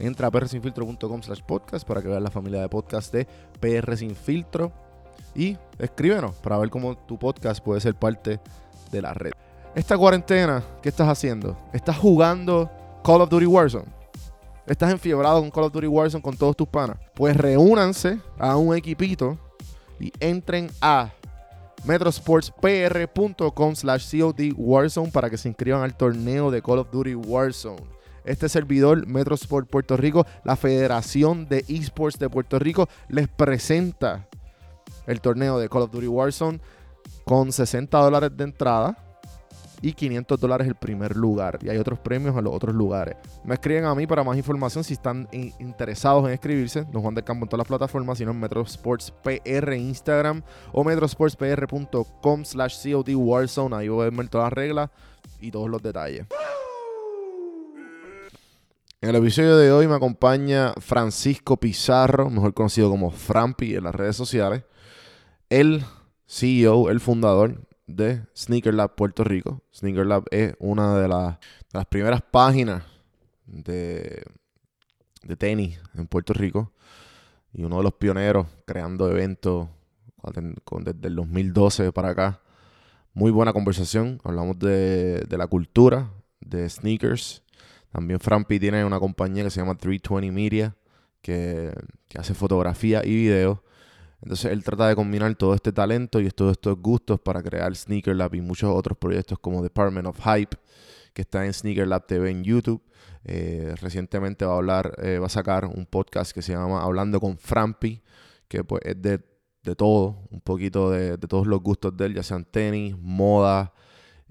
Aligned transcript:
Entra 0.00 0.28
a 0.28 0.30
prsinfiltro.com 0.30 1.22
slash 1.22 1.42
podcast 1.42 1.86
para 1.86 2.00
que 2.00 2.08
veas 2.08 2.22
la 2.22 2.30
familia 2.30 2.62
de 2.62 2.68
podcast 2.68 3.12
de 3.12 3.26
PR 3.60 3.96
Sin 3.96 4.16
Filtro 4.16 4.72
y 5.34 5.56
escríbenos 5.78 6.34
para 6.36 6.58
ver 6.58 6.70
cómo 6.70 6.96
tu 6.96 7.18
podcast 7.18 7.62
puede 7.62 7.80
ser 7.80 7.94
parte 7.94 8.40
de 8.90 9.02
la 9.02 9.14
red. 9.14 9.32
Esta 9.74 9.96
cuarentena, 9.96 10.64
¿qué 10.82 10.88
estás 10.88 11.08
haciendo? 11.08 11.56
¿Estás 11.72 11.96
jugando 11.98 12.68
Call 13.04 13.20
of 13.20 13.28
Duty 13.28 13.46
Warzone? 13.46 13.86
¿Estás 14.66 14.90
enfiebrado 14.90 15.40
con 15.40 15.50
Call 15.50 15.64
of 15.64 15.72
Duty 15.72 15.86
Warzone 15.86 16.22
con 16.22 16.36
todos 16.36 16.56
tus 16.56 16.66
panas? 16.66 16.96
Pues 17.14 17.36
reúnanse 17.36 18.18
a 18.38 18.56
un 18.56 18.74
equipito 18.74 19.38
y 20.00 20.12
entren 20.18 20.70
a 20.80 21.10
metrosportspr.com 21.84 23.74
slash 23.74 24.18
COD 24.18 24.52
Warzone 24.56 25.10
para 25.10 25.30
que 25.30 25.36
se 25.36 25.48
inscriban 25.48 25.82
al 25.82 25.96
torneo 25.96 26.50
de 26.50 26.62
Call 26.62 26.78
of 26.78 26.90
Duty 26.90 27.14
Warzone. 27.14 27.99
Este 28.24 28.48
servidor, 28.48 29.06
Metrosport 29.06 29.68
Puerto 29.68 29.96
Rico, 29.96 30.26
la 30.44 30.56
Federación 30.56 31.48
de 31.48 31.64
Esports 31.68 32.18
de 32.18 32.28
Puerto 32.28 32.58
Rico, 32.58 32.88
les 33.08 33.28
presenta 33.28 34.28
el 35.06 35.20
torneo 35.20 35.58
de 35.58 35.68
Call 35.68 35.82
of 35.82 35.90
Duty 35.90 36.06
Warzone 36.06 36.60
con 37.24 37.52
60 37.52 37.96
dólares 37.98 38.30
de 38.36 38.44
entrada 38.44 38.96
y 39.82 39.92
500 39.92 40.38
dólares 40.38 40.66
el 40.68 40.74
primer 40.74 41.16
lugar. 41.16 41.58
Y 41.62 41.68
hay 41.68 41.78
otros 41.78 41.98
premios 41.98 42.36
en 42.36 42.44
los 42.44 42.54
otros 42.54 42.74
lugares. 42.74 43.16
Me 43.44 43.54
escriben 43.54 43.84
a 43.84 43.94
mí 43.94 44.06
para 44.06 44.22
más 44.22 44.36
información 44.36 44.84
si 44.84 44.94
están 44.94 45.28
interesados 45.32 46.26
en 46.26 46.32
escribirse. 46.32 46.84
Don 46.84 47.02
Juan 47.02 47.14
del 47.14 47.24
Campo 47.24 47.44
en 47.44 47.48
todas 47.48 47.60
las 47.60 47.68
plataformas, 47.68 48.18
sino 48.18 48.30
en 48.30 48.40
Metrosports 48.40 49.12
PR 49.22 49.74
Instagram 49.74 50.42
o 50.72 50.84
metrosportspr.com 50.84 52.44
slash 52.44 52.92
COD 52.92 53.14
Warzone. 53.14 53.76
Ahí 53.76 53.88
voy 53.88 54.06
a 54.06 54.10
ver 54.10 54.28
todas 54.28 54.46
las 54.46 54.52
reglas 54.52 54.90
y 55.40 55.50
todos 55.50 55.70
los 55.70 55.82
detalles. 55.82 56.26
En 59.02 59.08
el 59.08 59.16
episodio 59.16 59.56
de 59.56 59.72
hoy 59.72 59.88
me 59.88 59.94
acompaña 59.94 60.74
Francisco 60.78 61.56
Pizarro, 61.56 62.28
mejor 62.28 62.52
conocido 62.52 62.90
como 62.90 63.10
Frampi 63.10 63.74
en 63.74 63.84
las 63.84 63.94
redes 63.94 64.14
sociales. 64.14 64.64
El 65.48 65.84
CEO, 66.26 66.90
el 66.90 67.00
fundador 67.00 67.66
de 67.86 68.26
Sneaker 68.36 68.74
Lab 68.74 68.96
Puerto 68.96 69.24
Rico. 69.24 69.62
Sneaker 69.74 70.04
Lab 70.04 70.24
es 70.30 70.54
una 70.58 70.98
de, 70.98 71.08
las 71.08 71.86
primeras 71.88 72.20
páginas 72.20 72.84
de, 73.46 74.22
de 75.22 75.36
tenis 75.36 75.80
en 75.94 76.06
Puerto 76.06 76.34
Rico 76.34 76.70
y 77.54 77.64
uno 77.64 77.78
de 77.78 77.84
los 77.84 77.94
pioneros 77.94 78.48
creando 78.66 79.10
eventos 79.10 79.68
desde 80.82 81.08
el 81.08 81.16
2012 81.16 81.90
para 81.92 82.10
acá. 82.10 82.42
Muy 83.14 83.30
buena 83.30 83.54
conversación. 83.54 84.20
Hablamos 84.24 84.58
de, 84.58 85.26
la 85.30 85.46
cultura 85.46 86.10
de 86.40 86.68
sneakers. 86.68 87.42
También 87.92 88.20
Frampi 88.20 88.58
tiene 88.60 88.84
una 88.84 89.00
compañía 89.00 89.44
que 89.44 89.50
se 89.50 89.60
llama 89.60 89.76
320 89.76 90.32
Media 90.32 90.76
que, 91.22 91.72
que 92.08 92.18
hace 92.18 92.34
fotografía 92.34 93.02
y 93.04 93.14
video. 93.14 93.62
Entonces 94.22 94.52
él 94.52 94.62
trata 94.62 94.88
de 94.88 94.94
combinar 94.94 95.34
todo 95.34 95.54
este 95.54 95.72
talento 95.72 96.20
y 96.20 96.28
todos 96.30 96.52
estos 96.52 96.76
gustos 96.78 97.20
para 97.20 97.42
crear 97.42 97.74
Sneaker 97.74 98.14
Lab 98.14 98.34
y 98.34 98.40
muchos 98.40 98.70
otros 98.74 98.98
proyectos 98.98 99.38
como 99.38 99.62
Department 99.62 100.06
of 100.06 100.18
Hype, 100.22 100.56
que 101.14 101.22
está 101.22 101.46
en 101.46 101.54
Sneaker 101.54 101.88
Lab 101.88 102.06
TV 102.06 102.30
en 102.30 102.44
YouTube. 102.44 102.82
Eh, 103.24 103.74
recientemente 103.80 104.44
va 104.44 104.54
a 104.54 104.56
hablar, 104.56 104.94
eh, 105.02 105.18
va 105.18 105.26
a 105.26 105.30
sacar 105.30 105.66
un 105.66 105.86
podcast 105.86 106.32
que 106.32 106.42
se 106.42 106.52
llama 106.52 106.82
Hablando 106.82 107.20
con 107.20 107.38
Frampi, 107.38 108.02
que 108.48 108.64
pues 108.64 108.82
es 108.84 109.00
de, 109.00 109.20
todo, 109.76 110.26
un 110.30 110.40
poquito 110.40 110.90
de, 110.90 111.16
todos 111.18 111.46
los 111.46 111.60
gustos 111.62 111.96
de 111.96 112.06
él, 112.06 112.14
ya 112.14 112.22
sean 112.22 112.44
tenis, 112.44 112.96
moda 112.98 113.72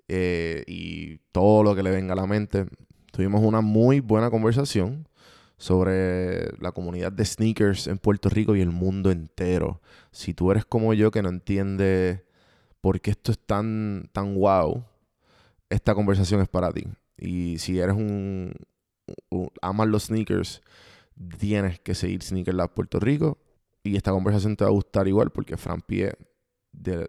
eh, 0.07 0.63
y 0.67 1.17
todo 1.31 1.63
lo 1.63 1.75
que 1.75 1.83
le 1.83 1.91
venga 1.91 2.13
a 2.13 2.15
la 2.15 2.27
mente. 2.27 2.65
Tuvimos 3.19 3.41
una 3.41 3.59
muy 3.59 3.99
buena 3.99 4.29
conversación 4.29 5.05
sobre 5.57 6.57
la 6.61 6.71
comunidad 6.71 7.11
de 7.11 7.25
sneakers 7.25 7.87
en 7.87 7.97
Puerto 7.97 8.29
Rico 8.29 8.55
y 8.55 8.61
el 8.61 8.71
mundo 8.71 9.11
entero. 9.11 9.81
Si 10.09 10.33
tú 10.33 10.51
eres 10.51 10.63
como 10.63 10.93
yo 10.93 11.11
que 11.11 11.21
no 11.21 11.27
entiende 11.27 12.23
por 12.79 13.01
qué 13.01 13.11
esto 13.11 13.33
es 13.33 13.39
tan, 13.39 14.09
tan 14.13 14.35
wow, 14.35 14.85
esta 15.69 15.93
conversación 15.95 16.39
es 16.39 16.47
para 16.47 16.71
ti. 16.71 16.85
Y 17.17 17.57
si 17.57 17.77
eres 17.77 17.97
un, 17.97 18.53
amas 19.61 19.89
los 19.89 20.03
sneakers, 20.03 20.61
tienes 21.39 21.77
que 21.81 21.95
seguir 21.95 22.23
Sneaker 22.23 22.53
Lab 22.53 22.73
Puerto 22.73 23.01
Rico. 23.01 23.37
Y 23.83 23.97
esta 23.97 24.11
conversación 24.11 24.55
te 24.55 24.63
va 24.63 24.69
a 24.69 24.73
gustar 24.73 25.09
igual 25.09 25.29
porque 25.29 25.57
Fran 25.57 25.81
Pie 25.81 26.13
de, 26.71 27.05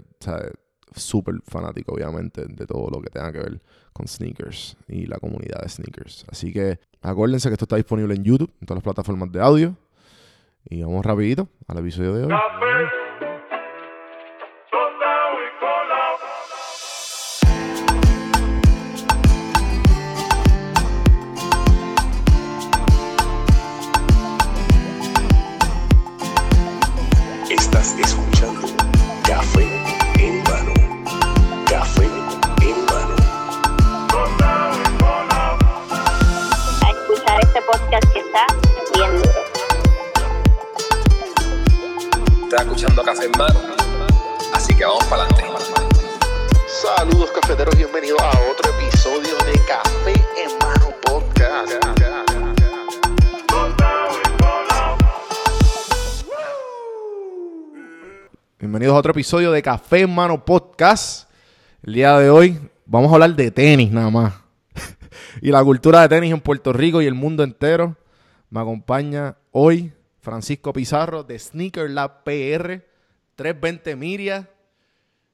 súper 0.95 1.37
fanático, 1.47 1.95
obviamente, 1.95 2.47
de 2.47 2.67
todo 2.67 2.91
lo 2.91 3.01
que 3.01 3.11
tenga 3.11 3.33
que 3.33 3.39
ver 3.39 3.61
con 3.93 4.07
sneakers 4.07 4.77
y 4.89 5.07
la 5.07 5.19
comunidad 5.19 5.63
de 5.63 5.69
sneakers. 5.69 6.25
Así 6.29 6.53
que 6.53 6.79
acuérdense 7.03 7.49
que 7.49 7.55
esto 7.55 7.65
está 7.65 7.77
disponible 7.77 8.15
en 8.15 8.25
YouTube, 8.25 8.53
en 8.61 8.67
todas 8.67 8.79
las 8.79 8.85
plataformas 8.85 9.31
de 9.33 9.41
audio. 9.41 9.77
Y 10.69 10.83
vamos 10.83 11.05
rapidito 11.05 11.49
al 11.67 11.79
episodio 11.79 12.15
de 12.15 12.25
hoy. 12.25 13.00
Episodio 59.21 59.53
de 59.53 59.61
Café 59.61 60.07
Mano 60.07 60.47
Podcast. 60.47 61.31
El 61.83 61.93
día 61.93 62.19
de 62.19 62.31
hoy 62.31 62.59
vamos 62.87 63.11
a 63.11 63.17
hablar 63.17 63.37
de 63.37 63.51
tenis 63.51 63.93
nada 63.93 64.09
más. 64.09 64.33
y 65.43 65.51
la 65.51 65.63
cultura 65.63 66.01
de 66.01 66.09
tenis 66.09 66.33
en 66.33 66.41
Puerto 66.41 66.73
Rico 66.73 67.03
y 67.03 67.07
el 67.07 67.13
mundo 67.13 67.43
entero. 67.43 67.99
Me 68.49 68.61
acompaña 68.61 69.37
hoy 69.51 69.93
Francisco 70.21 70.73
Pizarro 70.73 71.23
de 71.23 71.39
Sneaker 71.39 71.91
Lab 71.91 72.25
PR, 72.25 72.83
320 73.35 73.95
Miria. 73.95 74.49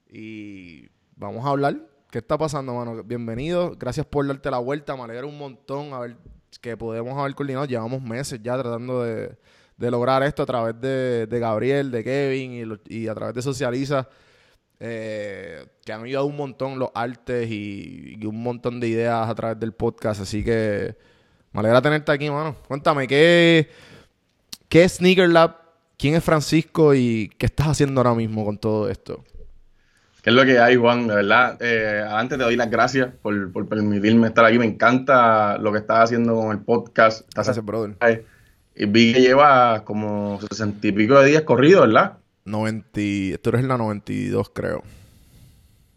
Y 0.09 0.89
vamos 1.15 1.45
a 1.45 1.51
hablar. 1.51 1.77
¿Qué 2.11 2.17
está 2.17 2.37
pasando, 2.37 2.73
mano? 2.73 3.01
Bienvenido. 3.05 3.73
Gracias 3.79 4.05
por 4.05 4.27
darte 4.27 4.51
la 4.51 4.57
vuelta. 4.57 4.97
Me 4.97 5.03
alegra 5.03 5.25
un 5.25 5.37
montón 5.37 5.93
a 5.93 5.99
ver 5.99 6.17
que 6.59 6.75
podemos 6.75 7.17
haber 7.17 7.33
coordinado. 7.35 7.65
Llevamos 7.65 8.01
meses 8.01 8.41
ya 8.43 8.57
tratando 8.57 9.03
de, 9.03 9.37
de 9.77 9.91
lograr 9.91 10.23
esto 10.23 10.43
a 10.43 10.45
través 10.45 10.79
de, 10.81 11.27
de 11.27 11.39
Gabriel, 11.39 11.91
de 11.91 12.03
Kevin 12.03 12.79
y, 12.87 13.07
a 13.07 13.15
través 13.15 13.35
de 13.35 13.41
Socializa. 13.41 14.07
eh, 14.79 15.65
que 15.85 15.93
han 15.93 16.03
ayudado 16.03 16.25
un 16.27 16.37
montón 16.37 16.79
los 16.79 16.89
artes 16.95 17.49
y, 17.49 18.15
y 18.19 18.25
un 18.25 18.41
montón 18.43 18.79
de 18.79 18.87
ideas 18.89 19.29
a 19.29 19.35
través 19.35 19.59
del 19.59 19.73
podcast. 19.73 20.21
Así 20.21 20.43
que 20.43 20.95
me 21.53 21.59
alegra 21.61 21.81
tenerte 21.81 22.11
aquí, 22.11 22.29
mano. 22.29 22.55
Cuéntame, 22.67 23.07
¿qué, 23.07 23.69
qué 24.69 24.83
es 24.85 24.93
Sneaker 24.95 25.29
Lab? 25.29 25.57
¿Quién 25.97 26.15
es 26.15 26.23
Francisco? 26.23 26.93
¿Y 26.95 27.29
qué 27.37 27.47
estás 27.47 27.67
haciendo 27.67 28.01
ahora 28.01 28.13
mismo 28.15 28.45
con 28.45 28.57
todo 28.59 28.89
esto? 28.89 29.23
¿Qué 30.21 30.31
es 30.31 30.35
lo 30.35 30.45
que 30.45 30.59
hay, 30.59 30.75
Juan? 30.75 31.07
De 31.07 31.15
verdad, 31.15 31.57
eh, 31.61 32.03
antes 32.09 32.37
te 32.37 32.43
doy 32.43 32.55
las 32.57 32.69
gracias 32.69 33.13
por, 33.21 33.51
por 33.53 33.67
permitirme 33.69 34.27
estar 34.27 34.43
aquí. 34.45 34.59
Me 34.59 34.65
encanta 34.65 35.57
lo 35.57 35.71
que 35.71 35.79
estás 35.79 35.99
haciendo 36.05 36.35
con 36.35 36.51
el 36.51 36.63
podcast. 36.63 37.27
Gracias, 37.33 37.63
brother. 37.63 37.97
eh, 38.01 38.25
vi 38.85 39.13
que 39.13 39.21
lleva 39.21 39.83
como 39.83 40.39
sesenta 40.49 40.87
y 40.87 40.91
pico 40.91 41.19
de 41.19 41.29
días 41.29 41.41
corridos, 41.43 41.87
¿verdad? 41.87 42.17
90, 42.45 42.91
tú 43.41 43.49
eres 43.49 43.63
la 43.65 43.77
92, 43.77 44.51
creo. 44.53 44.83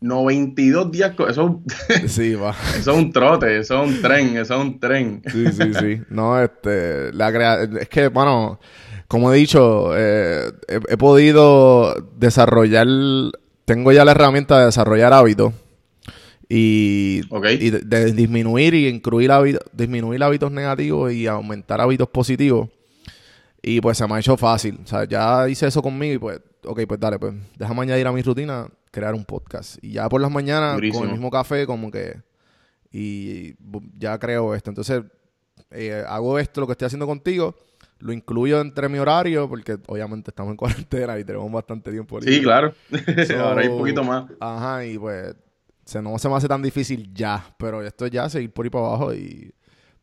92 0.00 0.90
días, 0.90 1.12
eso, 1.28 1.62
Sí, 2.06 2.34
va. 2.34 2.54
eso 2.78 2.92
es 2.92 2.96
un 2.96 3.12
trote, 3.12 3.58
eso 3.58 3.82
es 3.82 3.90
un 3.90 4.00
tren, 4.02 4.36
eso 4.36 4.54
es 4.54 4.60
un 4.60 4.80
tren. 4.80 5.22
Sí, 5.30 5.46
sí, 5.52 5.74
sí. 5.78 6.00
No, 6.08 6.40
este, 6.42 7.12
la 7.12 7.30
crea 7.30 7.62
es 7.62 7.88
que, 7.88 8.08
bueno, 8.08 8.58
como 9.08 9.32
he 9.32 9.36
dicho, 9.36 9.90
eh, 9.96 10.50
he, 10.68 10.80
he 10.88 10.96
podido 10.96 11.94
desarrollar, 12.16 12.86
tengo 13.66 13.92
ya 13.92 14.04
la 14.04 14.12
herramienta 14.12 14.58
de 14.58 14.66
desarrollar 14.66 15.12
hábitos 15.12 15.52
y, 16.52 17.20
Ok. 17.30 17.46
y 17.60 17.70
de, 17.70 17.78
de 17.80 18.12
disminuir 18.12 18.74
y 18.74 18.88
incluir 18.88 19.30
hábitos, 19.30 19.62
disminuir 19.72 20.22
hábitos 20.24 20.50
negativos 20.50 21.12
y 21.12 21.26
aumentar 21.28 21.80
hábitos 21.80 22.08
positivos. 22.08 22.68
Y 23.62 23.80
pues 23.80 23.96
se 23.98 24.06
me 24.08 24.14
ha 24.14 24.18
hecho 24.18 24.36
fácil. 24.36 24.80
O 24.82 24.86
sea, 24.86 25.04
ya 25.04 25.48
hice 25.48 25.66
eso 25.68 25.80
conmigo 25.80 26.14
y 26.14 26.18
pues, 26.18 26.40
ok, 26.64 26.80
pues 26.88 26.98
dale, 26.98 27.18
pues 27.20 27.34
déjame 27.56 27.82
añadir 27.82 28.06
a 28.06 28.12
mi 28.12 28.20
rutina 28.22 28.66
crear 28.90 29.14
un 29.14 29.24
podcast. 29.24 29.76
Y 29.82 29.92
ya 29.92 30.08
por 30.08 30.20
las 30.20 30.30
mañanas, 30.30 30.74
Durísimo. 30.74 31.00
con 31.00 31.08
el 31.08 31.14
mismo 31.14 31.30
café, 31.30 31.66
como 31.66 31.90
que. 31.90 32.16
Y 32.90 33.54
ya 33.96 34.18
creo 34.18 34.52
esto. 34.54 34.70
Entonces, 34.70 35.02
eh, 35.70 36.02
hago 36.08 36.38
esto, 36.38 36.60
lo 36.60 36.66
que 36.66 36.72
estoy 36.72 36.86
haciendo 36.86 37.06
contigo, 37.06 37.54
lo 38.00 38.12
incluyo 38.12 38.60
entre 38.60 38.88
mi 38.88 38.98
horario, 38.98 39.48
porque 39.48 39.76
obviamente 39.86 40.30
estamos 40.30 40.50
en 40.50 40.56
cuarentena 40.56 41.16
y 41.18 41.24
tenemos 41.24 41.52
bastante 41.52 41.92
tiempo 41.92 42.20
Sí, 42.22 42.40
claro. 42.42 42.74
So, 43.28 43.38
Ahora 43.44 43.60
hay 43.62 43.68
un 43.68 43.78
poquito 43.78 44.02
más. 44.02 44.24
Ajá, 44.40 44.84
y 44.84 44.98
pues 44.98 45.34
se, 45.90 46.02
no 46.02 46.18
se 46.18 46.28
me 46.28 46.36
hace 46.36 46.48
tan 46.48 46.62
difícil 46.62 47.12
ya, 47.14 47.44
pero 47.58 47.82
esto 47.82 48.06
es 48.06 48.12
ya 48.12 48.28
seguir 48.28 48.52
por 48.52 48.64
ahí 48.66 48.70
para 48.70 48.86
abajo 48.86 49.14
y... 49.14 49.52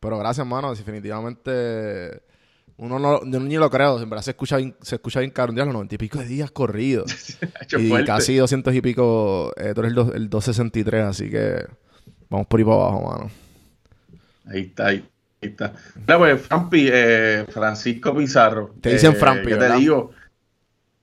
Pero 0.00 0.18
gracias, 0.18 0.44
hermano, 0.46 0.74
definitivamente... 0.74 2.22
Uno 2.78 2.98
no, 2.98 3.20
yo 3.26 3.40
ni 3.40 3.56
lo 3.56 3.68
creo, 3.70 4.00
en 4.00 4.08
verdad 4.08 4.22
se 4.24 4.30
escucha 4.32 4.56
bien, 4.58 4.76
se 4.82 4.96
escucha 4.96 5.20
bien 5.20 5.32
caro, 5.32 5.50
un 5.50 5.56
día 5.56 5.64
los 5.64 5.74
noventa 5.74 5.96
y 5.96 5.98
pico 5.98 6.18
de 6.20 6.26
días 6.26 6.50
corridos. 6.52 7.38
Y 7.74 7.88
fuerte. 7.88 8.04
casi 8.04 8.36
200 8.36 8.74
y 8.74 8.80
pico, 8.80 9.52
eh, 9.56 9.74
tú 9.74 9.80
eres 9.80 9.90
el, 9.90 9.94
dos- 9.96 10.14
el 10.14 10.30
263, 10.30 11.04
así 11.04 11.28
que 11.30 11.66
vamos 12.30 12.46
por 12.48 12.60
ahí 12.60 12.64
para 12.64 12.76
abajo, 12.76 13.02
mano. 13.10 13.30
Ahí 14.46 14.60
está, 14.62 14.86
ahí 14.88 15.04
está. 15.40 15.74
Mira, 16.06 16.18
pues, 16.18 16.42
Frampi, 16.42 16.88
eh, 16.90 17.44
Francisco 17.50 18.16
Pizarro. 18.16 18.74
Te 18.80 18.90
dicen 18.90 19.12
eh, 19.12 19.14
Frampi, 19.14 19.50
¿qué 19.50 19.56
te 19.56 19.64
¿verdad? 19.64 19.78
digo? 19.78 20.10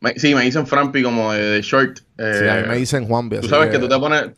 Me- 0.01 0.17
sí, 0.19 0.35
me 0.35 0.43
dicen 0.43 0.67
Frampi 0.67 1.03
como 1.03 1.33
de, 1.33 1.41
de 1.43 1.61
short. 1.61 1.99
eh, 2.17 2.23
Sí, 2.31 2.47
a 2.47 2.55
mí 2.55 2.63
me 2.67 2.75
dicen 2.77 3.05
Juanvi, 3.07 3.39
Tú 3.39 3.47
sabes 3.47 3.69
que 3.69 3.79
tú 3.79 3.88
te 3.88 3.97
pones. 3.99 4.31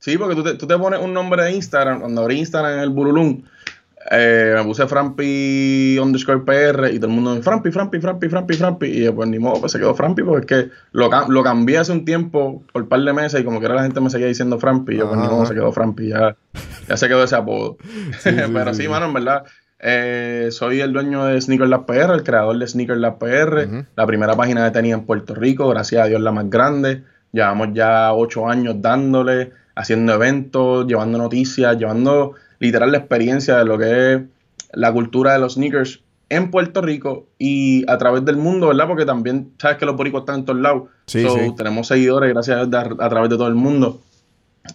Sí, 0.00 0.18
porque 0.18 0.34
tú 0.34 0.42
te, 0.42 0.54
tú 0.54 0.66
te 0.66 0.76
pones 0.76 1.00
un 1.00 1.12
nombre 1.14 1.44
de 1.44 1.52
Instagram. 1.52 2.00
Cuando 2.00 2.22
abrí 2.22 2.38
Instagram 2.38 2.72
en 2.72 2.80
el 2.80 2.88
Burulum, 2.90 3.42
eh, 4.10 4.54
me 4.56 4.64
puse 4.64 4.86
Frampi 4.86 5.98
underscore 6.02 6.40
PR 6.40 6.90
y 6.90 6.98
todo 6.98 7.08
el 7.10 7.12
mundo 7.14 7.34
me 7.34 7.42
Frampi, 7.42 7.70
Frampi, 7.70 8.00
Frampi, 8.00 8.28
Frampi, 8.28 8.54
Frampi. 8.54 8.86
Y 8.86 9.04
yo, 9.04 9.14
pues 9.14 9.28
ni 9.28 9.38
modo, 9.38 9.60
pues 9.60 9.72
se 9.72 9.78
quedó 9.78 9.94
Frampi 9.94 10.22
porque 10.22 10.40
es 10.40 10.64
que 10.64 10.70
lo, 10.92 11.10
lo 11.28 11.42
cambié 11.42 11.78
hace 11.78 11.92
un 11.92 12.04
tiempo 12.06 12.64
por 12.72 12.82
un 12.82 12.88
par 12.88 13.00
de 13.00 13.12
meses 13.12 13.40
y 13.40 13.44
como 13.44 13.60
que 13.60 13.66
ahora 13.66 13.76
la 13.76 13.82
gente 13.82 14.00
me 14.00 14.08
seguía 14.10 14.26
diciendo 14.26 14.58
Frampi. 14.58 14.94
Y 14.94 14.96
yo, 14.98 15.06
pues 15.08 15.20
ni 15.20 15.28
modo, 15.28 15.44
se 15.46 15.54
quedó 15.54 15.70
Frampi. 15.70 16.08
Ya, 16.08 16.34
ya 16.88 16.96
se 16.96 17.06
quedó 17.06 17.22
ese 17.22 17.36
apodo. 17.36 17.76
sí, 18.18 18.30
Pero 18.52 18.72
sí, 18.74 18.82
sí, 18.84 18.88
mano, 18.88 19.04
en 19.06 19.12
verdad. 19.12 19.44
eh, 19.80 20.48
soy 20.50 20.80
el 20.80 20.94
dueño 20.94 21.26
de 21.26 21.38
Sneaker 21.38 21.68
Lab 21.68 21.84
PR, 21.84 22.14
el 22.14 22.22
creador 22.22 22.58
de 22.58 22.66
Sneaker 22.66 22.96
Lab 22.96 23.18
PR, 23.18 23.68
la 23.96 24.06
primera 24.06 24.34
página 24.34 24.64
de 24.64 24.70
tenis 24.70 24.94
en 24.94 25.04
Puerto 25.04 25.34
Rico, 25.34 25.68
gracias 25.68 26.02
a 26.02 26.06
Dios 26.06 26.22
la 26.22 26.32
más 26.32 26.48
grande. 26.48 27.04
Llevamos 27.32 27.68
ya 27.74 28.12
ocho 28.14 28.48
años 28.48 28.76
dándole, 28.80 29.52
haciendo 29.74 30.14
eventos, 30.14 30.86
llevando 30.86 31.18
noticias, 31.18 31.76
llevando 31.78 32.34
literal 32.58 32.92
la 32.92 32.98
experiencia 32.98 33.58
de 33.58 33.64
lo 33.64 33.78
que 33.78 34.14
es 34.14 34.20
la 34.72 34.92
cultura 34.92 35.32
de 35.32 35.38
los 35.40 35.54
sneakers 35.54 36.02
en 36.28 36.50
Puerto 36.50 36.80
Rico 36.80 37.26
y 37.38 37.84
a 37.90 37.98
través 37.98 38.24
del 38.24 38.36
mundo, 38.36 38.68
¿verdad? 38.68 38.86
Porque 38.86 39.04
también 39.04 39.52
sabes 39.58 39.78
que 39.78 39.86
los 39.86 39.96
boricos 39.96 40.20
están 40.20 40.40
en 40.40 40.44
todos 40.44 40.60
lados. 40.60 40.82
Sí, 41.06 41.22
So, 41.22 41.36
sí. 41.36 41.54
Tenemos 41.56 41.88
seguidores, 41.88 42.32
gracias 42.32 42.56
a, 42.56 42.66
Dios, 42.66 42.96
a 42.98 43.08
través 43.08 43.30
de 43.30 43.36
todo 43.36 43.48
el 43.48 43.56
mundo. 43.56 44.00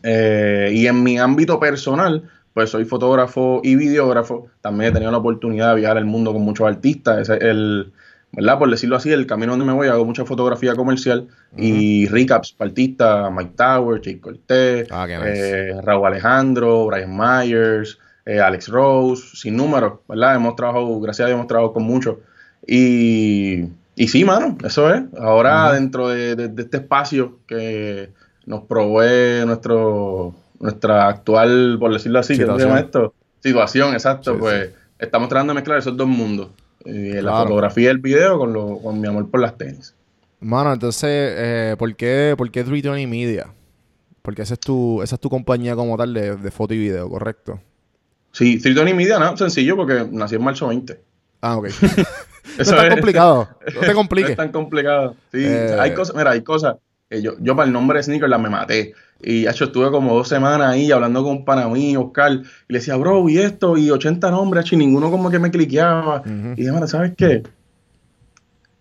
Eh, 0.04 0.72
y 0.74 0.88
en 0.88 1.02
mi 1.02 1.18
ámbito 1.18 1.60
personal, 1.60 2.30
pues 2.54 2.70
soy 2.70 2.84
fotógrafo 2.84 3.62
y 3.64 3.76
videógrafo. 3.76 4.48
También 4.60 4.90
he 4.90 4.94
tenido 4.94 5.12
la 5.12 5.18
oportunidad 5.18 5.70
de 5.70 5.82
viajar 5.82 5.98
el 5.98 6.06
mundo 6.06 6.34
con 6.34 6.42
muchos 6.42 6.68
artistas. 6.68 7.30
Es 7.30 7.42
el, 7.42 7.94
¿verdad? 8.36 8.58
Por 8.60 8.70
decirlo 8.70 8.96
así, 8.96 9.12
el 9.12 9.26
camino 9.28 9.54
donde 9.54 9.66
me 9.66 9.74
voy, 9.74 9.88
hago 9.88 10.06
mucha 10.06 10.26
fotografía 10.26 10.76
comercial 10.76 11.28
y 11.58 12.08
recaps 12.08 12.52
para 12.54 12.70
artistas, 12.70 13.32
Mike 13.32 13.52
Tower, 13.56 14.02
Jake 14.02 14.20
Cortez, 14.20 14.88
Ah, 14.92 15.06
qué 15.08 15.18
eh, 15.24 15.82
Raúl 15.82 16.08
Alejandro, 16.08 16.86
Brian 16.88 17.16
Myers, 17.16 17.98
eh, 18.26 18.40
Alex 18.40 18.68
Rose, 18.70 19.24
sin 19.36 19.56
números, 19.56 20.00
¿verdad? 20.08 20.36
Hemos 20.36 20.56
trabajado, 20.56 21.00
gracias 21.00 21.26
a 21.26 21.28
Dios, 21.28 21.36
hemos 21.38 21.48
trabajado 21.48 21.74
con 21.74 21.84
muchos. 21.84 22.16
Y, 22.68 23.66
y 23.96 24.08
sí, 24.08 24.26
mano, 24.26 24.58
eso 24.64 24.94
es. 24.94 25.04
Ahora, 25.20 25.72
dentro 25.74 26.08
de, 26.10 26.36
de- 26.36 26.48
de 26.50 26.62
este 26.64 26.78
espacio 26.78 27.40
que 27.48 28.10
nos 28.46 28.64
provee 28.64 29.46
nuestro, 29.46 30.34
nuestra 30.60 31.08
actual, 31.08 31.78
por 31.80 31.94
decirlo 31.94 32.20
así, 32.20 32.34
¿qué 32.34 32.42
se 32.42 32.46
llama 32.48 32.58
Situación. 32.60 32.86
esto? 32.86 33.14
Situación, 33.42 33.94
exacto, 33.94 34.34
Sí, 34.34 34.38
pues 34.40 34.70
estamos 35.00 35.30
tratando 35.30 35.52
de 35.54 35.56
mezclar 35.56 35.78
esos 35.78 35.96
dos 35.96 36.08
mundos. 36.08 36.50
Eh, 36.86 37.16
La 37.16 37.32
Claro. 37.32 37.44
fotografía 37.48 37.84
y 37.86 37.88
el 37.88 37.98
video 38.00 38.38
con, 38.38 38.54
lo, 38.54 38.78
con 38.80 39.00
mi 39.00 39.08
amor 39.08 39.30
por 39.30 39.40
las 39.40 39.58
tenis. 39.58 39.96
Mano, 40.40 40.74
entonces, 40.74 41.10
eh, 41.12 41.76
¿por 41.78 41.96
qué, 41.96 42.36
por 42.38 42.52
qué 42.52 42.64
320 42.64 43.08
Media? 43.08 43.48
Porque 44.22 44.42
esa 44.42 44.54
es 44.56 44.60
tu, 44.60 45.02
esa 45.02 45.16
es 45.16 45.22
tu 45.22 45.30
compañía 45.30 45.76
como 45.76 45.98
tal 45.98 46.14
de, 46.14 46.36
de 46.36 46.52
foto 46.52 46.74
y 46.74 46.78
video, 46.80 47.10
¿correcto? 47.10 47.60
Sí, 48.32 48.60
Tritón 48.60 48.88
y 48.88 48.94
Media, 48.94 49.18
no, 49.20 49.36
sencillo, 49.38 49.76
porque 49.76 50.06
nací 50.12 50.36
en 50.36 50.44
marzo 50.44 50.68
20. 50.68 51.00
Ah, 51.42 51.58
ok. 51.58 51.66
Eso 52.60 52.72
no 52.76 52.82
es 52.82 52.88
tan 52.88 52.90
complicado. 52.92 53.50
No 53.74 53.82
te 53.82 53.88
No 53.88 53.94
compliques. 53.96 54.32
es 54.32 54.38
tan 54.38 54.52
complicado. 54.52 55.16
Sí, 55.32 55.40
Eh. 55.44 55.76
hay 55.80 55.94
cosas, 55.94 56.16
mira, 56.16 56.32
hay 56.32 56.42
cosas. 56.42 56.76
Que 57.10 57.22
yo, 57.22 57.34
yo 57.40 57.56
para 57.56 57.68
el 57.68 57.74
nombre 57.74 58.00
de 58.00 58.04
Sneaker 58.04 58.30
la 58.30 58.38
me 58.38 58.50
maté. 58.50 58.94
Y 59.22 59.48
hecho, 59.48 59.66
estuve 59.66 59.92
como 59.92 60.14
dos 60.14 60.28
semanas 60.28 60.68
ahí 60.70 60.92
hablando 60.92 61.24
con 61.24 61.38
un 61.38 61.46
pana 61.46 61.68
mío, 61.68 62.02
Oscar, 62.02 62.32
y 62.34 62.74
le 62.74 62.80
decía, 62.80 62.96
bro, 62.98 63.28
y 63.30 63.38
esto, 63.38 63.78
y 63.78 63.90
80 63.90 64.30
nombres, 64.32 64.66
hecho, 64.66 64.76
y 64.76 64.80
ninguno 64.80 65.10
como 65.10 65.32
que 65.32 65.40
me 65.40 65.52
cliqueaba. 65.52 66.22
Y 66.26 66.64
dije, 66.64 66.88
¿sabes 66.88 67.14
qué? 67.18 67.44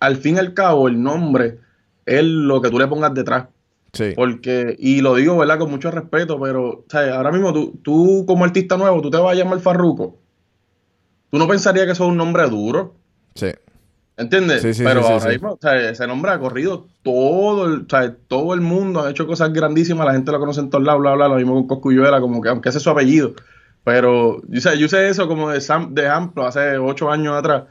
Al 0.00 0.16
fin 0.16 0.36
y 0.36 0.38
al 0.38 0.52
cabo, 0.54 0.88
el 0.88 1.02
nombre 1.02 1.58
es 2.04 2.24
lo 2.24 2.60
que 2.60 2.70
tú 2.70 2.78
le 2.78 2.86
pongas 2.86 3.14
detrás. 3.14 3.46
Sí. 3.92 4.12
Porque, 4.16 4.74
y 4.78 5.00
lo 5.00 5.14
digo, 5.14 5.38
¿verdad? 5.38 5.58
Con 5.58 5.70
mucho 5.70 5.90
respeto, 5.90 6.38
pero, 6.40 6.84
¿sabes? 6.88 7.12
Ahora 7.12 7.30
mismo 7.30 7.52
tú, 7.52 7.78
tú 7.82 8.24
como 8.26 8.44
artista 8.44 8.76
nuevo, 8.76 9.00
tú 9.00 9.08
te 9.08 9.18
vas 9.18 9.32
a 9.32 9.36
llamar 9.36 9.60
Farruko. 9.60 10.18
Tú 11.30 11.38
no 11.38 11.46
pensarías 11.46 11.86
que 11.86 11.92
eso 11.92 12.04
es 12.04 12.10
un 12.10 12.16
nombre 12.16 12.48
duro. 12.48 12.94
Sí. 13.34 13.48
¿Entiendes? 14.16 14.62
Sí, 14.62 14.74
sí, 14.74 14.84
Pero 14.84 15.02
sí, 15.02 15.12
ahora 15.12 15.28
mismo, 15.28 15.52
o 15.52 15.58
sea, 15.60 15.90
ese 15.90 16.06
nombre 16.06 16.30
ha 16.30 16.38
corrido 16.38 16.86
todo 17.02 17.66
el, 17.66 17.80
o 17.82 17.88
sea, 17.88 18.14
todo 18.28 18.54
el 18.54 18.60
mundo, 18.60 19.00
ha 19.00 19.10
hecho 19.10 19.26
cosas 19.26 19.52
grandísimas, 19.52 20.06
la 20.06 20.12
gente 20.12 20.30
lo 20.30 20.38
conoce 20.38 20.60
en 20.60 20.70
todos 20.70 20.84
lados, 20.84 21.00
bla, 21.00 21.14
bla, 21.14 21.28
lo 21.28 21.36
mismo 21.36 21.54
con 21.54 21.66
Coscuyuela, 21.66 22.20
como 22.20 22.40
que 22.40 22.48
aunque 22.48 22.68
ese 22.68 22.78
es 22.78 22.84
su 22.84 22.90
apellido. 22.90 23.32
Pero 23.82 24.40
yo 24.48 24.60
sé, 24.60 24.78
yo 24.78 24.88
sé 24.88 25.08
eso 25.08 25.26
como 25.28 25.50
de, 25.50 25.58
sam- 25.58 25.90
de 25.90 26.06
ejemplo 26.06 26.46
hace 26.46 26.78
ocho 26.78 27.10
años 27.10 27.34
atrás. 27.36 27.64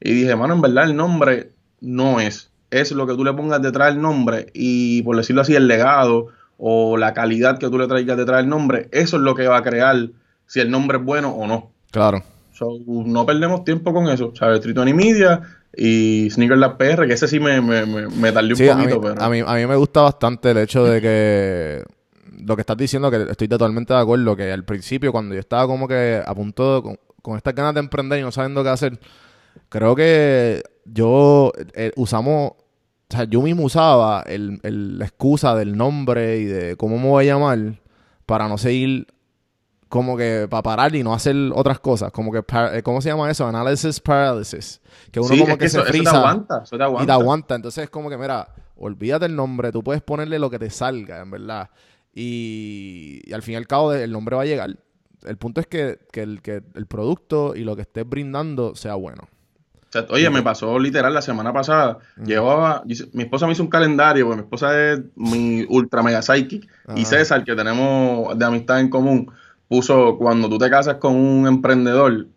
Y 0.00 0.12
dije, 0.12 0.34
mano, 0.36 0.54
en 0.54 0.60
verdad 0.60 0.84
el 0.84 0.96
nombre 0.96 1.52
no 1.80 2.20
es. 2.20 2.50
Es 2.70 2.90
lo 2.92 3.06
que 3.06 3.14
tú 3.14 3.24
le 3.24 3.32
pongas 3.32 3.62
detrás 3.62 3.94
del 3.94 4.02
nombre 4.02 4.50
y, 4.52 5.00
por 5.02 5.16
decirlo 5.16 5.42
así, 5.42 5.54
el 5.54 5.68
legado 5.68 6.28
o 6.58 6.96
la 6.96 7.14
calidad 7.14 7.56
que 7.58 7.70
tú 7.70 7.78
le 7.78 7.86
traigas 7.86 8.16
detrás 8.16 8.38
del 8.38 8.48
nombre, 8.48 8.88
eso 8.92 9.16
es 9.16 9.22
lo 9.22 9.34
que 9.34 9.46
va 9.46 9.58
a 9.58 9.62
crear 9.62 10.08
si 10.46 10.60
el 10.60 10.70
nombre 10.70 10.98
es 10.98 11.04
bueno 11.04 11.30
o 11.30 11.46
no. 11.46 11.70
Claro. 11.92 12.22
So, 12.52 12.68
no 12.86 13.24
perdemos 13.24 13.64
tiempo 13.64 13.92
con 13.94 14.08
eso. 14.08 14.32
¿Sabes? 14.36 14.60
Tritón 14.60 14.88
y 14.88 14.92
Media 14.94 15.40
y 15.76 16.28
Sneaker 16.30 16.58
Lab 16.58 16.76
PR, 16.78 17.06
que 17.06 17.14
ese 17.14 17.28
sí 17.28 17.40
me, 17.40 17.60
me, 17.60 17.86
me, 17.86 18.08
me 18.08 18.32
tardé 18.32 18.50
un 18.50 18.56
Sí, 18.56 18.68
a 18.68 18.74
poquito, 18.76 19.00
mí, 19.00 19.08
pero... 19.08 19.22
a, 19.22 19.28
mí, 19.28 19.40
a 19.46 19.54
mí 19.54 19.66
me 19.66 19.76
gusta 19.76 20.02
bastante 20.02 20.50
el 20.50 20.58
hecho 20.58 20.84
de 20.84 21.00
que 21.00 21.82
lo 22.44 22.56
que 22.56 22.60
estás 22.62 22.76
diciendo, 22.76 23.10
que 23.10 23.26
estoy 23.30 23.48
totalmente 23.48 23.94
de 23.94 24.00
acuerdo, 24.00 24.36
que 24.36 24.52
al 24.52 24.64
principio 24.64 25.12
cuando 25.12 25.34
yo 25.34 25.40
estaba 25.40 25.66
como 25.66 25.86
que 25.88 26.20
a 26.24 26.34
punto 26.34 26.76
de- 26.76 26.82
con, 26.82 26.98
con 27.22 27.36
estas 27.36 27.54
ganas 27.54 27.74
de 27.74 27.80
emprender 27.80 28.18
y 28.18 28.22
no 28.22 28.32
sabiendo 28.32 28.62
qué 28.62 28.68
hacer, 28.70 28.98
creo 29.68 29.94
que 29.94 30.62
yo 30.84 31.52
eh, 31.74 31.92
usamos, 31.96 32.52
o 32.52 32.56
sea, 33.16 33.24
yo 33.24 33.40
mismo 33.42 33.64
usaba 33.64 34.22
el, 34.26 34.60
el- 34.62 34.98
la 34.98 35.04
excusa 35.06 35.54
del 35.54 35.76
nombre 35.76 36.38
y 36.38 36.44
de 36.44 36.76
cómo 36.76 36.98
me 36.98 37.06
voy 37.08 37.24
a 37.28 37.34
llamar 37.34 37.80
para 38.26 38.48
no 38.48 38.58
seguir 38.58 39.06
como 39.88 40.16
que 40.16 40.46
para 40.50 40.62
parar 40.62 40.94
y 40.94 41.02
no 41.02 41.14
hacer 41.14 41.36
otras 41.54 41.78
cosas, 41.80 42.10
como 42.12 42.32
que, 42.32 42.42
eh, 42.72 42.82
¿cómo 42.82 43.00
se 43.00 43.10
llama 43.10 43.30
eso? 43.30 43.46
Analysis 43.46 44.00
paralysis, 44.00 44.80
que 45.10 45.20
uno 45.20 45.28
sí, 45.28 45.40
como 45.40 45.52
es 45.52 45.58
que, 45.58 45.64
que 45.64 45.68
se 45.68 45.78
eso, 45.78 45.86
eso 45.86 45.92
te 45.92 45.98
frisa 45.98 46.18
aguanta, 46.18 46.62
eso 46.64 46.76
te 46.76 46.82
aguanta. 46.82 47.02
y 47.02 47.06
te 47.06 47.12
aguanta. 47.12 47.54
Entonces 47.54 47.84
es 47.84 47.90
como 47.90 48.10
que, 48.10 48.16
mira, 48.16 48.48
olvídate 48.76 49.26
el 49.26 49.36
nombre, 49.36 49.72
tú 49.72 49.82
puedes 49.82 50.02
ponerle 50.02 50.38
lo 50.38 50.50
que 50.50 50.58
te 50.58 50.70
salga, 50.70 51.20
en 51.20 51.30
verdad. 51.30 51.70
Y, 52.14 53.20
y 53.24 53.32
al 53.32 53.42
fin 53.42 53.54
y 53.54 53.56
al 53.56 53.66
cabo 53.66 53.92
el 53.92 54.12
nombre 54.12 54.36
va 54.36 54.42
a 54.42 54.46
llegar. 54.46 54.76
El 55.24 55.36
punto 55.38 55.60
es 55.60 55.66
que, 55.66 55.98
que 56.12 56.22
el, 56.22 56.42
que 56.42 56.62
el 56.74 56.86
producto 56.86 57.54
y 57.56 57.64
lo 57.64 57.76
que 57.76 57.82
estés 57.82 58.08
brindando 58.08 58.74
sea 58.74 58.94
bueno. 58.94 59.22
O 59.22 59.92
sea, 59.96 60.06
oye, 60.10 60.28
me 60.28 60.42
pasó 60.42 60.78
literal 60.78 61.14
la 61.14 61.22
semana 61.22 61.52
pasada. 61.52 61.98
Llevaba, 62.24 62.82
mi 63.12 63.22
esposa 63.22 63.46
me 63.46 63.52
hizo 63.52 63.62
un 63.62 63.68
calendario, 63.70 64.26
porque 64.26 64.42
mi 64.42 64.44
esposa 64.44 64.92
es 64.92 65.00
mi 65.14 65.64
ultra 65.68 66.02
mega 66.02 66.20
psychic. 66.20 66.68
Y. 66.96 67.04
César, 67.04 67.44
que 67.44 67.54
tenemos 67.54 68.36
de 68.36 68.44
amistad 68.44 68.80
en 68.80 68.90
común, 68.90 69.30
puso 69.68 70.16
cuando 70.18 70.48
tú 70.48 70.58
te 70.58 70.70
casas 70.70 70.96
con 70.96 71.16
un 71.16 71.46
emprendedor, 71.46 72.28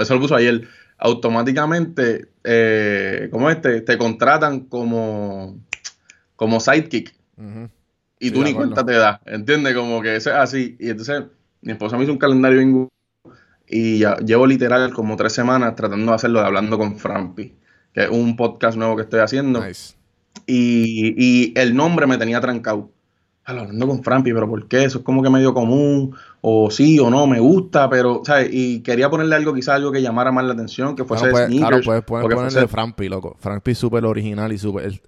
eso 0.00 0.14
lo 0.14 0.20
puso 0.20 0.34
ayer, 0.34 0.66
automáticamente, 0.98 2.28
eh, 2.44 3.28
¿cómo 3.30 3.50
es? 3.50 3.60
Te, 3.60 3.98
contratan 3.98 4.60
como, 4.60 5.58
como 6.36 6.60
sidekick. 6.60 7.14
Y 8.18 8.30
tú 8.30 8.42
ni 8.42 8.54
cuenta 8.54 8.84
te 8.84 8.92
das, 8.92 9.20
¿entiendes? 9.26 9.74
Como 9.74 10.00
que 10.00 10.16
eso 10.16 10.30
es 10.30 10.36
así. 10.36 10.76
Y 10.78 10.90
entonces 10.90 11.24
mi 11.60 11.72
esposa 11.72 11.96
me 11.96 12.04
hizo 12.04 12.12
un 12.12 12.18
calendario 12.18 12.58
bien 12.58 12.88
y 13.66 13.98
ya 13.98 14.16
llevo 14.16 14.46
literal 14.46 14.92
como 14.92 15.16
tres 15.16 15.32
semanas 15.32 15.74
tratando 15.74 16.12
de 16.12 16.16
hacerlo 16.16 16.40
de 16.40 16.46
Hablando 16.46 16.78
con 16.78 16.98
Frampi, 16.98 17.54
que 17.92 18.04
es 18.04 18.10
un 18.10 18.36
podcast 18.36 18.76
nuevo 18.76 18.96
que 18.96 19.02
estoy 19.02 19.20
haciendo. 19.20 19.64
Nice. 19.64 19.94
Y, 20.46 21.14
y 21.16 21.58
el 21.58 21.74
nombre 21.74 22.06
me 22.06 22.18
tenía 22.18 22.40
trancado. 22.40 22.90
"Jalo, 23.44 23.60
Hablando 23.62 23.86
con 23.88 24.02
Frampi, 24.02 24.32
pero 24.32 24.48
¿por 24.48 24.66
qué? 24.68 24.84
Eso 24.84 24.98
es 24.98 25.04
como 25.04 25.22
que 25.22 25.30
medio 25.30 25.52
común, 25.54 26.14
o 26.40 26.70
sí 26.70 26.98
o 26.98 27.10
no, 27.10 27.26
me 27.26 27.40
gusta, 27.40 27.88
pero, 27.90 28.22
¿sabes? 28.24 28.48
Y 28.52 28.80
quería 28.82 29.10
ponerle 29.10 29.36
algo, 29.36 29.52
quizás 29.54 29.76
algo 29.76 29.92
que 29.92 30.00
llamara 30.02 30.32
más 30.32 30.44
la 30.44 30.52
atención, 30.54 30.96
que 30.96 31.04
fuese 31.04 31.28
Claro, 31.30 31.36
de 31.38 31.44
puedes, 31.46 31.58
claro, 31.60 31.82
puedes, 31.82 32.04
ponerle 32.04 32.60
fuese- 32.60 32.68
Frampi, 32.68 33.08
loco. 33.08 33.36
Frampi 33.38 33.70
es 33.72 33.78
súper 33.78 34.04
original 34.04 34.52
y 34.52 34.58
súper... 34.58 34.84
el- 34.86 35.00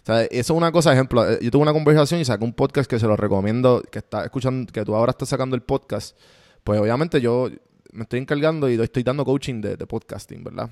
o 0.00 0.06
sea, 0.10 0.22
eso 0.24 0.30
es 0.30 0.50
una 0.50 0.72
cosa, 0.72 0.92
ejemplo, 0.92 1.28
eh, 1.30 1.38
yo 1.42 1.50
tuve 1.50 1.62
una 1.62 1.72
conversación 1.74 2.18
y 2.20 2.24
saqué 2.24 2.42
un 2.42 2.54
podcast 2.54 2.88
que 2.88 2.98
se 2.98 3.06
lo 3.06 3.14
recomiendo, 3.16 3.82
que 3.92 3.98
está 3.98 4.24
escuchando, 4.24 4.72
que 4.72 4.82
tú 4.84 4.94
ahora 4.94 5.10
estás 5.10 5.28
sacando 5.28 5.54
el 5.54 5.60
podcast. 5.62 6.16
Pues 6.64 6.80
obviamente 6.80 7.20
yo 7.20 7.48
me 7.92 8.02
estoy 8.04 8.20
encargando 8.20 8.70
y 8.70 8.80
estoy 8.80 9.02
dando 9.02 9.24
coaching 9.24 9.60
de, 9.60 9.76
de 9.76 9.86
podcasting, 9.86 10.44
¿verdad? 10.44 10.70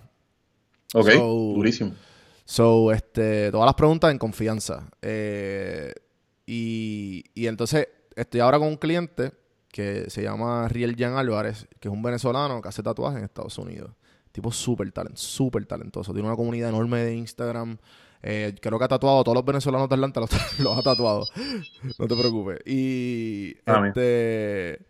Ok, 0.94 1.10
So- 1.10 1.52
durísimo. 1.54 1.92
So, 2.46 2.92
este, 2.92 3.50
todas 3.50 3.66
las 3.66 3.74
preguntas 3.74 4.10
en 4.12 4.18
confianza. 4.18 4.88
Eh, 5.02 5.92
y, 6.46 7.24
y 7.34 7.46
entonces 7.48 7.88
estoy 8.14 8.40
ahora 8.40 8.58
con 8.58 8.68
un 8.68 8.76
cliente 8.76 9.32
que 9.72 10.08
se 10.08 10.22
llama 10.22 10.68
Riel 10.68 10.96
Jan 10.98 11.16
Álvarez, 11.16 11.66
que 11.80 11.88
es 11.88 11.92
un 11.94 12.02
venezolano 12.02 12.62
que 12.62 12.68
hace 12.68 12.82
tatuajes 12.82 13.18
en 13.18 13.24
Estados 13.24 13.58
Unidos. 13.58 13.90
Tipo 14.32 14.52
súper 14.52 14.90
talent, 14.92 15.16
súper 15.16 15.66
talentoso. 15.66 16.12
Tiene 16.12 16.28
una 16.28 16.36
comunidad 16.36 16.68
enorme 16.70 17.00
de 17.02 17.14
Instagram. 17.14 17.76
Eh, 18.22 18.54
creo 18.60 18.78
que 18.78 18.84
ha 18.84 18.88
tatuado 18.88 19.20
a 19.20 19.24
todos 19.24 19.34
los 19.34 19.44
venezolanos 19.44 19.88
de 19.88 19.94
Atlanta, 19.94 20.20
los, 20.20 20.30
los 20.60 20.78
ha 20.78 20.82
tatuado. 20.82 21.24
no 21.98 22.06
te 22.06 22.16
preocupes. 22.16 22.58
Y 22.66 23.54
Ah, 23.66 23.82
este. 23.86 24.86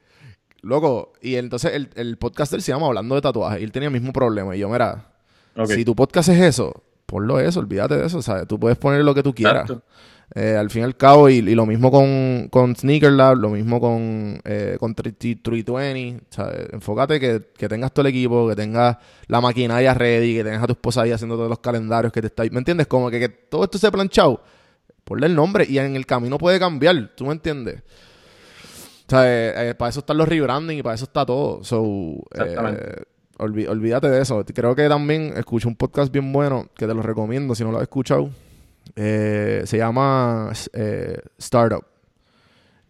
Loco, 0.62 1.12
y 1.22 1.36
entonces 1.36 1.72
el, 1.74 1.90
el 1.94 2.16
podcast 2.18 2.50
de 2.52 2.56
él 2.56 2.62
se 2.62 2.72
llama 2.72 2.86
Hablando 2.86 3.14
de 3.14 3.20
Tatuajes. 3.20 3.60
Y 3.60 3.64
él 3.64 3.72
tenía 3.72 3.88
el 3.88 3.92
mismo 3.92 4.12
problema. 4.12 4.56
Y 4.56 4.60
yo, 4.60 4.68
mira, 4.68 5.12
Ok. 5.56 5.66
si 5.70 5.84
tu 5.84 5.94
podcast 5.94 6.28
es 6.28 6.40
eso, 6.40 6.82
ponlo 7.06 7.38
eso, 7.38 7.60
olvídate 7.60 7.96
de 7.96 8.06
eso, 8.06 8.20
¿sabes? 8.22 8.48
Tú 8.48 8.58
puedes 8.58 8.76
poner 8.78 9.04
lo 9.04 9.14
que 9.14 9.22
tú 9.22 9.32
quieras. 9.34 9.62
Exacto. 9.70 9.84
Eh, 10.38 10.54
al 10.54 10.68
fin 10.68 10.82
y 10.82 10.84
al 10.84 10.98
cabo, 10.98 11.30
y, 11.30 11.36
y 11.36 11.54
lo 11.54 11.64
mismo 11.64 11.90
con, 11.90 12.48
con 12.50 12.76
Sneaker 12.76 13.10
Lab, 13.10 13.38
lo 13.38 13.48
mismo 13.48 13.80
con, 13.80 14.38
eh, 14.44 14.76
con 14.78 14.94
3- 14.94 15.40
320, 15.42 16.24
¿sabes? 16.28 16.68
Enfócate 16.74 17.18
que, 17.18 17.40
que 17.56 17.66
tengas 17.70 17.90
todo 17.90 18.06
el 18.06 18.10
equipo, 18.14 18.46
que 18.46 18.54
tengas 18.54 18.98
la 19.28 19.40
maquinaria 19.40 19.94
ready, 19.94 20.34
que 20.34 20.44
tengas 20.44 20.62
a 20.62 20.66
tu 20.66 20.74
esposa 20.74 21.00
ahí 21.00 21.10
haciendo 21.10 21.36
todos 21.36 21.48
los 21.48 21.60
calendarios 21.60 22.12
que 22.12 22.20
te 22.20 22.26
está... 22.26 22.42
¿Me 22.50 22.58
entiendes? 22.58 22.86
Como 22.86 23.10
que, 23.10 23.18
que 23.18 23.30
todo 23.30 23.64
esto 23.64 23.78
esté 23.78 23.90
planchado. 23.90 24.42
Ponle 25.04 25.26
el 25.26 25.34
nombre 25.34 25.64
y 25.66 25.78
en 25.78 25.96
el 25.96 26.04
camino 26.04 26.36
puede 26.36 26.58
cambiar, 26.58 27.12
¿tú 27.16 27.24
me 27.24 27.32
entiendes? 27.32 27.82
O 29.06 29.10
sea, 29.10 29.24
eh, 29.24 29.70
eh, 29.70 29.74
para 29.74 29.88
eso 29.88 30.00
están 30.00 30.18
los 30.18 30.28
rebranding 30.28 30.80
y 30.80 30.82
para 30.82 30.96
eso 30.96 31.04
está 31.04 31.24
todo. 31.24 31.64
So, 31.64 32.24
eh, 32.34 33.04
olvídate 33.38 34.10
de 34.10 34.20
eso. 34.20 34.44
Creo 34.52 34.74
que 34.74 34.86
también 34.86 35.32
escuché 35.34 35.66
un 35.66 35.76
podcast 35.76 36.12
bien 36.12 36.30
bueno 36.30 36.68
que 36.76 36.86
te 36.86 36.92
lo 36.92 37.00
recomiendo 37.00 37.54
si 37.54 37.64
no 37.64 37.70
lo 37.70 37.78
has 37.78 37.84
escuchado. 37.84 38.28
Eh, 38.94 39.62
se 39.64 39.78
llama 39.78 40.52
eh, 40.72 41.18
Startup. 41.38 41.84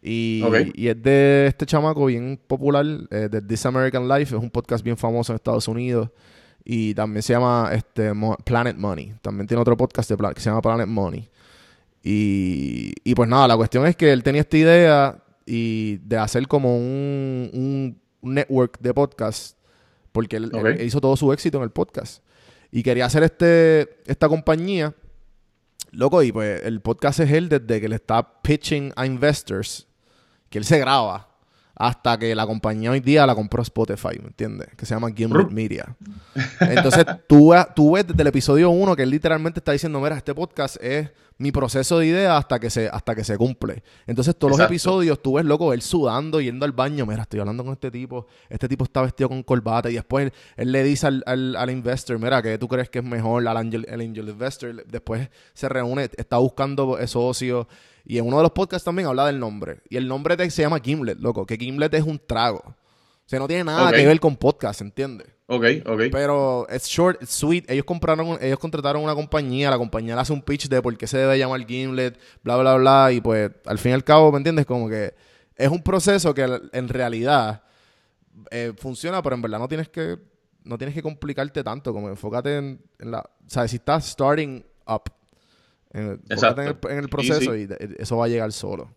Y, 0.02 0.40
es 0.88 1.02
de 1.02 1.46
este 1.48 1.66
chamaco 1.66 2.06
bien 2.06 2.38
popular, 2.46 2.84
eh, 3.10 3.28
de 3.30 3.42
This 3.42 3.66
American 3.66 4.06
Life. 4.06 4.36
Es 4.36 4.40
un 4.42 4.50
podcast 4.50 4.84
bien 4.84 4.96
famoso 4.96 5.32
en 5.32 5.36
Estados 5.36 5.66
Unidos. 5.68 6.10
Y 6.64 6.94
también 6.94 7.22
se 7.22 7.32
llama 7.32 7.70
este, 7.72 8.12
Planet 8.44 8.76
Money. 8.76 9.14
También 9.22 9.46
tiene 9.46 9.60
otro 9.60 9.76
podcast 9.76 10.10
de 10.10 10.16
que 10.34 10.40
se 10.40 10.50
llama 10.50 10.62
Planet 10.62 10.86
Money. 10.86 11.28
Y, 12.02 12.92
y 13.02 13.14
pues 13.14 13.28
nada, 13.28 13.48
la 13.48 13.56
cuestión 13.56 13.86
es 13.86 13.96
que 13.96 14.12
él 14.12 14.22
tenía 14.22 14.42
esta 14.42 14.56
idea 14.56 15.22
y 15.44 15.96
de 15.98 16.18
hacer 16.18 16.46
como 16.46 16.76
un, 16.76 17.50
un- 17.52 18.00
un 18.20 18.34
network 18.34 18.78
de 18.80 18.94
podcast. 18.94 19.56
Porque 20.12 20.36
él, 20.36 20.50
él 20.54 20.82
hizo 20.86 21.00
todo 21.00 21.16
su 21.16 21.32
éxito 21.32 21.58
en 21.58 21.64
el 21.64 21.70
podcast. 21.70 22.22
Y 22.70 22.82
quería 22.82 23.06
hacer 23.06 23.22
este, 23.22 24.00
esta 24.06 24.28
compañía. 24.28 24.94
Loco, 25.92 26.22
y 26.22 26.32
pues 26.32 26.62
el 26.64 26.80
podcast 26.80 27.20
es 27.20 27.30
él 27.30 27.48
desde 27.48 27.80
que 27.80 27.88
le 27.88 27.96
está 27.96 28.42
pitching 28.42 28.92
a 28.96 29.06
investors, 29.06 29.86
que 30.50 30.58
él 30.58 30.64
se 30.64 30.78
graba, 30.78 31.28
hasta 31.74 32.18
que 32.18 32.34
la 32.34 32.46
compañía 32.46 32.90
hoy 32.90 33.00
día 33.00 33.26
la 33.26 33.34
compró 33.34 33.62
Spotify, 33.62 34.18
¿me 34.20 34.28
entiendes? 34.28 34.68
Que 34.76 34.86
se 34.86 34.94
llama 34.94 35.10
Gimlet. 35.14 35.50
Media. 35.50 35.94
Entonces 36.60 37.04
tú, 37.28 37.52
tú 37.74 37.92
ves 37.92 38.06
desde 38.06 38.22
el 38.22 38.28
episodio 38.28 38.70
1 38.70 38.96
que 38.96 39.02
él 39.02 39.10
literalmente 39.10 39.60
está 39.60 39.72
diciendo, 39.72 40.00
mira, 40.00 40.16
este 40.16 40.34
podcast 40.34 40.76
es 40.80 41.10
mi 41.38 41.52
proceso 41.52 41.98
de 41.98 42.06
idea 42.06 42.36
hasta 42.36 42.58
que 42.58 42.70
se, 42.70 42.88
hasta 42.88 43.14
que 43.14 43.24
se 43.24 43.36
cumple. 43.36 43.82
Entonces 44.06 44.36
todos 44.36 44.56
los 44.56 44.66
episodios 44.66 45.20
tú 45.22 45.34
ves, 45.34 45.44
loco, 45.44 45.72
él 45.72 45.82
sudando, 45.82 46.40
yendo 46.40 46.64
al 46.64 46.72
baño, 46.72 47.04
mira, 47.04 47.22
estoy 47.22 47.40
hablando 47.40 47.64
con 47.64 47.72
este 47.72 47.90
tipo, 47.90 48.26
este 48.48 48.68
tipo 48.68 48.84
está 48.84 49.02
vestido 49.02 49.28
con 49.28 49.42
corbata 49.42 49.90
y 49.90 49.94
después 49.94 50.26
él, 50.26 50.32
él 50.56 50.72
le 50.72 50.82
dice 50.82 51.06
al, 51.06 51.22
al, 51.26 51.56
al 51.56 51.70
investor, 51.70 52.18
mira, 52.18 52.42
que 52.42 52.56
tú 52.58 52.68
crees 52.68 52.88
que 52.88 53.00
es 53.00 53.04
mejor, 53.04 53.46
al 53.46 53.56
angel, 53.56 53.84
el 53.88 54.00
angel 54.00 54.28
investor, 54.28 54.86
después 54.86 55.28
se 55.52 55.68
reúne, 55.68 56.10
está 56.16 56.38
buscando 56.38 56.98
eh, 56.98 57.06
socios 57.06 57.66
y 58.04 58.18
en 58.18 58.26
uno 58.26 58.38
de 58.38 58.44
los 58.44 58.52
podcasts 58.52 58.84
también 58.84 59.08
habla 59.08 59.26
del 59.26 59.38
nombre. 59.38 59.80
Y 59.90 59.96
el 59.96 60.06
nombre 60.06 60.36
de, 60.36 60.48
se 60.50 60.62
llama 60.62 60.80
Gimlet, 60.80 61.18
loco, 61.18 61.44
que 61.44 61.56
Gimlet 61.56 61.92
es 61.94 62.04
un 62.04 62.20
trago. 62.24 62.62
O 62.64 63.28
sea, 63.28 63.40
no 63.40 63.48
tiene 63.48 63.64
nada 63.64 63.90
que 63.92 64.06
ver 64.06 64.20
con 64.20 64.36
podcast, 64.36 64.80
¿entiendes? 64.80 65.26
Ok, 65.48 65.64
ok. 65.86 66.02
Pero 66.10 66.68
es 66.68 66.86
short, 66.86 67.22
it's 67.22 67.32
sweet. 67.32 67.70
Ellos 67.70 67.84
compraron, 67.84 68.36
ellos 68.40 68.58
contrataron 68.58 69.02
una 69.02 69.14
compañía, 69.14 69.70
la 69.70 69.78
compañía 69.78 70.16
le 70.16 70.20
hace 70.20 70.32
un 70.32 70.42
pitch 70.42 70.68
de 70.68 70.82
por 70.82 70.96
qué 70.96 71.06
se 71.06 71.18
debe 71.18 71.38
llamar 71.38 71.64
Gimlet, 71.64 72.18
bla, 72.42 72.56
bla, 72.56 72.74
bla. 72.74 73.12
Y 73.12 73.20
pues, 73.20 73.50
al 73.64 73.78
fin 73.78 73.92
y 73.92 73.94
al 73.94 74.02
cabo, 74.02 74.32
¿me 74.32 74.38
entiendes? 74.38 74.66
Como 74.66 74.88
que 74.88 75.14
es 75.54 75.68
un 75.68 75.82
proceso 75.82 76.34
que 76.34 76.46
en 76.72 76.88
realidad 76.88 77.62
eh, 78.50 78.72
funciona, 78.76 79.22
pero 79.22 79.36
en 79.36 79.42
verdad 79.42 79.60
no 79.60 79.68
tienes 79.68 79.88
que, 79.88 80.18
no 80.64 80.76
tienes 80.78 80.94
que 80.94 81.02
complicarte 81.02 81.62
tanto. 81.62 81.92
Como 81.92 82.08
enfócate 82.08 82.56
en, 82.56 82.80
en 82.98 83.10
la, 83.12 83.20
o 83.20 83.48
sea, 83.48 83.68
si 83.68 83.76
estás 83.76 84.04
starting 84.08 84.64
up, 84.88 85.04
en, 85.92 86.20
enfócate 86.28 86.62
en 86.62 86.98
el, 86.98 87.04
en 87.04 87.08
proceso 87.08 87.56
y 87.56 87.68
eso 87.98 88.16
va 88.16 88.24
a 88.24 88.28
llegar 88.28 88.52
solo. 88.52 88.92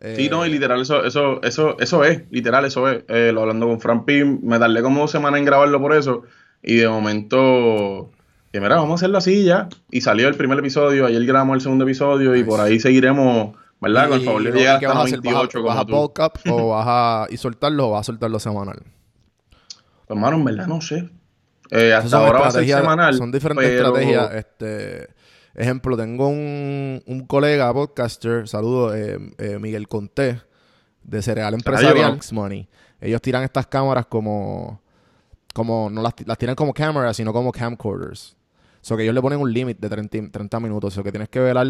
Sí, 0.00 0.26
Eh, 0.26 0.28
no, 0.30 0.44
y 0.44 0.50
literal, 0.50 0.80
eso, 0.82 1.04
eso, 1.04 1.42
eso, 1.42 1.76
eso 1.80 2.04
es, 2.04 2.22
literal, 2.30 2.64
eso 2.66 2.88
es. 2.88 3.04
Eh, 3.08 3.30
lo 3.32 3.40
hablando 3.42 3.66
con 3.66 3.80
Fran 3.80 4.04
Pim, 4.04 4.40
me 4.42 4.58
tardé 4.58 4.82
como 4.82 5.00
dos 5.00 5.10
semanas 5.10 5.38
en 5.38 5.46
grabarlo 5.46 5.80
por 5.80 5.94
eso. 5.94 6.22
Y 6.62 6.76
de 6.76 6.88
momento, 6.88 8.10
que 8.52 8.60
mira, 8.60 8.76
vamos 8.76 8.90
a 8.92 8.94
hacerlo 8.96 9.18
así 9.18 9.44
ya. 9.44 9.68
Y 9.90 10.02
salió 10.02 10.28
el 10.28 10.34
primer 10.34 10.58
episodio, 10.58 11.06
ayer 11.06 11.24
grabamos 11.24 11.54
el 11.56 11.60
segundo 11.62 11.84
episodio 11.84 12.34
y 12.34 12.40
Nice. 12.40 12.50
por 12.50 12.60
ahí 12.60 12.78
seguiremos, 12.78 13.56
¿verdad? 13.80 14.08
Con 14.08 14.18
el 14.18 14.24
favor 14.24 14.42
de 14.42 14.52
llegar 14.52 14.76
¿y 14.76 14.80
qué 14.80 14.86
hasta 14.86 14.98
vas 14.98 15.04
a 15.04 15.06
hacer? 15.06 15.20
¿Vas 15.20 15.26
a- 15.28 15.32
98 15.32 15.62
¿Vas 15.62 15.78
a, 15.78 15.84
como 15.86 16.12
tú. 16.44 16.52
o 16.52 16.68
vas 16.76 16.86
a 16.88 17.26
y 17.30 17.36
soltarlo 17.38 17.88
o 17.88 17.90
vas 17.92 18.00
a 18.00 18.04
soltarlo 18.04 18.38
semanal? 18.38 18.82
Pues, 20.06 20.20
mano, 20.20 20.36
en 20.36 20.44
verdad 20.44 20.66
no 20.66 20.80
sé. 20.80 21.08
Eh, 21.70 21.92
hasta 21.94 22.18
ahora 22.18 22.40
va 22.40 22.46
a 22.48 22.50
ser 22.52 22.66
semanal. 22.68 23.14
Son 23.14 23.32
diferentes 23.32 23.64
pero- 23.70 23.86
estrategias. 23.96 24.34
Este, 24.34 25.08
ejemplo, 25.56 25.96
tengo 25.96 26.28
un, 26.28 27.02
un 27.06 27.26
colega 27.26 27.72
podcaster, 27.72 28.46
saludo, 28.48 28.94
eh, 28.94 29.18
eh, 29.38 29.58
Miguel 29.60 29.88
Conté, 29.88 30.40
de 31.02 31.22
Cereal 31.22 31.54
Empresarial. 31.54 32.18
Money. 32.32 32.68
Ellos 33.00 33.20
tiran 33.22 33.42
estas 33.44 33.66
cámaras 33.66 34.06
como, 34.06 34.80
como 35.54 35.88
no 35.90 36.02
las, 36.02 36.14
las 36.26 36.36
tiran 36.38 36.54
como 36.54 36.72
cámaras, 36.74 37.16
sino 37.16 37.32
como 37.32 37.52
camcorders. 37.52 38.36
sea, 38.80 38.96
que 38.96 39.02
ellos 39.04 39.14
le 39.14 39.22
ponen 39.22 39.40
un 39.40 39.52
límite 39.52 39.80
de 39.80 39.88
30, 39.88 40.30
30 40.32 40.60
minutos. 40.60 40.92
O 40.92 40.94
sea, 40.94 41.02
que 41.04 41.10
tienes 41.12 41.28
que 41.28 41.40
velar 41.40 41.66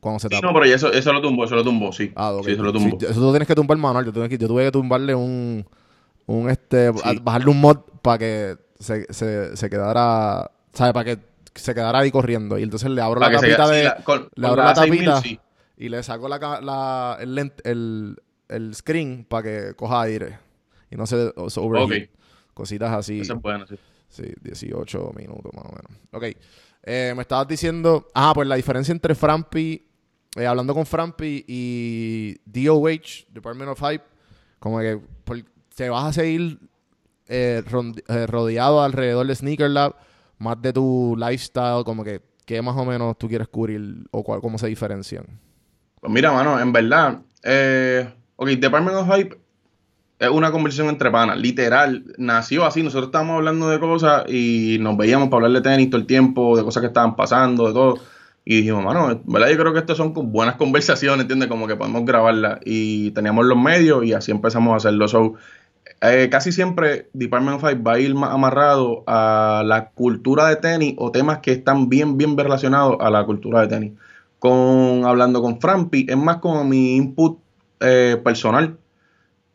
cuando 0.00 0.18
se 0.20 0.28
Sí, 0.28 0.34
tapa. 0.34 0.46
no, 0.46 0.52
pero 0.52 0.64
eso, 0.66 0.92
eso 0.92 1.12
lo 1.12 1.20
tumbó, 1.20 1.44
eso 1.44 1.56
lo 1.56 1.64
tumbó, 1.64 1.92
sí. 1.92 2.12
Ah, 2.14 2.32
ok. 2.32 2.44
Sí, 2.44 2.52
eso 2.52 2.62
lo 2.62 2.72
tumbó. 2.72 2.98
Sí, 3.00 3.06
eso 3.06 3.20
tú 3.20 3.30
tienes 3.30 3.48
que 3.48 3.54
tumbar 3.54 3.76
manual. 3.78 4.04
Yo 4.04 4.12
tuve 4.12 4.28
que, 4.28 4.38
yo 4.38 4.46
tuve 4.46 4.64
que 4.64 4.70
tumbarle 4.72 5.14
un, 5.14 5.66
un 6.26 6.48
este, 6.50 6.92
Sí. 6.92 7.00
a- 7.04 7.14
bajarle 7.20 7.50
un 7.50 7.60
mod 7.60 7.78
para 8.02 8.18
que 8.18 8.56
se, 8.78 9.12
se, 9.12 9.56
se 9.56 9.68
quedara, 9.70 10.50
¿sabes? 10.72 10.92
Para 10.92 11.04
que 11.04 11.27
se 11.58 11.74
quedara 11.74 11.98
ahí 12.00 12.10
corriendo. 12.10 12.58
Y 12.58 12.62
entonces 12.62 12.90
le 12.90 13.00
abro 13.02 13.20
la 13.20 13.28
se 13.28 13.34
tapita 13.34 13.66
sí, 13.66 13.74
de, 13.74 13.84
la- 13.84 13.96
con- 14.04 14.28
le 14.34 14.46
abro 14.46 14.62
la 14.62 14.68
la 14.68 14.74
6000, 14.76 15.04
tapita 15.04 15.20
sí. 15.22 15.40
y 15.76 15.88
le 15.88 16.02
saco 16.02 16.28
la, 16.28 16.38
la- 16.60 17.16
el, 17.20 17.36
lent- 17.36 17.60
el, 17.64 18.16
el 18.48 18.74
screen 18.74 19.26
para 19.28 19.42
que 19.42 19.74
coja 19.74 20.02
aire 20.02 20.38
y 20.90 20.96
no 20.96 21.06
se, 21.06 21.32
overheat. 21.36 22.10
Cositas 22.54 22.92
así. 22.92 23.20
Eso 23.20 23.34
es 23.34 23.40
bueno, 23.42 23.66
sí. 23.66 23.76
Sí, 24.08 24.24
18 24.42 25.12
minutos 25.16 25.52
más 25.54 25.64
o 25.66 25.68
menos. 25.68 25.92
Ok. 26.12 26.24
Eh, 26.82 27.12
me 27.14 27.22
estabas 27.22 27.46
diciendo. 27.46 28.08
Ah, 28.14 28.32
pues 28.34 28.48
la 28.48 28.56
diferencia 28.56 28.90
entre 28.92 29.14
Frampi. 29.14 29.84
eh, 30.36 30.46
hablando 30.46 30.72
con 30.74 30.86
Frampi 30.86 31.44
y 31.46 32.36
DOH, 32.46 33.26
Department 33.30 33.70
of 33.70 33.80
Hype. 33.80 34.04
Como 34.58 34.80
que 34.80 34.98
por- 35.24 35.42
te 35.76 35.88
vas 35.90 36.04
a 36.06 36.12
seguir 36.14 36.58
eh, 37.28 37.62
eh, 38.08 38.26
rodeado 38.26 38.82
alrededor 38.82 39.26
de 39.26 39.34
Sneaker 39.36 39.70
Lab. 39.70 39.94
Más 40.38 40.60
de 40.60 40.72
tu 40.72 41.16
lifestyle. 41.18 41.84
Como 41.84 42.04
que. 42.04 42.20
¿Qué 42.46 42.62
más 42.62 42.76
o 42.76 42.84
menos 42.84 43.18
tú 43.18 43.28
quieres 43.28 43.48
cubrir? 43.48 44.06
O 44.10 44.24
cuál, 44.24 44.40
cómo 44.40 44.56
se 44.56 44.68
diferencian? 44.68 45.26
Pues 46.00 46.12
mira, 46.12 46.32
mano, 46.32 46.58
en 46.58 46.72
verdad, 46.72 47.18
eh, 47.42 48.08
ok, 48.36 48.48
Department 48.50 48.96
of 48.96 49.14
Hype 49.14 49.38
es 50.18 50.28
una 50.28 50.50
conversación 50.50 50.88
entre 50.88 51.10
panas, 51.10 51.38
literal, 51.38 52.04
nació 52.18 52.64
así, 52.64 52.82
nosotros 52.82 53.08
estábamos 53.08 53.36
hablando 53.36 53.68
de 53.68 53.78
cosas 53.78 54.24
y 54.28 54.78
nos 54.80 54.96
veíamos 54.96 55.28
para 55.28 55.46
hablar 55.46 55.62
de 55.62 55.70
tenis 55.70 55.90
todo 55.90 56.00
el 56.00 56.06
tiempo, 56.06 56.56
de 56.56 56.64
cosas 56.64 56.80
que 56.80 56.88
estaban 56.88 57.14
pasando, 57.14 57.68
de 57.68 57.72
todo, 57.72 58.00
y 58.44 58.56
dijimos, 58.56 58.84
mano, 58.84 59.20
verdad 59.26 59.48
yo 59.48 59.58
creo 59.58 59.72
que 59.72 59.78
estas 59.78 59.96
son 59.96 60.12
buenas 60.32 60.56
conversaciones, 60.56 61.20
¿entiendes? 61.20 61.48
Como 61.48 61.66
que 61.66 61.76
podemos 61.76 62.04
grabarlas, 62.04 62.58
y 62.64 63.12
teníamos 63.12 63.46
los 63.46 63.58
medios 63.58 64.04
y 64.04 64.12
así 64.12 64.32
empezamos 64.32 64.72
a 64.72 64.76
hacerlo, 64.76 65.06
so, 65.06 65.34
eh, 66.00 66.28
casi 66.30 66.52
siempre 66.52 67.08
Department 67.12 67.56
of 67.56 67.68
Hype 67.68 67.82
va 67.82 67.94
a 67.94 67.98
ir 67.98 68.14
más 68.14 68.32
amarrado 68.32 69.04
a 69.06 69.62
la 69.64 69.90
cultura 69.90 70.48
de 70.48 70.56
tenis 70.56 70.94
o 70.98 71.10
temas 71.10 71.38
que 71.38 71.52
están 71.52 71.88
bien, 71.88 72.16
bien 72.16 72.36
relacionados 72.36 72.96
a 73.00 73.10
la 73.10 73.24
cultura 73.24 73.62
de 73.62 73.68
tenis 73.68 73.92
con 74.38 75.04
hablando 75.04 75.42
con 75.42 75.60
Frampi, 75.60 76.06
es 76.08 76.16
más 76.16 76.36
como 76.38 76.64
mi 76.64 76.96
input 76.96 77.38
eh, 77.80 78.20
personal. 78.22 78.76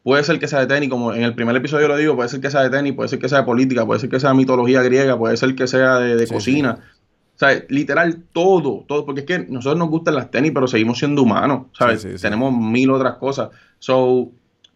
Puede 0.03 0.23
ser 0.25 0.37
que 0.37 0.49
sea 0.49 0.59
de 0.59 0.67
tenis, 0.67 0.89
como 0.89 1.13
en 1.13 1.23
el 1.23 1.33
primer 1.33 1.55
episodio 1.55 1.87
lo 1.87 1.95
digo, 1.95 2.15
puede 2.15 2.27
ser 2.27 2.41
que 2.41 2.51
sea 2.51 2.61
de 2.61 2.69
tenis, 2.69 2.93
puede 2.93 3.07
ser 3.07 3.19
que 3.19 3.29
sea 3.29 3.39
de 3.39 3.43
política, 3.45 3.85
puede 3.85 4.01
ser 4.01 4.09
que 4.09 4.19
sea 4.19 4.31
de 4.31 4.35
mitología 4.35 4.81
griega, 4.81 5.17
puede 5.17 5.37
ser 5.37 5.55
que 5.55 5.65
sea 5.65 5.97
de, 5.99 6.17
de 6.17 6.27
Sí, 6.27 6.33
cocina. 6.33 6.79
O 7.35 7.39
sea, 7.39 7.63
literal 7.69 8.23
todo, 8.33 8.83
todo, 8.85 9.05
porque 9.05 9.21
es 9.21 9.25
que 9.25 9.39
nosotros 9.39 9.79
nos 9.79 9.89
gustan 9.89 10.15
las 10.15 10.29
tenis, 10.29 10.51
pero 10.53 10.67
seguimos 10.67 10.99
siendo 10.99 11.23
humanos, 11.23 11.67
¿sabes? 11.71 12.01
Sí. 12.01 12.09
Tenemos 12.21 12.53
mil 12.53 12.91
otras 12.91 13.15
cosas. 13.15 13.49
So, 13.79 14.31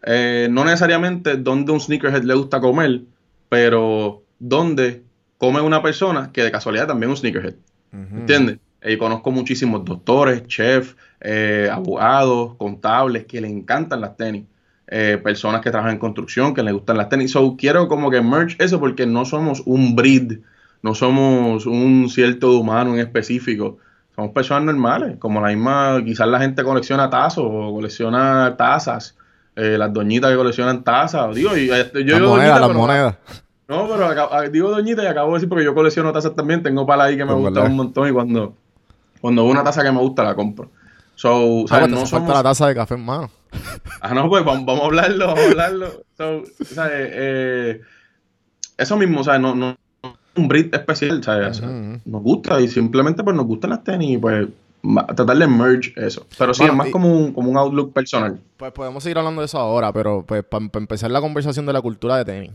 eh, 0.09 0.47
no 0.49 0.63
necesariamente 0.63 1.35
donde 1.35 1.73
un 1.73 1.81
sneakerhead 1.81 2.23
le 2.23 2.33
gusta 2.33 2.61
comer, 2.61 3.01
pero 3.49 4.23
donde 4.39 5.03
come 5.37 5.59
una 5.59 5.81
persona 5.83 6.31
que 6.31 6.43
de 6.43 6.51
casualidad 6.51 6.87
también 6.87 7.11
es 7.11 7.19
un 7.19 7.21
sneakerhead. 7.21 7.55
¿Entiendes? 7.91 8.59
Eh, 8.81 8.97
conozco 8.97 9.31
muchísimos 9.31 9.83
doctores, 9.83 10.47
chefs, 10.47 10.95
eh, 11.19 11.69
abogados, 11.71 12.55
contables 12.55 13.25
que 13.25 13.41
le 13.41 13.49
encantan 13.49 13.99
las 13.99 14.15
tenis. 14.15 14.45
Eh, 14.89 15.19
personas 15.21 15.59
que 15.59 15.69
trabajan 15.69 15.95
en 15.95 15.99
construcción, 15.99 16.53
que 16.53 16.63
les 16.63 16.73
gustan 16.73 16.95
las 16.95 17.09
tenis. 17.09 17.31
So, 17.31 17.57
quiero 17.57 17.89
como 17.89 18.09
que 18.09 18.21
merge 18.21 18.55
eso 18.59 18.79
porque 18.79 19.05
no 19.05 19.25
somos 19.25 19.61
un 19.65 19.93
breed, 19.97 20.39
no 20.81 20.95
somos 20.95 21.65
un 21.65 22.09
cierto 22.09 22.57
humano 22.57 22.93
en 22.93 22.99
específico. 23.01 23.77
Somos 24.15 24.31
personas 24.31 24.63
normales, 24.63 25.17
como 25.19 25.41
la 25.41 25.49
misma, 25.49 26.01
quizás 26.05 26.29
la 26.29 26.39
gente 26.39 26.63
colecciona 26.63 27.09
tazos 27.09 27.43
o 27.45 27.73
colecciona 27.73 28.55
tazas, 28.57 29.17
eh, 29.57 29.77
las 29.77 29.91
doñitas 29.91 30.31
que 30.31 30.37
coleccionan 30.37 30.83
tazas. 30.83 31.35
Digo, 31.35 31.57
y, 31.57 31.69
eh, 31.69 31.91
yo 31.93 31.99
las 32.01 32.19
digo 32.19 32.29
monedas, 32.29 32.61
las 32.61 32.73
monedas. 32.73 33.15
no, 33.67 33.87
pero 33.89 34.29
ah, 34.31 34.43
digo 34.43 34.69
doñita 34.69 35.03
y 35.03 35.07
acabo 35.07 35.29
de 35.29 35.33
decir 35.35 35.49
porque 35.49 35.65
yo 35.65 35.73
colecciono 35.75 36.13
tazas 36.13 36.35
también. 36.35 36.63
Tengo 36.63 36.85
para 36.85 37.03
ahí 37.05 37.17
que 37.17 37.25
me 37.25 37.33
Pues, 37.33 37.45
gusta 37.45 37.63
un 37.63 37.75
montón 37.75 38.07
y 38.07 38.11
cuando, 38.11 38.53
cuando 39.19 39.43
veo 39.43 39.51
una 39.51 39.63
taza 39.63 39.83
que 39.83 39.91
me 39.91 39.99
gusta 39.99 40.23
la 40.23 40.35
compro. 40.35 40.69
So, 41.15 41.63
Ah, 41.65 41.67
¿sabes? 41.67 41.67
pues 41.67 41.89
te 41.89 41.95
no 41.95 42.01
hace 42.03 42.11
falta 42.11 42.27
somos... 42.27 42.33
la 42.35 42.43
taza 42.43 42.67
de 42.67 42.75
café 42.75 42.93
en 42.93 43.03
mano. 43.05 43.29
Ah, 44.01 44.13
no, 44.13 44.29
pues 44.29 44.45
vamos, 44.45 44.65
vamos 44.65 44.83
a 44.83 44.85
hablarlo, 44.85 45.27
vamos 45.27 45.41
a 45.43 45.47
hablarlo. 45.49 45.87
So, 46.17 46.43
¿sabes? 46.63 47.09
Eh, 47.11 47.81
eso 48.77 48.97
mismo, 48.97 49.23
¿sabes? 49.23 49.41
No, 49.41 49.55
no 49.55 49.75
un 50.35 50.47
breed 50.47 50.73
especial, 50.75 51.23
¿sabes? 51.23 51.59
Ujú. 51.61 51.99
Nos 52.05 52.21
gusta 52.21 52.61
y 52.61 52.67
simplemente 52.67 53.23
pues 53.23 53.35
nos 53.35 53.47
gustan 53.47 53.71
las 53.71 53.83
tenis 53.83 54.11
y 54.11 54.17
pues 54.19 54.47
tratar 55.15 55.37
de 55.37 55.47
merge 55.47 55.93
eso. 55.97 56.25
Pero 56.37 56.53
sí, 56.53 56.61
Bueno, 56.61 56.73
es 56.73 56.77
más 56.77 56.87
y- 56.87 56.91
como 56.91 57.11
un, 57.11 57.33
como 57.33 57.49
un 57.49 57.57
outlook 57.57 57.93
personal. 57.93 58.39
Pues 58.57 58.71
podemos 58.71 59.03
seguir 59.03 59.17
hablando 59.17 59.41
de 59.41 59.45
eso 59.45 59.57
ahora, 59.59 59.91
pero 59.93 60.23
pues 60.25 60.43
para 60.43 60.65
empezar 60.75 61.11
la 61.11 61.21
conversación 61.21 61.65
de 61.65 61.73
la 61.73 61.81
cultura 61.81 62.17
de 62.17 62.25
tenis. 62.25 62.51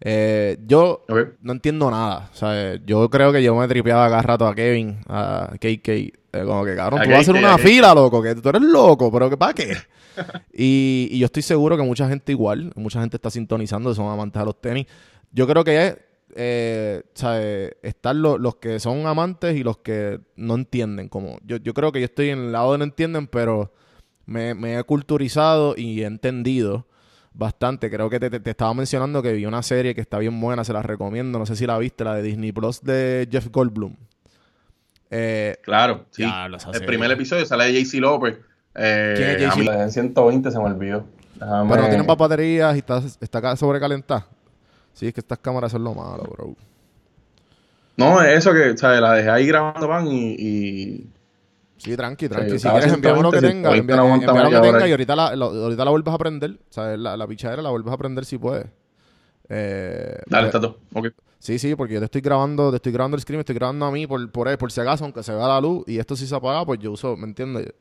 Eh, 0.00 0.58
yo 0.66 1.04
no 1.42 1.52
entiendo 1.52 1.90
nada. 1.90 2.30
O 2.32 2.36
sea, 2.36 2.76
yo 2.86 3.08
creo 3.10 3.32
que 3.32 3.42
yo 3.42 3.54
me 3.56 3.66
tripeaba 3.66 4.08
cada 4.08 4.22
rato 4.22 4.46
a 4.46 4.54
Kevin, 4.54 4.98
a 5.08 5.50
KK. 5.60 5.88
eh, 5.88 6.12
como 6.44 6.64
que, 6.64 6.76
cabrón, 6.76 7.00
A 7.00 7.04
tú 7.04 7.10
vas 7.10 7.18
a 7.18 7.20
hacer 7.22 7.34
una 7.34 7.54
a 7.54 7.56
KK. 7.56 7.62
fila, 7.66 7.94
loco, 7.94 8.22
que 8.22 8.34
tú 8.36 8.48
eres 8.48 8.62
loco, 8.62 9.10
pero 9.10 9.28
que 9.28 9.36
para 9.36 9.54
qué. 9.54 9.76
y, 10.52 11.08
y 11.10 11.18
yo 11.18 11.26
estoy 11.26 11.42
seguro 11.42 11.76
que 11.76 11.82
mucha 11.82 12.08
gente 12.08 12.30
igual, 12.32 12.72
mucha 12.76 13.00
gente 13.00 13.16
está 13.16 13.30
sintonizando, 13.30 13.92
son 13.94 14.08
amantes 14.12 14.40
a 14.40 14.44
los 14.44 14.60
tenis. 14.60 14.86
Yo 15.32 15.46
creo 15.46 15.64
que 15.64 15.86
es, 15.86 15.96
eh, 16.36 17.02
¿sabes? 17.14 17.72
Están 17.82 18.22
lo- 18.22 18.38
los 18.38 18.56
que 18.56 18.78
son 18.80 19.06
amantes 19.06 19.56
y 19.56 19.62
los 19.64 19.78
que 19.78 20.20
no 20.36 20.54
entienden. 20.54 21.08
Como 21.08 21.38
yo, 21.44 21.56
yo 21.56 21.74
creo 21.74 21.92
que 21.92 22.00
yo 22.00 22.04
estoy 22.06 22.30
en 22.30 22.38
el 22.38 22.52
lado 22.52 22.72
de 22.72 22.78
no 22.78 22.84
entienden, 22.84 23.26
pero 23.26 23.72
me, 24.26 24.54
me 24.54 24.78
he 24.78 24.82
culturizado 24.84 25.74
y 25.76 26.02
he 26.02 26.06
entendido 26.06 26.86
bastante. 27.32 27.90
Creo 27.90 28.10
que 28.10 28.18
te, 28.20 28.30
te- 28.30 28.40
te 28.40 28.50
estaba 28.50 28.74
mencionando 28.74 29.22
que 29.22 29.32
vi 29.32 29.46
una 29.46 29.62
serie 29.62 29.94
que 29.94 30.00
está 30.00 30.18
bien 30.18 30.40
buena, 30.40 30.64
se 30.64 30.72
la 30.72 30.82
recomiendo. 30.82 31.38
No 31.38 31.46
sé 31.46 31.56
si 31.56 31.66
la 31.66 31.78
viste, 31.78 32.04
la 32.04 32.14
de 32.14 32.22
Disney 32.22 32.52
Plus 32.52 32.82
de 32.82 33.28
Jeff 33.30 33.48
Goldblum. 33.50 33.94
Eh, 35.10 35.56
Claro, 35.62 36.04
sí. 36.10 36.22
Diablo, 36.22 36.58
el 36.72 36.84
primer 36.84 37.10
episodio 37.10 37.46
sale 37.46 37.64
de 37.72 37.82
JC 37.84 37.94
López. 38.00 38.36
Eh, 38.74 39.14
¿Quién 39.16 39.30
es 39.30 39.54
JC? 39.54 39.58
mí 39.60 39.68
en 39.68 39.90
120 39.90 40.50
se 40.50 40.58
me 40.58 40.64
olvidó. 40.64 41.04
Déjame- 41.34 41.70
pero 41.70 41.82
no 41.82 41.88
tienen 41.88 42.06
baterías 42.06 42.74
y 42.74 42.78
está, 42.78 42.98
está 43.20 43.40
ca- 43.40 43.56
sobrecalentada. 43.56 44.26
Sí, 44.92 45.06
es 45.06 45.14
que 45.14 45.20
estas 45.20 45.38
cámaras 45.38 45.70
son 45.72 45.84
lo 45.84 45.94
malo, 45.94 46.24
bro. 46.24 46.54
No, 47.96 48.22
es 48.22 48.38
eso 48.38 48.52
que, 48.52 48.76
¿sabes? 48.76 49.00
La 49.00 49.12
dejé 49.14 49.30
ahí 49.30 49.46
grabando 49.46 49.88
pan 49.88 50.06
y, 50.06 50.34
y- 50.38 51.10
Sí, 51.78 51.96
tranqui, 51.96 52.28
tranqui. 52.28 52.50
si 52.50 52.56
estaba 52.56 52.78
quieres, 52.78 52.94
enviamos 52.94 53.22
lo 53.22 53.30
que 53.30 53.38
120, 53.38 53.48
tenga. 53.48 53.70
120 53.74 53.80
Envía, 53.80 53.96
no 53.96 54.46
envía 54.48 54.60
que 54.60 54.66
tenga 54.72 54.88
y 54.88 54.90
ahorita 54.90 55.16
la, 55.16 55.36
lo- 55.36 55.46
ahorita 55.64 55.84
la 55.84 55.90
vuelves 55.90 56.14
a 56.14 56.18
prender. 56.18 56.50
O 56.52 56.72
sea, 56.72 56.96
la, 56.96 57.16
la 57.16 57.26
pichadera 57.26 57.62
la 57.62 57.70
vuelves 57.70 57.92
a 57.92 57.96
prender 57.96 58.24
si 58.24 58.38
puedes. 58.38 58.66
Eh, 59.48 60.18
Dale, 60.26 60.48
pues- 60.50 60.54
está 60.54 60.60
todo. 60.60 60.78
Ok. 60.94 61.08
Sí, 61.40 61.58
sí, 61.60 61.76
porque 61.76 61.94
yo 61.94 62.00
te 62.00 62.06
estoy 62.06 62.20
grabando, 62.20 62.70
te 62.70 62.76
estoy 62.76 62.90
grabando 62.92 63.14
el 63.16 63.20
screen, 63.22 63.38
estoy 63.40 63.54
grabando 63.54 63.86
a 63.86 63.92
mí 63.92 64.08
por, 64.08 64.28
por, 64.32 64.58
por 64.58 64.72
si 64.72 64.80
acaso, 64.80 65.04
aunque 65.04 65.22
se 65.22 65.32
vea 65.32 65.46
la 65.46 65.60
luz 65.60 65.84
y 65.86 65.98
esto 65.98 66.16
sí 66.16 66.26
se 66.26 66.34
apaga, 66.34 66.66
pues 66.66 66.80
yo 66.80 66.90
uso, 66.90 67.16
¿me 67.16 67.26
entiendes? 67.26 67.72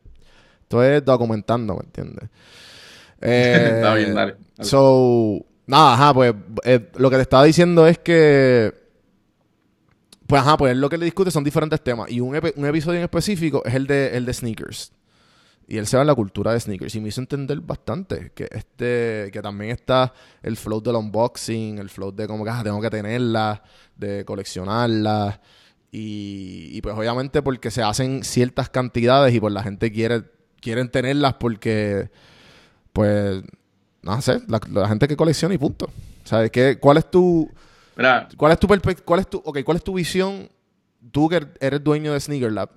Esto 0.62 0.84
es 0.84 1.04
documentando, 1.04 1.74
¿me 1.74 1.82
entiendes? 1.86 2.30
Eh, 3.20 3.72
Está 3.78 3.96
bien, 3.96 4.13
dale, 4.13 4.36
dale. 4.56 4.70
So, 4.70 5.43
nada, 5.68 5.94
ajá, 5.94 6.14
pues 6.14 6.34
eh, 6.64 6.90
lo 6.96 7.10
que 7.10 7.16
te 7.18 7.22
estaba 7.22 7.44
diciendo 7.44 7.86
es 7.86 8.00
que, 8.00 8.74
pues 10.26 10.42
ajá, 10.42 10.58
pues 10.58 10.76
lo 10.76 10.90
que 10.90 10.98
le 10.98 11.06
discute 11.06 11.32
son 11.32 11.44
diferentes 11.44 11.82
temas 11.82 12.10
y 12.10 12.20
un, 12.20 12.30
un 12.30 12.66
episodio 12.66 12.98
en 12.98 13.04
específico 13.04 13.62
es 13.66 13.76
el 13.76 13.86
de, 13.88 14.18
el 14.18 14.26
de 14.26 14.34
sneakers. 14.34 14.92
Y 15.70 15.78
él 15.78 15.86
se 15.86 15.98
va 15.98 16.02
en 16.04 16.08
la 16.08 16.16
cultura 16.16 16.54
de 16.54 16.60
sneakers. 16.62 16.96
Y 16.96 17.02
me 17.02 17.10
hizo 17.10 17.20
entender 17.20 17.60
bastante 17.60 18.32
que 18.34 18.48
este, 18.50 19.30
que 19.34 19.42
también 19.42 19.72
está 19.72 20.14
el 20.42 20.56
flow 20.56 20.82
del 20.82 20.96
unboxing, 20.96 21.78
el 21.78 21.90
flow 21.90 22.14
de 22.14 22.26
como 22.26 22.46
que 22.46 22.52
ah, 22.52 22.62
tengo 22.64 22.80
que 22.80 22.90
tenerla, 22.90 23.62
de 23.98 24.24
coleccionarla. 24.24 25.42
Y, 25.92 26.70
y 26.72 26.82
pues 26.82 26.96
obviamente 26.96 27.42
porque 27.42 27.70
se 27.70 27.84
hacen 27.84 28.24
ciertas 28.24 28.70
cantidades 28.70 29.34
y 29.34 29.42
pues 29.42 29.54
la 29.54 29.62
gente 29.62 29.92
quiere 29.92 30.24
quieren 30.62 30.90
tenerlas 30.90 31.36
porque 31.36 32.10
pues 32.94 33.44
no 34.02 34.22
sé, 34.22 34.42
la, 34.48 34.60
la 34.72 34.88
gente 34.88 35.08
que 35.08 35.18
colecciona 35.18 35.56
y 35.56 35.58
punto. 35.58 35.90
¿Sabes 36.24 36.52
qué? 36.52 36.78
¿Cuál 36.80 36.98
es 36.98 37.10
tu 37.12 37.50
Mira, 37.98 38.30
cuál 38.38 38.54
es 38.54 38.60
tu 38.60 38.68
cuál 39.06 39.20
es 39.22 39.30
tu 39.30 39.42
okay, 39.46 39.64
cuál 39.64 39.78
es 39.78 39.84
tu 39.84 39.94
visión 39.94 40.50
tú 41.12 41.30
que 41.30 41.48
eres 41.62 41.84
dueño 41.84 42.14
de 42.14 42.20
Sneaker 42.20 42.52
Lab 42.52 42.70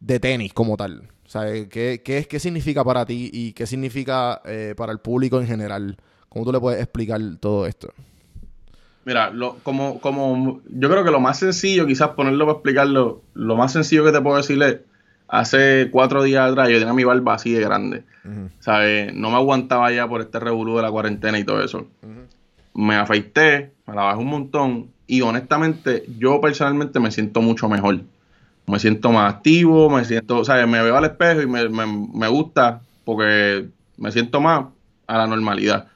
de 0.00 0.20
tenis 0.20 0.52
como 0.54 0.76
tal? 0.76 1.08
¿Sabes 1.26 1.68
qué, 1.68 2.02
qué, 2.04 2.18
es- 2.18 2.28
qué 2.28 2.38
significa 2.40 2.84
para 2.84 3.06
ti 3.06 3.30
y 3.32 3.52
qué 3.54 3.66
significa 3.66 4.42
eh, 4.44 4.74
para 4.76 4.92
el 4.92 4.98
público 5.00 5.40
en 5.40 5.46
general? 5.46 5.96
¿Cómo 6.28 6.44
tú 6.44 6.52
le 6.52 6.60
puedes 6.60 6.80
explicar 6.82 7.20
todo 7.40 7.66
esto? 7.66 7.92
mira, 9.04 9.30
lo, 9.30 9.56
como, 9.62 10.00
como 10.00 10.60
yo 10.68 10.88
creo 10.90 11.04
que 11.04 11.10
lo 11.10 11.20
más 11.20 11.38
sencillo, 11.38 11.86
quizás 11.86 12.10
ponerlo 12.10 12.46
para 12.46 12.56
explicarlo, 12.56 13.22
lo 13.34 13.56
más 13.56 13.72
sencillo 13.72 14.04
que 14.04 14.12
te 14.12 14.20
puedo 14.20 14.36
decir 14.36 14.62
es, 14.62 14.80
hace 15.28 15.88
cuatro 15.90 16.22
días 16.22 16.50
atrás 16.50 16.68
yo 16.68 16.78
tenía 16.78 16.94
mi 16.94 17.04
barba 17.04 17.34
así 17.34 17.52
de 17.52 17.60
grande, 17.60 18.04
¿sabes? 18.60 19.14
No 19.14 19.30
me 19.30 19.36
aguantaba 19.36 19.90
ya 19.92 20.08
por 20.08 20.20
este 20.20 20.40
revolú 20.40 20.76
de 20.76 20.82
la 20.82 20.90
cuarentena 20.90 21.38
y 21.38 21.44
todo 21.44 21.62
eso. 21.62 21.86
Me 22.74 22.96
afeité, 22.96 23.72
me 23.86 23.94
la 23.94 24.02
bajé 24.02 24.18
un 24.18 24.26
montón 24.26 24.90
y 25.06 25.20
honestamente 25.20 26.04
yo 26.18 26.40
personalmente 26.40 27.00
me 27.00 27.10
siento 27.10 27.40
mucho 27.40 27.68
mejor. 27.68 28.00
Me 28.66 28.78
siento 28.78 29.12
más 29.12 29.34
activo, 29.34 29.90
me 29.90 30.04
siento, 30.06 30.42
sea, 30.42 30.66
me 30.66 30.82
veo 30.82 30.96
al 30.96 31.04
espejo 31.04 31.42
y 31.42 31.46
me, 31.46 31.68
me, 31.68 31.84
me 31.86 32.28
gusta 32.28 32.80
porque 33.04 33.68
me 33.98 34.10
siento 34.10 34.40
más 34.40 34.66
a 35.06 35.18
la 35.18 35.26
normalidad. 35.26 35.88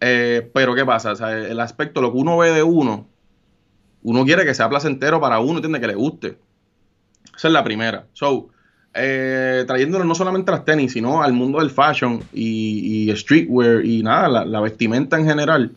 Eh, 0.00 0.50
pero 0.54 0.74
¿qué 0.74 0.84
pasa? 0.84 1.12
O 1.12 1.16
sea, 1.16 1.36
el 1.36 1.60
aspecto, 1.60 2.00
lo 2.00 2.12
que 2.12 2.18
uno 2.18 2.38
ve 2.38 2.50
de 2.52 2.62
uno, 2.62 3.06
uno 4.02 4.24
quiere 4.24 4.44
que 4.44 4.54
sea 4.54 4.68
placentero 4.68 5.20
para 5.20 5.40
uno, 5.40 5.56
entiende 5.56 5.80
que 5.80 5.86
le 5.86 5.94
guste. 5.94 6.38
Esa 7.40 7.48
es 7.48 7.54
la 7.54 7.64
primera. 7.64 8.04
So, 8.12 8.50
eh, 8.92 9.64
trayéndolo 9.66 10.04
no 10.04 10.14
solamente 10.14 10.50
a 10.50 10.56
las 10.56 10.66
tenis, 10.66 10.92
sino 10.92 11.22
al 11.22 11.32
mundo 11.32 11.58
del 11.58 11.70
fashion 11.70 12.22
y, 12.34 13.10
streetwear 13.16 13.82
y 13.82 14.02
nada, 14.02 14.44
la, 14.44 14.60
vestimenta 14.60 15.18
en 15.18 15.24
general, 15.24 15.72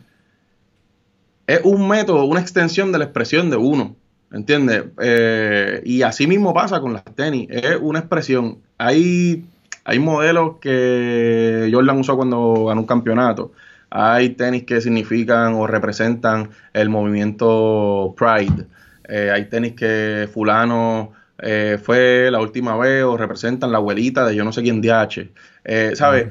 es 1.46 1.62
un 1.64 1.88
método, 1.88 2.26
una 2.26 2.40
extensión 2.40 2.92
de 2.92 2.98
la 2.98 3.04
expresión 3.04 3.48
de 3.48 3.56
uno. 3.56 3.96
¿Entiendes? 4.30 4.84
Eh, 5.00 5.80
y 5.86 6.02
así 6.02 6.26
mismo 6.26 6.52
pasa 6.52 6.80
con 6.80 6.92
las 6.92 7.04
tenis. 7.04 7.48
Es 7.48 7.78
una 7.80 8.00
expresión. 8.00 8.58
Hay, 8.76 9.46
hay 9.84 9.98
modelos 9.98 10.58
que 10.60 11.70
Jordan 11.72 11.98
usó 11.98 12.14
cuando 12.14 12.66
ganó 12.66 12.82
un 12.82 12.86
campeonato. 12.86 13.52
Hay 13.88 14.30
tenis 14.30 14.64
que 14.64 14.82
significan 14.82 15.54
o 15.54 15.66
representan 15.66 16.50
el 16.74 16.90
movimiento 16.90 18.14
Pride. 18.18 18.66
Eh, 19.08 19.30
hay 19.32 19.46
tenis 19.46 19.72
que 19.72 20.28
fulano 20.30 21.23
eh, 21.38 21.78
fue 21.82 22.30
la 22.30 22.40
última 22.40 22.76
vez 22.76 23.02
o 23.04 23.16
representan 23.16 23.72
la 23.72 23.78
abuelita 23.78 24.24
de 24.26 24.36
yo 24.36 24.44
no 24.44 24.52
sé 24.52 24.62
quién 24.62 24.80
DH. 24.80 25.30
Eh, 25.64 25.92
¿Sabes? 25.94 26.28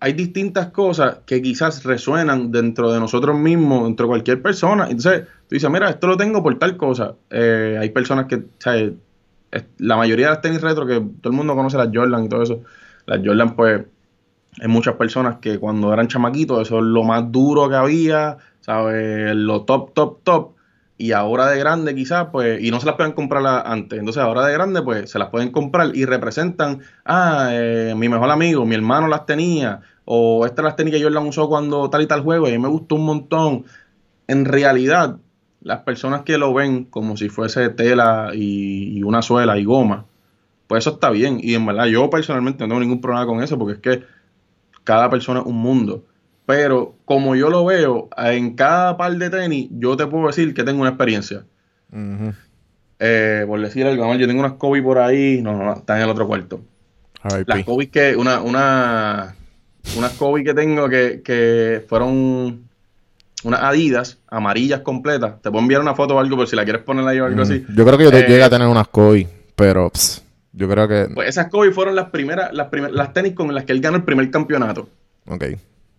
Hay 0.00 0.14
distintas 0.14 0.68
cosas 0.68 1.18
que 1.26 1.40
quizás 1.40 1.84
resuenan 1.84 2.50
dentro 2.50 2.92
de 2.92 2.98
nosotros 2.98 3.38
mismos, 3.38 3.84
dentro 3.84 4.06
de 4.06 4.08
cualquier 4.08 4.42
persona. 4.42 4.84
Entonces, 4.84 5.22
tú 5.48 5.54
dices, 5.54 5.70
mira, 5.70 5.90
esto 5.90 6.08
lo 6.08 6.16
tengo 6.16 6.42
por 6.42 6.58
tal 6.58 6.76
cosa. 6.76 7.14
Eh, 7.30 7.78
hay 7.80 7.90
personas 7.90 8.26
que, 8.26 8.42
¿sabes? 8.58 8.92
La 9.78 9.96
mayoría 9.96 10.26
de 10.26 10.32
las 10.32 10.40
tenis 10.40 10.60
retro, 10.60 10.86
que 10.86 10.94
todo 10.94 11.30
el 11.30 11.36
mundo 11.36 11.54
conoce 11.54 11.76
las 11.76 11.90
Jordan 11.92 12.24
y 12.24 12.28
todo 12.28 12.42
eso, 12.42 12.62
las 13.06 13.20
Jordan, 13.24 13.54
pues, 13.54 13.82
hay 14.60 14.68
muchas 14.68 14.96
personas 14.96 15.36
que 15.36 15.58
cuando 15.58 15.92
eran 15.92 16.08
chamaquitos, 16.08 16.62
eso 16.62 16.78
es 16.78 16.84
lo 16.84 17.04
más 17.04 17.30
duro 17.30 17.68
que 17.68 17.76
había, 17.76 18.38
¿sabes? 18.60 19.34
Lo 19.36 19.62
top, 19.62 19.94
top, 19.94 20.22
top 20.24 20.52
y 21.02 21.10
ahora 21.10 21.48
de 21.48 21.58
grande 21.58 21.96
quizás, 21.96 22.28
pues, 22.30 22.62
y 22.62 22.70
no 22.70 22.78
se 22.78 22.86
las 22.86 22.94
pueden 22.94 23.10
comprar 23.10 23.44
antes. 23.66 23.98
Entonces 23.98 24.22
ahora 24.22 24.46
de 24.46 24.52
grande, 24.52 24.82
pues, 24.82 25.10
se 25.10 25.18
las 25.18 25.30
pueden 25.30 25.50
comprar 25.50 25.96
y 25.96 26.04
representan, 26.04 26.82
ah, 27.04 27.48
eh, 27.50 27.92
mi 27.96 28.08
mejor 28.08 28.30
amigo, 28.30 28.64
mi 28.64 28.76
hermano 28.76 29.08
las 29.08 29.26
tenía, 29.26 29.80
o 30.04 30.46
estas 30.46 30.64
las 30.64 30.76
tenía 30.76 30.98
yo 30.98 31.10
las 31.10 31.24
usó 31.24 31.48
cuando 31.48 31.90
tal 31.90 32.02
y 32.02 32.06
tal 32.06 32.22
juego, 32.22 32.46
y 32.46 32.50
a 32.50 32.52
mí 32.52 32.62
me 32.62 32.68
gustó 32.68 32.94
un 32.94 33.04
montón. 33.04 33.64
En 34.28 34.44
realidad, 34.44 35.16
las 35.60 35.80
personas 35.80 36.22
que 36.22 36.38
lo 36.38 36.54
ven 36.54 36.84
como 36.84 37.16
si 37.16 37.28
fuese 37.28 37.68
tela 37.70 38.30
y, 38.32 38.96
y 38.96 39.02
una 39.02 39.22
suela 39.22 39.58
y 39.58 39.64
goma, 39.64 40.06
pues 40.68 40.84
eso 40.84 40.90
está 40.90 41.10
bien. 41.10 41.40
Y 41.42 41.54
en 41.54 41.66
verdad, 41.66 41.86
yo 41.86 42.10
personalmente 42.10 42.62
no 42.62 42.68
tengo 42.68 42.80
ningún 42.80 43.00
problema 43.00 43.26
con 43.26 43.42
eso, 43.42 43.58
porque 43.58 43.72
es 43.74 43.80
que 43.80 44.06
cada 44.84 45.10
persona 45.10 45.40
es 45.40 45.46
un 45.46 45.56
mundo. 45.56 46.04
Pero 46.52 46.96
como 47.06 47.34
yo 47.34 47.48
lo 47.48 47.64
veo, 47.64 48.10
en 48.14 48.54
cada 48.54 48.98
par 48.98 49.16
de 49.16 49.30
tenis, 49.30 49.70
yo 49.70 49.96
te 49.96 50.06
puedo 50.06 50.26
decir 50.26 50.52
que 50.52 50.62
tengo 50.62 50.82
una 50.82 50.90
experiencia. 50.90 51.44
Eh, 52.98 53.44
por 53.46 53.58
decir 53.58 53.86
algo, 53.86 54.14
yo 54.16 54.26
tengo 54.26 54.40
unas 54.40 54.52
Kobe 54.52 54.82
por 54.82 54.98
ahí. 54.98 55.40
No, 55.40 55.56
no, 55.56 55.72
están 55.72 55.96
en 55.96 56.02
el 56.02 56.10
otro 56.10 56.26
cuarto. 56.26 56.60
Las 57.46 57.64
Kobe 57.64 57.88
que, 57.88 58.14
una, 58.16 58.42
una, 58.42 59.34
unas 59.96 60.12
Kobe 60.12 60.44
que 60.44 60.52
tengo 60.52 60.90
que, 60.90 61.82
fueron 61.88 62.68
unas 63.44 63.62
Adidas 63.62 64.18
amarillas 64.28 64.80
completas. 64.80 65.40
Te 65.40 65.50
puedo 65.50 65.62
enviar 65.62 65.80
una 65.80 65.94
foto 65.94 66.16
o 66.16 66.18
algo 66.18 66.36
por 66.36 66.46
si 66.46 66.54
la 66.54 66.64
quieres 66.64 66.82
poner 66.82 67.08
ahí 67.08 67.18
o 67.18 67.24
algo 67.24 67.40
así. 67.40 67.64
Yo 67.74 67.86
creo 67.86 67.96
que 67.96 68.04
yo 68.04 68.10
eh, 68.10 68.42
a 68.42 68.50
tener 68.50 68.68
unas 68.68 68.88
Kobe, 68.88 69.26
pero 69.56 69.90
yo 70.52 70.68
creo 70.68 70.86
que. 70.86 71.08
Pues 71.14 71.30
esas 71.30 71.48
Kobe 71.48 71.72
fueron 71.72 71.96
las 71.96 72.10
primeras, 72.10 72.52
las 72.52 72.66
primeras, 72.66 72.94
las 72.94 73.14
tenis 73.14 73.32
con 73.32 73.54
las 73.54 73.64
que 73.64 73.72
él 73.72 73.80
ganó 73.80 73.96
el 73.96 74.04
primer 74.04 74.30
campeonato. 74.30 74.90
Ok 75.26 75.44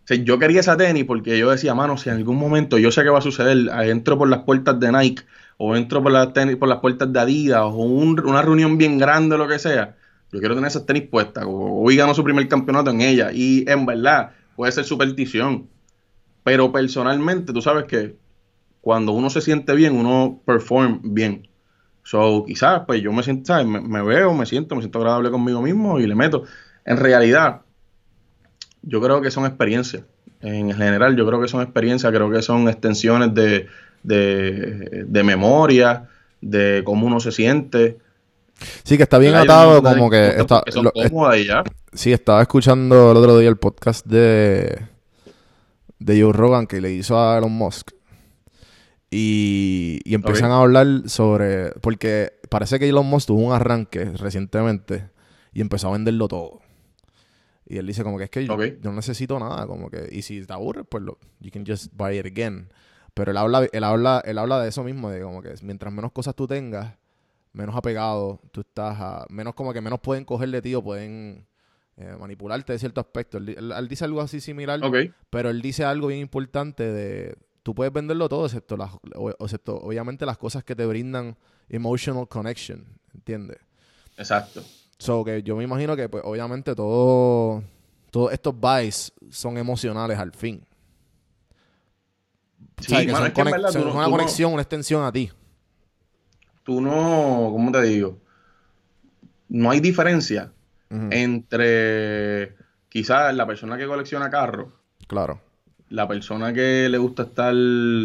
yo 0.08 0.40
quería 0.40 0.60
esa 0.60 0.78
tenis 0.78 1.06
porque 1.06 1.38
yo 1.38 1.50
decía, 1.50 1.74
mano, 1.74 1.98
si 1.98 2.10
en 2.10 2.16
algún 2.16 2.38
momento 2.38 2.78
yo 2.78 2.92
sé 2.92 3.04
qué 3.04 3.10
va 3.10 3.20
a 3.20 3.22
suceder, 3.22 3.70
entro 3.84 4.18
por 4.18 4.30
las 4.30 4.44
puertas 4.44 4.80
de 4.80 4.92
Nike 4.92 5.24
o 5.58 5.76
entro 5.76 6.04
por 6.04 6.12
las, 6.12 6.34
tenis, 6.34 6.58
por 6.58 6.68
las 6.68 6.80
puertas 6.80 7.12
de 7.12 7.20
Adidas 7.20 7.62
o 7.64 7.76
una 7.76 8.42
reunión 8.42 8.78
bien 8.78 8.98
grande 8.98 9.36
o 9.36 9.38
lo 9.38 9.48
que 9.48 9.60
sea, 9.60 9.96
yo 10.32 10.40
quiero 10.40 10.56
tener 10.56 10.68
esas 10.68 10.86
tenis 10.86 11.04
puestas. 11.04 11.46
Hoy 11.48 11.96
ganó 11.96 12.14
su 12.14 12.24
primer 12.24 12.48
campeonato 12.48 12.90
en 12.92 13.02
ella 13.02 13.32
y 13.32 13.70
en 13.70 13.86
verdad 13.86 14.32
puede 14.56 14.72
ser 14.72 14.84
superstición. 14.84 15.70
Pero 16.44 16.72
personalmente, 16.72 17.54
tú 17.54 17.62
sabes 17.62 17.86
que 17.86 18.18
cuando 18.82 19.14
uno 19.14 19.30
se 19.30 19.42
siente 19.42 19.74
bien, 19.76 19.96
uno 19.96 20.42
perform 20.46 21.00
bien. 21.04 21.48
So, 22.04 22.44
quizás, 22.46 22.82
pues 22.86 23.02
yo 23.02 23.14
me 23.14 23.24
siento, 23.24 23.46
¿sabes? 23.46 23.66
me, 23.66 24.02
veo, 24.02 24.34
me 24.34 24.46
siento, 24.46 24.76
me 24.76 24.82
siento 24.82 25.00
agradable 25.00 25.32
conmigo 25.32 25.62
mismo 25.62 26.00
y 26.00 26.08
le 26.08 26.16
meto. 26.16 26.44
En 26.84 26.98
realidad, 26.98 27.62
yo 28.84 29.02
creo 29.02 29.22
que 29.22 29.32
son 29.32 29.46
experiencias. 29.46 30.04
En 30.42 30.74
general, 30.74 31.16
yo 31.16 31.26
creo 31.26 31.42
que 31.42 31.48
son 31.48 31.62
experiencias, 31.62 32.12
creo 32.12 32.30
que 32.30 32.42
son 32.42 32.68
extensiones 32.68 33.34
de, 33.34 33.68
de, 34.04 35.24
memoria, 35.24 36.10
de 36.42 36.82
cómo 36.84 37.08
uno 37.08 37.20
se 37.22 37.32
siente. 37.32 37.98
Sí, 38.84 38.98
que 38.98 39.04
está 39.04 39.18
bien 39.18 39.36
atado, 39.36 39.82
como 39.82 40.10
que. 40.10 40.28
Está, 40.38 40.64
ya. 41.46 41.64
Sí, 41.94 42.12
estaba 42.12 42.42
escuchando 42.42 43.12
el 43.12 43.18
otro 43.18 43.38
día 43.38 43.50
el 43.50 43.58
podcast 43.58 44.06
de, 44.06 44.82
de 46.00 46.22
Joe 46.22 46.34
Rogan 46.34 46.68
que 46.68 46.82
le 46.82 46.92
hizo 46.92 47.18
a 47.18 47.38
Elon 47.38 47.52
Musk. 47.52 47.92
Y, 49.10 50.00
y 50.04 50.14
empiezan 50.16 50.52
a 50.52 50.58
hablar 50.58 50.88
sobre. 51.06 51.72
Porque 51.82 52.34
parece 52.50 52.80
que 52.80 52.90
Elon 52.90 53.06
Musk 53.06 53.28
tuvo 53.28 53.40
un 53.40 53.54
arranque 53.54 54.06
recientemente 54.18 55.10
y 55.54 55.62
empezó 55.62 55.88
a 55.88 55.94
venderlo 55.94 56.28
todo. 56.28 56.60
Y 57.66 57.78
él 57.78 57.88
dice 57.88 58.04
como 58.04 58.18
que 58.18 58.26
es 58.26 58.30
que 58.30 58.46
yo, 58.46 58.58
no 58.58 58.94
necesito 58.94 59.40
nada, 59.40 59.66
como 59.68 59.90
que, 59.90 60.10
y 60.12 60.22
si 60.22 60.46
te 60.46 60.54
aburres, 60.54 60.86
pues 60.88 61.04
lo, 61.04 61.18
you 61.40 61.50
can 61.52 61.66
just 61.66 61.94
buy 61.94 62.18
it 62.18 62.26
again. 62.26 62.70
Pero 63.14 63.32
él 63.32 63.38
habla, 63.38 63.68
él 63.72 63.84
habla, 63.84 64.22
él 64.26 64.38
habla 64.38 64.62
de 64.62 64.70
eso 64.70 64.84
mismo, 64.84 65.10
de 65.10 65.22
como 65.22 65.42
que 65.42 65.54
mientras 65.62 65.94
menos 65.94 66.12
cosas 66.12 66.36
tú 66.36 66.48
tengas, 66.48 66.96
menos 67.54 67.76
apegado 67.76 68.42
tú 68.52 68.62
estás 68.62 68.98
a, 69.00 69.26
menos 69.30 69.54
como 69.54 69.72
que 69.72 69.82
menos 69.82 70.00
pueden 70.00 70.26
coger 70.26 70.50
de 70.50 70.62
ti 70.62 70.74
o 70.76 70.84
pueden 70.84 71.46
eh, 71.98 72.16
manipularte 72.20 72.74
de 72.74 72.80
cierto 72.80 73.00
aspecto. 73.00 73.38
Él, 73.38 73.88
dice 73.88 74.06
algo 74.06 74.20
así 74.20 74.42
similar, 74.42 74.82
pero 75.30 75.50
él 75.50 75.62
dice 75.62 75.86
algo 75.86 76.08
bien 76.08 76.20
importante 76.20 76.84
de, 76.84 77.38
tú 77.62 77.76
puedes 77.76 77.94
venderlo 77.94 78.28
todo, 78.28 78.46
excepto, 78.46 78.76
las, 78.76 78.92
excepto 79.40 79.78
obviamente 79.78 80.26
las 80.26 80.38
cosas 80.38 80.64
que 80.64 80.76
te 80.76 80.86
brindan 80.86 81.38
emotional 81.70 82.28
connection, 82.28 82.86
¿entiendes? 83.14 83.60
Exacto. 84.18 84.64
So 85.04 85.26
que 85.26 85.44
yo 85.44 85.58
me 85.58 85.66
imagino 85.66 85.98
que, 85.98 86.08
pues, 86.08 86.24
obviamente, 86.26 86.74
todo, 86.74 87.62
todos 88.10 88.32
estos 88.32 88.58
buys 88.58 89.12
son 89.30 89.58
emocionales 89.58 90.18
al 90.18 90.32
fin. 90.32 90.64
Sí, 92.80 93.06
que 93.06 93.12
son, 93.12 93.88
una 93.94 94.06
conexión, 94.06 94.54
una 94.54 94.62
extensión 94.62 95.04
a 95.04 95.12
ti. 95.12 95.30
Tú 96.64 96.80
no, 96.80 97.50
¿cómo 97.52 97.70
te 97.74 97.82
digo? 97.82 98.18
No 99.50 99.72
hay 99.72 99.82
diferencia 99.82 100.54
entre 100.90 102.56
quizás 102.88 103.36
la 103.36 103.46
persona 103.46 103.78
que 103.78 103.86
colecciona 103.86 104.30
carros. 104.30 104.70
Claro. 105.08 105.42
La 105.90 106.08
persona 106.08 106.54
que 106.54 106.88
le 106.88 106.98
gusta 106.98 107.24
estar, 107.24 107.54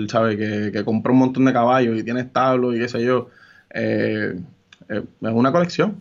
¿sabes? 0.08 0.36
Que, 0.36 0.72
que 0.72 0.84
compra 0.84 1.12
un 1.12 1.18
montón 1.20 1.44
de 1.44 1.52
caballos 1.52 1.96
y 1.96 2.02
tiene 2.02 2.22
establos 2.22 2.74
y 2.74 2.80
qué 2.80 2.88
sé 2.88 3.04
yo. 3.04 3.28
Eh, 3.72 4.36
eh, 4.88 5.04
es 5.20 5.32
una 5.32 5.52
colección. 5.52 6.00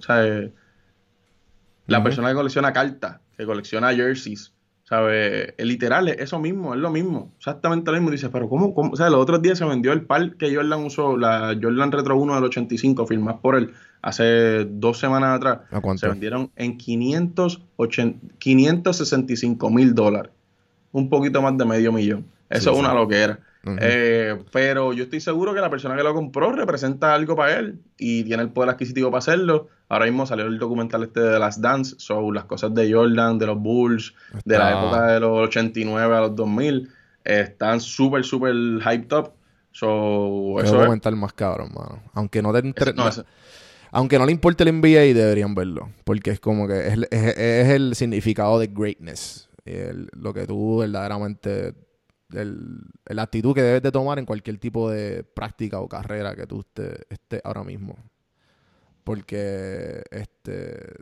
La 1.87 2.03
persona 2.03 2.29
que 2.29 2.35
colecciona 2.35 2.73
cartas, 2.73 3.19
que 3.35 3.45
colecciona 3.45 3.93
jerseys, 3.93 4.53
¿sabes? 4.83 5.53
Literal 5.57 6.07
es 6.07 6.19
eso 6.19 6.39
mismo, 6.39 6.73
es 6.73 6.79
lo 6.79 6.89
mismo, 6.89 7.33
exactamente 7.37 7.91
lo 7.91 7.97
mismo. 7.97 8.11
Dice, 8.11 8.29
pero 8.29 8.47
¿cómo, 8.47 8.73
cómo? 8.73 8.91
O 8.91 8.95
sea, 8.95 9.09
los 9.09 9.19
otros 9.19 9.41
días 9.41 9.57
se 9.57 9.65
vendió 9.65 9.91
el 9.93 10.03
par 10.03 10.35
que 10.35 10.53
Jordan 10.53 10.85
usó, 10.85 11.17
la 11.17 11.57
Jordan 11.61 11.91
Retro 11.91 12.17
1 12.17 12.35
del 12.35 12.43
85, 12.45 13.05
firmado 13.05 13.41
por 13.41 13.55
él 13.55 13.73
hace 14.01 14.65
dos 14.65 14.99
semanas 14.99 15.37
atrás. 15.37 15.59
¿A 15.71 15.81
cuánto? 15.81 16.01
Se 16.01 16.07
vendieron 16.07 16.51
en 16.55 16.77
565 16.77 19.69
mil 19.69 19.93
dólares. 19.93 20.31
Un 20.91 21.09
poquito 21.09 21.41
más 21.41 21.57
de 21.57 21.65
medio 21.65 21.91
millón. 21.91 22.25
Eso 22.49 22.71
es 22.71 22.77
una 22.77 22.93
loquera. 22.93 23.39
Eh, 23.81 24.37
pero 24.51 24.93
yo 24.93 25.03
estoy 25.03 25.19
seguro 25.19 25.53
que 25.53 25.59
la 25.59 25.69
persona 25.69 25.95
que 25.95 26.03
lo 26.03 26.13
compró 26.13 26.51
representa 26.51 27.13
algo 27.13 27.35
para 27.35 27.59
él 27.59 27.79
y 27.97 28.23
tiene 28.23 28.43
el 28.43 28.49
poder 28.49 28.71
adquisitivo 28.71 29.09
para 29.09 29.19
hacerlo. 29.19 29.67
Ahora 29.89 30.05
mismo 30.05 30.25
salió 30.25 30.45
el 30.45 30.59
documental 30.59 31.03
este 31.03 31.21
de 31.21 31.39
las 31.39 31.61
Dance, 31.61 31.95
so 31.97 32.31
las 32.31 32.45
cosas 32.45 32.73
de 32.73 32.91
Jordan, 32.91 33.39
de 33.39 33.45
los 33.47 33.59
Bulls, 33.59 34.13
de 34.43 34.57
la 34.57 34.71
época 34.71 35.07
de 35.07 35.19
los 35.19 35.47
89 35.47 36.15
a 36.15 36.19
los 36.21 36.35
2000, 36.35 36.89
están 37.23 37.79
súper, 37.79 38.23
súper 38.23 38.53
hyped 38.53 39.17
up. 39.17 39.33
So, 39.71 40.59
eso 40.59 40.75
documental 40.75 41.15
más 41.15 41.33
cabrón, 41.33 41.69
mano. 41.73 42.01
Aunque 42.13 42.41
no 42.41 42.51
te 42.51 42.73
Aunque 43.91 44.17
no 44.17 44.25
le 44.25 44.31
importe 44.31 44.63
el 44.63 44.73
NBA, 44.73 45.13
deberían 45.13 45.53
verlo. 45.53 45.91
Porque 46.03 46.31
es 46.31 46.39
como 46.39 46.67
que 46.67 46.87
es, 46.87 47.69
el 47.69 47.95
significado 47.95 48.59
de 48.59 48.67
greatness. 48.67 49.49
lo 49.65 50.33
que 50.33 50.47
tú 50.47 50.79
verdaderamente 50.79 51.73
el- 52.33 52.81
la 53.05 53.23
actitud 53.23 53.53
que 53.55 53.61
debes 53.61 53.81
de 53.81 53.91
tomar 53.91 54.19
en 54.19 54.25
cualquier 54.25 54.57
tipo 54.57 54.89
de 54.89 55.23
práctica 55.23 55.79
o 55.79 55.87
carrera 55.87 56.35
que 56.35 56.45
tú 56.47 56.59
estés 56.61 56.99
estés 57.09 57.41
ahora 57.43 57.63
mismo. 57.63 57.95
Porque 59.03 60.03
este 60.11 60.95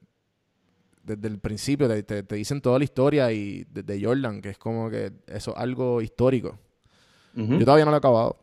desde 1.04 1.28
el 1.28 1.38
principio 1.40 1.88
te, 1.88 2.02
te- 2.04 2.24
te 2.24 2.36
dicen 2.36 2.62
toda 2.62 2.80
la 2.80 2.84
historia 2.84 3.32
y 3.32 3.64
desde 3.70 4.04
Jordan, 4.04 4.42
que 4.42 4.50
es 4.50 4.58
como 4.58 4.90
que 4.90 5.12
eso 5.28 5.52
es 5.52 5.58
algo 5.58 6.02
histórico. 6.02 6.58
Yo 7.60 7.66
todavía 7.66 7.86
no 7.86 7.92
lo 7.92 7.98
he 7.98 8.00
acabado. 8.00 8.38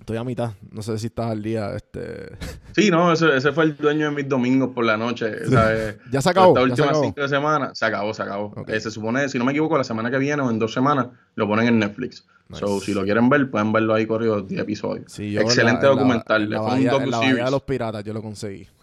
Estoy 0.00 0.16
a 0.16 0.24
mitad. 0.24 0.52
No 0.72 0.82
sé 0.82 0.98
si 0.98 1.06
estás 1.06 1.26
al 1.30 1.42
día. 1.42 1.70
Este... 1.76 2.36
Sí, 2.74 2.90
no, 2.90 3.12
ese, 3.12 3.36
ese 3.36 3.52
fue 3.52 3.64
el 3.64 3.76
dueño 3.76 4.06
de 4.10 4.16
mis 4.16 4.28
domingos 4.28 4.70
por 4.74 4.84
la 4.84 4.96
noche. 4.96 5.46
¿sabes? 5.50 5.96
Ya 6.10 6.20
se 6.20 6.30
acabó. 6.30 6.56
Se 6.56 6.62
últimas 6.62 6.90
acabó. 6.90 7.04
cinco 7.04 7.28
semanas, 7.28 7.78
se 7.78 7.84
acabó, 7.84 8.14
se 8.14 8.22
acabó. 8.22 8.54
Eh, 8.66 8.80
se 8.80 8.90
supone, 8.90 9.28
si 9.28 9.38
no 9.38 9.44
me 9.44 9.52
equivoco, 9.52 9.76
la 9.78 9.84
semana 9.84 10.10
que 10.10 10.18
viene 10.18 10.42
o 10.42 10.50
en 10.50 10.58
dos 10.58 10.72
semanas 10.72 11.08
lo 11.36 11.46
ponen 11.46 11.68
en 11.68 11.78
Netflix. 11.78 12.26
Nice. 12.48 12.60
So, 12.60 12.80
si 12.80 12.92
lo 12.94 13.04
quieren 13.04 13.28
ver, 13.28 13.48
pueden 13.50 13.72
verlo 13.72 13.94
ahí 13.94 14.06
corrido 14.06 14.40
10 14.42 14.62
episodios. 14.62 15.12
Sí, 15.12 15.30
yo 15.30 15.42
Excelente 15.42 15.82
la- 15.86 15.92
en 15.92 15.96
la- 15.96 16.02
documental. 16.02 16.42
en 16.42 16.50
la 16.50 16.56
fue 16.58 16.66
un 16.66 16.72
bahía- 16.72 17.06
la 17.06 17.18
bahía 17.18 17.44
de 17.44 17.50
los 17.52 17.62
piratas 17.62 18.02
yo 18.02 18.12
lo 18.12 18.22
conseguí. 18.22 18.66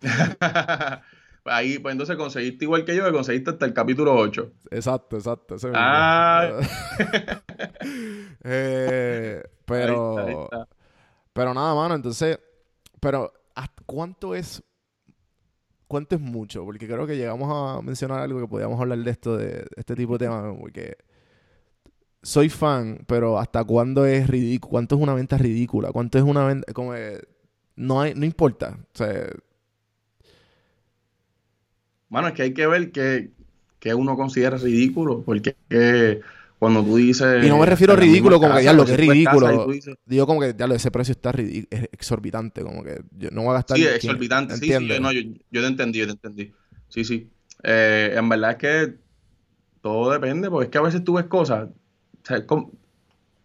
Ahí, 1.46 1.78
pues 1.78 1.92
entonces 1.92 2.16
conseguiste 2.16 2.64
igual 2.64 2.84
que 2.84 2.96
yo, 2.96 3.04
que 3.04 3.12
conseguiste 3.12 3.50
hasta 3.50 3.66
el 3.66 3.72
capítulo 3.72 4.14
8. 4.14 4.52
Exacto, 4.70 5.16
exacto. 5.16 5.54
ese. 5.56 5.70
Ah. 5.74 6.50
Eh, 8.48 9.42
pero, 9.64 10.18
Ahí 10.18 10.32
está, 10.32 10.38
ahí 10.38 10.44
está. 10.44 10.68
pero 11.32 11.52
nada, 11.52 11.74
mano. 11.74 11.96
Entonces, 11.96 12.38
pero 13.00 13.32
¿hasta 13.56 13.82
¿cuánto 13.84 14.36
es, 14.36 14.62
cuánto 15.88 16.14
es 16.14 16.20
mucho? 16.20 16.64
Porque 16.64 16.86
creo 16.86 17.08
que 17.08 17.16
llegamos 17.16 17.48
a 17.50 17.82
mencionar 17.82 18.20
algo 18.20 18.40
que 18.40 18.46
podíamos 18.46 18.80
hablar 18.80 18.98
de 18.98 19.10
esto, 19.10 19.36
de 19.36 19.66
este 19.76 19.96
tipo 19.96 20.12
de 20.16 20.26
temas, 20.26 20.54
porque 20.60 20.96
soy 22.22 22.48
fan, 22.48 23.04
pero 23.06 23.38
¿hasta 23.38 23.64
cuándo 23.64 24.06
es 24.06 24.28
ridículo? 24.28 24.70
¿Cuánto 24.70 24.94
es 24.94 25.00
una 25.00 25.14
venta 25.14 25.38
ridícula? 25.38 25.90
¿Cuánto 25.90 26.18
es 26.18 26.24
una 26.24 26.44
venta? 26.44 26.72
Como 26.72 26.92
no 27.76 28.00
hay, 28.00 28.14
no 28.14 28.24
importa. 28.24 28.78
O 28.94 28.96
sea, 28.96 29.26
Mano, 32.16 32.28
es 32.28 32.32
que 32.34 32.42
hay 32.44 32.54
que 32.54 32.66
ver 32.66 32.92
que, 32.92 33.28
que 33.78 33.92
uno 33.92 34.16
considera 34.16 34.56
ridículo, 34.56 35.22
porque 35.22 35.54
que 35.68 36.22
cuando 36.58 36.82
tú 36.82 36.96
dices... 36.96 37.44
Y 37.44 37.48
no 37.50 37.58
me 37.58 37.66
refiero 37.66 37.92
a 37.92 37.96
ridículo 37.96 38.40
como 38.40 38.56
que, 38.56 38.64
casa, 38.64 38.74
qué 38.86 38.86
si 38.86 38.94
tú 38.94 39.10
ves 39.10 39.10
ridículo. 39.10 39.66
dices- 39.66 39.96
Digo 40.06 40.26
como 40.26 40.40
que, 40.40 40.54
ya 40.56 40.64
ese 40.64 40.90
precio 40.90 41.12
está 41.12 41.30
es 41.38 41.82
exorbitante, 41.92 42.62
como 42.62 42.82
que 42.82 43.02
yo 43.18 43.28
no 43.32 43.42
voy 43.42 43.50
a 43.50 43.54
gastar... 43.56 43.76
Sí, 43.76 43.82
¿quién? 43.82 43.96
exorbitante. 43.96 44.54
Sí, 44.54 44.60
sí, 44.60 44.72
¿Entiendes? 44.72 44.96
yo, 44.96 45.02
no, 45.02 45.12
yo, 45.12 45.20
yo 45.50 45.60
te 45.60 45.66
entendí, 45.66 45.98
yo 45.98 46.06
te 46.06 46.12
entendí. 46.12 46.54
Sí, 46.88 47.04
sí. 47.04 47.28
Eh, 47.62 48.14
en 48.16 48.28
verdad 48.30 48.52
es 48.52 48.56
que 48.56 48.94
todo 49.82 50.10
depende, 50.10 50.48
porque 50.48 50.64
es 50.64 50.70
que 50.70 50.78
a 50.78 50.82
veces 50.82 51.04
tú 51.04 51.16
ves 51.16 51.26
cosas. 51.26 51.68
O 51.68 52.26
sea, 52.26 52.46
¿cómo, 52.46 52.72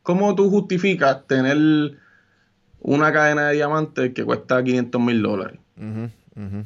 cómo 0.02 0.34
tú 0.34 0.50
justificas 0.50 1.28
tener 1.28 1.58
una 2.80 3.12
cadena 3.12 3.50
de 3.50 3.56
diamantes 3.56 4.14
que 4.14 4.24
cuesta 4.24 4.64
500 4.64 5.02
mil 5.02 5.22
dólares? 5.22 5.60
Ujú, 5.78 6.10
ujú. 6.38 6.66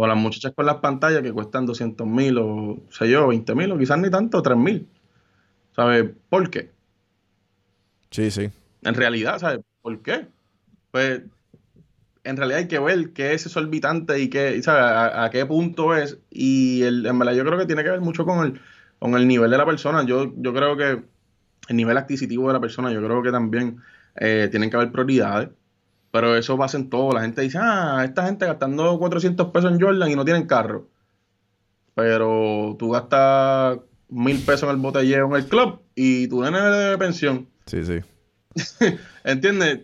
O 0.00 0.06
las 0.06 0.16
muchachas 0.16 0.52
con 0.54 0.64
las 0.64 0.76
pantallas 0.76 1.22
que 1.22 1.32
cuestan 1.32 1.66
200 1.66 2.06
mil 2.06 2.38
o, 2.38 2.78
sé 2.88 3.10
yo, 3.10 3.26
20 3.26 3.52
mil 3.56 3.72
o 3.72 3.78
quizás 3.78 3.98
ni 3.98 4.08
tanto, 4.08 4.40
3 4.40 4.56
mil. 4.56 4.86
¿Sabes? 5.74 6.10
¿Por 6.28 6.48
qué? 6.50 6.70
Sí, 8.12 8.30
sí. 8.30 8.48
En 8.82 8.94
realidad, 8.94 9.40
¿sabes? 9.40 9.58
¿Por 9.82 10.00
qué? 10.02 10.28
Pues 10.92 11.22
en 12.22 12.36
realidad 12.36 12.60
hay 12.60 12.68
que 12.68 12.78
ver 12.78 13.12
qué 13.12 13.34
es 13.34 13.44
exorbitante 13.46 14.20
y 14.20 14.30
qué, 14.30 14.62
¿sabes? 14.62 14.82
A, 14.84 15.24
a 15.24 15.30
qué 15.30 15.44
punto 15.46 15.96
es. 15.96 16.16
Y 16.30 16.82
el, 16.82 17.04
en 17.04 17.18
verdad 17.18 17.34
yo 17.34 17.44
creo 17.44 17.58
que 17.58 17.66
tiene 17.66 17.82
que 17.82 17.90
ver 17.90 18.00
mucho 18.00 18.24
con 18.24 18.46
el, 18.46 18.60
con 19.00 19.16
el 19.16 19.26
nivel 19.26 19.50
de 19.50 19.58
la 19.58 19.66
persona. 19.66 20.04
Yo, 20.04 20.32
yo 20.36 20.54
creo 20.54 20.76
que 20.76 21.02
el 21.68 21.76
nivel 21.76 21.96
adquisitivo 21.96 22.46
de 22.46 22.52
la 22.52 22.60
persona, 22.60 22.92
yo 22.92 23.02
creo 23.04 23.20
que 23.20 23.32
también 23.32 23.78
eh, 24.14 24.46
tienen 24.48 24.70
que 24.70 24.76
haber 24.76 24.92
prioridades. 24.92 25.48
Pero 26.10 26.36
eso 26.36 26.56
pasa 26.56 26.78
en 26.78 26.88
todo. 26.88 27.12
La 27.12 27.20
gente 27.22 27.42
dice, 27.42 27.58
ah, 27.60 28.02
esta 28.04 28.24
gente 28.26 28.46
gastando 28.46 28.98
400 28.98 29.48
pesos 29.48 29.70
en 29.72 29.80
Jordan 29.80 30.10
y 30.10 30.16
no 30.16 30.24
tienen 30.24 30.46
carro. 30.46 30.88
Pero 31.94 32.76
tú 32.78 32.90
gastas 32.90 33.78
mil 34.08 34.38
pesos 34.40 34.64
en 34.64 34.70
el 34.70 34.76
botellero 34.76 35.26
en 35.26 35.34
el 35.36 35.46
club 35.48 35.80
y 35.94 36.28
tu 36.28 36.42
nene 36.42 36.60
de 36.60 36.98
pensión. 36.98 37.48
Sí, 37.66 37.84
sí. 37.84 37.98
¿Entiendes? 39.24 39.80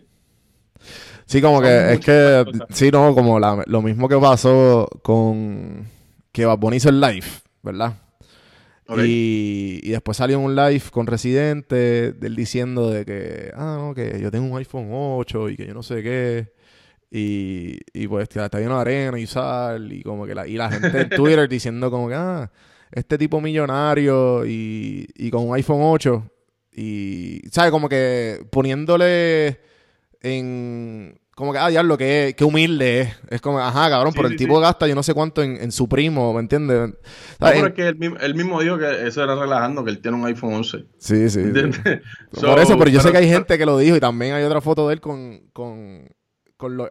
Sí, 1.25 1.41
como 1.41 1.61
que 1.61 1.93
es 1.93 1.99
que, 1.99 2.43
cosas. 2.45 2.67
sí, 2.69 2.89
no, 2.91 3.13
como 3.13 3.39
la- 3.39 3.63
lo 3.67 3.81
mismo 3.81 4.07
que 4.07 4.17
pasó 4.17 4.87
con 5.03 5.87
que 6.31 6.45
Bunny 6.45 6.77
hizo 6.77 6.89
el 6.89 6.99
live, 7.01 7.25
¿verdad? 7.63 7.93
Y, 8.87 9.79
y 9.81 9.89
después 9.89 10.17
salió 10.17 10.39
un 10.39 10.55
live 10.55 10.83
con 10.91 11.07
Residente, 11.07 12.11
de 12.13 12.27
él 12.27 12.35
diciendo 12.35 12.91
de 12.91 13.03
que, 13.03 13.51
ah, 13.55 13.77
no, 13.79 13.95
que 13.95 14.19
yo 14.21 14.29
tengo 14.29 14.45
un 14.45 14.57
iPhone 14.57 14.89
8 14.91 15.49
y 15.49 15.57
que 15.57 15.65
yo 15.65 15.73
no 15.73 15.81
sé 15.81 16.03
qué. 16.03 16.53
Y, 17.09 17.79
y 17.93 18.07
pues 18.07 18.29
que 18.29 18.43
está 18.43 18.59
lleno 18.59 18.75
de 18.75 18.81
arena 18.81 19.19
y 19.19 19.25
sal. 19.25 19.91
Y 19.91 20.03
como 20.03 20.25
que 20.25 20.35
la, 20.35 20.47
y 20.47 20.55
la 20.55 20.69
gente 20.69 21.01
en 21.01 21.09
Twitter 21.15 21.49
diciendo 21.49 21.89
como 21.89 22.09
que, 22.09 22.15
ah, 22.15 22.51
este 22.91 23.17
tipo 23.17 23.41
millonario 23.41 24.45
y, 24.45 25.07
y 25.15 25.31
con 25.31 25.47
un 25.49 25.55
iPhone 25.55 25.79
8. 25.81 26.31
Y, 26.73 27.41
¿sabes? 27.51 27.71
Como 27.71 27.89
que 27.89 28.45
poniéndole 28.51 29.59
en... 30.21 31.19
Como 31.35 31.51
que, 31.51 31.59
ah, 31.59 31.67
diablo, 31.67 31.97
qué, 31.97 32.33
qué 32.37 32.45
humilde 32.45 33.01
es. 33.01 33.09
Es 33.29 33.41
como, 33.41 33.59
ajá, 33.59 33.89
cabrón, 33.89 34.13
Sí, 34.13 34.17
pero 34.17 34.29
sí, 34.29 34.33
el 34.35 34.37
tipo 34.39 34.55
sí. 34.55 34.61
gasta 34.61 34.87
yo 34.87 34.95
no 34.95 35.03
sé 35.03 35.13
cuánto 35.13 35.43
en, 35.43 35.57
en 35.61 35.71
su 35.73 35.89
primo, 35.89 36.33
¿me 36.33 36.39
entiendes? 36.39 36.91
No, 36.91 36.95
pero 37.39 37.67
es 37.67 37.73
que 37.73 37.87
él, 37.89 37.97
mismo- 37.97 38.17
él 38.21 38.35
mismo 38.35 38.61
dijo 38.61 38.77
que 38.77 39.05
eso 39.05 39.21
era 39.21 39.35
relajando, 39.35 39.83
que 39.83 39.91
él 39.91 39.99
tiene 39.99 40.15
un 40.17 40.25
iPhone 40.25 40.53
11. 40.53 40.85
Sí, 40.97 41.29
sí. 41.29 41.41
Por 42.31 42.39
So, 42.39 42.57
eso, 42.57 42.77
pero 42.77 42.89
yo 42.89 43.01
sé 43.01 43.11
que 43.11 43.17
hay 43.17 43.27
gente 43.27 43.57
que 43.57 43.65
lo 43.65 43.77
dijo 43.77 43.97
y 43.97 43.99
también 43.99 44.33
hay 44.33 44.43
otra 44.45 44.61
foto 44.61 44.87
de 44.87 44.93
él 44.93 45.01
con, 45.01 45.49
con, 45.51 46.07
con 46.55 46.77
lo- 46.77 46.89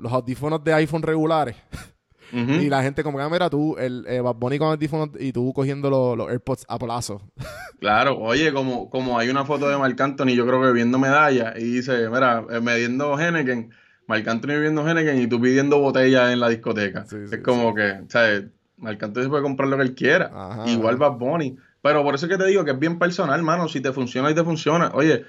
los 0.00 0.10
audífonos 0.12 0.64
de 0.64 0.72
iPhone 0.74 1.02
regulares. 1.02 1.56
Y 2.32 2.68
la 2.68 2.82
gente 2.82 3.02
como 3.02 3.18
que, 3.18 3.24
ah, 3.24 3.28
mira, 3.28 3.50
tú, 3.50 3.76
el 3.78 4.04
eh, 4.06 4.20
Bad 4.20 4.36
Bunny 4.36 4.58
con 4.58 4.68
audífonos 4.68 5.10
y 5.18 5.32
tú 5.32 5.52
cogiendo 5.52 5.90
los, 5.90 6.16
los 6.16 6.28
AirPods 6.28 6.64
a 6.68 6.78
plazo. 6.78 7.20
Claro, 7.80 8.18
oye, 8.18 8.52
como, 8.52 8.90
como 8.90 9.18
hay 9.18 9.30
una 9.30 9.46
foto 9.46 9.66
de 9.66 9.78
Marc 9.78 9.98
Anthony, 9.98 10.34
yo 10.34 10.46
creo 10.46 10.60
que 10.60 10.70
viendo 10.70 10.98
medalla, 10.98 11.54
y 11.56 11.64
dice, 11.64 12.10
mira, 12.10 12.44
eh, 12.50 12.60
midiendo 12.60 13.18
Henneken, 13.18 13.70
Marc 14.06 14.28
Anthony 14.28 14.60
viendo 14.60 14.86
Henneken 14.86 15.18
y 15.18 15.26
tú 15.26 15.40
pidiendo 15.40 15.78
botellas 15.78 16.30
en 16.30 16.40
la 16.40 16.50
discoteca. 16.50 17.06
Sí, 17.06 17.16
sí, 17.26 17.36
es 17.36 17.42
como 17.42 17.74
que, 17.74 18.02
¿sabes? 18.08 18.44
Marc 18.76 19.02
Anthony 19.02 19.22
se 19.22 19.28
puede 19.30 19.42
comprar 19.42 19.70
lo 19.70 19.78
que 19.78 19.82
él 19.82 19.94
quiera. 19.94 20.30
Ajá. 20.34 20.68
Igual 20.68 20.98
Bad 20.98 21.12
Bunny. 21.12 21.56
Pero 21.82 22.02
por 22.02 22.14
eso 22.14 22.26
es 22.26 22.32
que 22.32 22.36
te 22.36 22.46
digo 22.46 22.64
que 22.64 22.72
es 22.72 22.78
bien 22.78 22.98
personal, 22.98 23.42
mano. 23.42 23.68
Si 23.68 23.80
te 23.80 23.92
funciona 23.92 24.30
y 24.30 24.34
te 24.34 24.44
funciona. 24.44 24.90
Oye, 24.92 25.24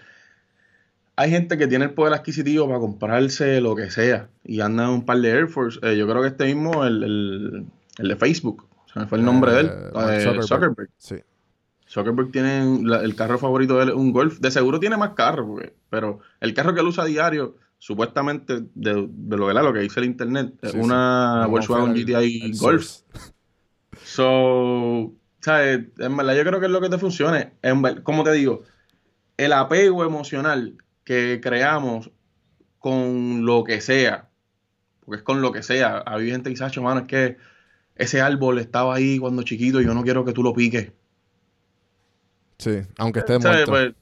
hay 1.16 1.30
gente 1.30 1.58
que 1.58 1.68
tiene 1.68 1.86
el 1.86 1.92
poder 1.94 2.14
adquisitivo 2.14 2.68
para 2.68 2.80
comprarse 2.80 3.62
lo 3.62 3.76
que 3.76 3.92
sea 3.92 4.30
y 4.44 4.62
anda 4.62 4.86
en 4.86 4.90
un 4.90 5.06
par 5.06 5.20
de 5.20 5.30
Air 5.30 5.48
Force. 5.48 5.80
Eh, 5.84 5.98
yo 5.98 6.08
creo 6.08 6.22
que 6.22 6.30
este 6.30 6.46
mismo, 6.46 6.84
el, 6.86 7.04
el, 7.04 7.66
el 8.00 8.08
de 8.08 8.16
Facebook, 8.16 8.66
se 8.92 9.00
me 9.00 9.06
fue 9.08 9.18
el 9.20 9.26
nombre 9.26 9.52
de 9.54 9.60
él, 9.62 9.68
Eh, 9.68 9.90
eh, 9.94 10.22
Zuckerberg. 10.22 10.48
Zuckerberg. 10.48 10.90
Sí. 10.98 11.16
Zuckerberg 11.88 12.32
tiene 12.32 12.80
la- 12.84 13.02
el 13.04 13.16
carro 13.16 13.38
favorito 13.38 13.78
de 13.78 13.84
él, 13.84 13.92
un 13.92 14.12
Golf. 14.14 14.40
De 14.40 14.50
seguro 14.52 14.80
tiene 14.80 14.98
más 14.98 15.12
carros, 15.12 15.48
pero 15.90 16.20
el 16.40 16.54
carro 16.54 16.74
que 16.74 16.80
él 16.80 16.88
usa 16.88 17.04
a 17.04 17.08
diario, 17.08 17.58
supuestamente, 17.78 18.62
de, 18.74 19.08
de 19.10 19.38
lo, 19.38 19.46
¿verdad? 19.48 19.64
lo 19.64 19.74
que 19.74 19.80
dice 19.80 20.00
el 20.00 20.06
internet, 20.06 20.54
es 20.62 20.72
Sí, 20.72 20.78
una 20.78 21.46
Volkswagen 21.50 21.94
GTI 21.94 22.42
el 22.52 22.58
Golf. 22.58 22.90
So, 24.04 25.14
¿sabes? 25.42 25.82
En 26.00 26.18
verdad, 26.18 26.36
yo 26.36 26.44
creo 26.44 26.60
que 26.60 26.66
es 26.66 26.72
lo 26.72 26.82
que 26.82 26.90
te 26.90 26.98
funcione. 26.98 27.54
En 27.62 27.82
como 28.04 28.24
te 28.24 28.32
digo, 28.34 28.64
el 29.38 29.54
apego 29.54 30.04
emocional 30.04 30.76
que 31.12 31.42
creamos 31.44 32.10
con 32.80 33.46
lo 33.46 33.66
que 33.66 33.82
sea, 33.82 34.30
porque 35.04 35.18
es 35.18 35.24
con 35.24 35.42
lo 35.42 35.52
que 35.52 35.62
sea. 35.62 36.04
Hay 36.06 36.32
gente 36.32 36.46
que 36.46 36.52
dice, 36.52 36.64
"Acho, 36.64 36.82
mano, 36.82 37.02
es 37.02 37.08
que 37.08 37.38
ese 37.98 38.22
árbol 38.22 38.60
estaba 38.60 38.96
ahí 38.96 39.20
cuando 39.20 39.44
chiquito 39.44 39.82
y 39.82 39.86
yo 39.86 39.94
no 39.94 40.04
quiero 40.04 40.24
que 40.24 40.32
tú 40.32 40.42
lo 40.42 40.54
piques. 40.54 40.94
Sí, 42.60 42.80
aunque 42.98 43.20
esté 43.20 43.40
muerto. 43.40 43.72
Pues, 43.72 43.94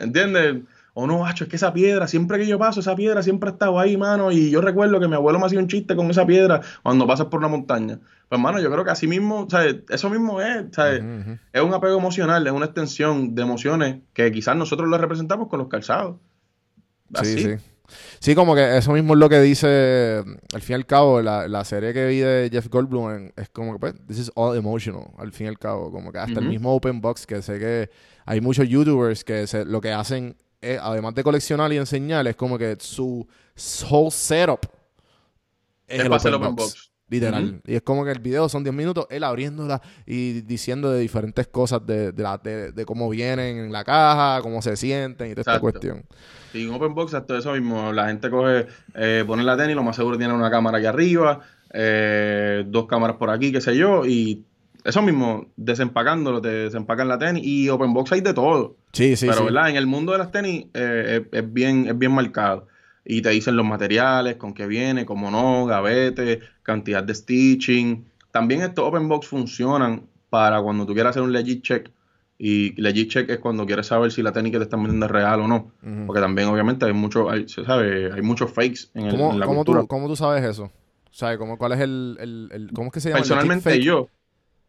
¿Entiendes? 0.00 0.64
O 0.92 1.06
no, 1.06 1.20
macho, 1.20 1.44
es 1.44 1.50
que 1.50 1.56
esa 1.56 1.72
piedra, 1.72 2.06
siempre 2.06 2.36
que 2.36 2.46
yo 2.46 2.58
paso, 2.58 2.80
esa 2.80 2.94
piedra 2.94 3.22
siempre 3.22 3.48
ha 3.48 3.52
estado 3.52 3.78
ahí, 3.78 3.96
mano. 3.96 4.30
Y 4.30 4.50
yo 4.50 4.60
recuerdo 4.60 5.00
que 5.00 5.08
mi 5.08 5.14
abuelo 5.14 5.38
me 5.38 5.46
hacía 5.46 5.60
un 5.60 5.68
chiste 5.68 5.96
con 5.96 6.10
esa 6.10 6.26
piedra 6.26 6.60
cuando 6.82 7.06
pasas 7.06 7.28
por 7.28 7.38
una 7.38 7.48
montaña. 7.48 8.00
Pues, 8.28 8.38
hermano, 8.38 8.60
yo 8.60 8.70
creo 8.70 8.84
que 8.84 8.90
así 8.90 9.06
mismo, 9.06 9.46
¿sabes? 9.48 9.76
Eso 9.88 10.10
mismo 10.10 10.42
es. 10.42 10.66
Es 11.52 11.62
un 11.62 11.72
apego 11.72 11.96
emocional, 11.96 12.46
es 12.46 12.52
una 12.52 12.66
extensión 12.66 13.34
de 13.34 13.42
emociones 13.42 13.96
que 14.12 14.30
quizás 14.30 14.56
nosotros 14.56 14.90
lo 14.90 14.98
representamos 14.98 15.48
con 15.48 15.58
los 15.60 15.68
calzados. 15.68 16.16
Así. 17.14 17.36
Sí, 17.38 17.42
sí. 17.44 17.56
Sí, 18.20 18.34
como 18.36 18.54
que 18.54 18.76
eso 18.76 18.92
mismo 18.92 19.14
es 19.14 19.18
lo 19.18 19.28
que 19.28 19.40
dice, 19.40 20.22
al 20.54 20.62
fin 20.62 20.74
y 20.74 20.76
al 20.76 20.86
cabo, 20.86 21.20
la, 21.20 21.48
la 21.48 21.64
serie 21.64 21.92
que 21.92 22.06
vi 22.06 22.18
de 22.18 22.48
Jeff 22.52 22.68
Goldblum 22.68 23.10
en- 23.10 23.32
es 23.36 23.48
como 23.48 23.72
que, 23.72 23.78
pues, 23.80 23.94
this 24.06 24.18
is 24.18 24.30
all 24.36 24.56
emotional, 24.56 25.08
al 25.18 25.32
fin 25.32 25.46
y 25.46 25.48
al 25.48 25.58
cabo. 25.58 25.90
Como 25.90 26.12
que 26.12 26.18
hasta 26.18 26.38
el 26.38 26.46
mismo 26.50 26.72
Open 26.72 27.00
Box, 27.00 27.26
que 27.26 27.42
sé 27.42 27.58
que 27.58 27.90
hay 28.26 28.40
muchos 28.40 28.68
YouTubers 28.68 29.24
que 29.24 29.46
se- 29.48 29.64
lo 29.64 29.80
que 29.80 29.90
hacen, 29.90 30.36
es, 30.60 30.78
además 30.80 31.14
de 31.16 31.24
coleccionar 31.24 31.72
y 31.72 31.78
enseñar, 31.78 32.28
es 32.28 32.36
como 32.36 32.56
que 32.58 32.76
su 32.78 33.26
whole 33.90 34.10
setup 34.12 34.60
es, 35.88 35.98
Es 35.98 36.04
el 36.06 36.12
Open 36.12 36.34
open 36.34 36.54
Box. 36.54 36.74
box. 36.74 36.89
Literal. 37.10 37.60
Y 37.66 37.74
es 37.74 37.82
como 37.82 38.04
que 38.04 38.12
el 38.12 38.20
video 38.20 38.48
son 38.48 38.62
10 38.62 38.74
minutos, 38.74 39.06
él 39.10 39.24
abriéndola 39.24 39.82
y 40.06 40.40
diciendo 40.42 40.90
de 40.92 41.00
diferentes 41.00 41.48
cosas 41.48 41.84
de, 41.84 42.12
de, 42.12 42.22
la- 42.22 42.38
de- 42.38 42.72
de 42.72 42.84
cómo 42.86 43.08
vienen 43.10 43.58
en 43.58 43.72
la 43.72 43.82
caja, 43.84 44.40
cómo 44.42 44.62
se 44.62 44.76
sienten 44.76 45.26
y 45.30 45.34
toda 45.34 45.40
esta 45.40 45.60
cuestión. 45.60 46.04
Y 46.54 46.64
en 46.66 46.72
Open 46.72 46.94
Box, 46.94 47.14
hasta 47.14 47.38
eso 47.38 47.52
mismo, 47.52 47.92
la 47.92 48.06
gente 48.06 48.30
coge, 48.30 48.66
eh, 48.94 49.24
pone 49.26 49.42
la 49.42 49.56
tenis, 49.56 49.74
lo 49.76 49.82
más 49.82 49.96
seguro 49.96 50.16
tiene 50.18 50.32
una 50.32 50.50
cámara 50.50 50.78
aquí 50.78 50.86
arriba, 50.86 51.40
eh, 51.72 52.64
dos 52.66 52.86
cámaras 52.86 53.16
por 53.16 53.30
aquí, 53.30 53.52
qué 53.52 53.60
sé 53.60 53.76
yo, 53.76 54.04
y 54.06 54.44
eso 54.84 55.02
mismo, 55.02 55.46
desempacándolo, 55.56 56.40
te 56.40 56.48
desempacan 56.48 57.06
la 57.08 57.18
tenis, 57.18 57.42
y 57.44 57.68
Open 57.68 57.92
Box 57.92 58.12
hay 58.12 58.20
de 58.20 58.32
todo. 58.34 58.76
Sí, 58.92 59.14
sí, 59.16 59.26
Pero, 59.26 59.38
sí. 59.40 59.44
¿verdad? 59.44 59.70
En 59.70 59.76
el 59.76 59.86
mundo 59.86 60.12
de 60.12 60.18
las 60.18 60.30
tenis 60.32 60.66
eh, 60.74 61.22
es, 61.32 61.38
es 61.44 61.52
bien, 61.52 61.86
es 61.88 61.98
bien 61.98 62.12
marcado. 62.12 62.66
Y 63.04 63.22
te 63.22 63.30
dicen 63.30 63.56
los 63.56 63.64
materiales, 63.66 64.36
con 64.36 64.52
qué 64.54 64.66
viene, 64.66 65.06
cómo 65.06 65.30
no, 65.30 65.66
gavete, 65.66 66.40
cantidad 66.62 67.02
de 67.02 67.14
stitching. 67.14 68.04
También 68.30 68.60
estos 68.62 68.84
open 68.84 69.08
box 69.08 69.26
funcionan 69.26 70.06
para 70.28 70.60
cuando 70.62 70.86
tú 70.86 70.94
quieras 70.94 71.10
hacer 71.10 71.22
un 71.22 71.32
legit 71.32 71.62
check. 71.62 71.90
Y 72.38 72.80
legit 72.80 73.10
check 73.10 73.28
es 73.30 73.38
cuando 73.38 73.66
quieres 73.66 73.86
saber 73.86 74.10
si 74.12 74.22
la 74.22 74.32
que 74.32 74.42
te 74.42 74.58
están 74.58 74.82
vendiendo 74.82 75.06
es 75.06 75.12
real 75.12 75.40
o 75.40 75.48
no. 75.48 75.72
Porque 76.06 76.20
también, 76.22 76.48
obviamente, 76.48 76.86
hay 76.86 76.92
mucho, 76.92 77.28
hay, 77.30 77.48
se 77.48 77.64
sabe, 77.64 78.12
hay 78.12 78.22
muchos 78.22 78.50
fakes 78.52 78.88
en, 78.94 79.06
el- 79.06 79.10
¿Cómo, 79.10 79.32
en 79.32 79.40
la 79.40 79.46
cómo 79.46 79.58
cultura. 79.58 79.80
tú, 79.82 79.86
cómo 79.88 80.08
tú 80.08 80.16
sabes 80.16 80.44
eso? 80.44 80.70
¿Sabes? 81.10 81.38
¿Cómo, 81.38 81.58
¿Cuál 81.58 81.72
es 81.72 81.80
el, 81.80 82.16
el, 82.20 82.48
el- 82.52 82.72
¿Cómo 82.72 82.86
es 82.88 82.92
que 82.94 83.00
se 83.00 83.08
llama? 83.10 83.20
¿Legit 83.20 83.28
Personalmente 83.34 83.82
yo, 83.82 84.08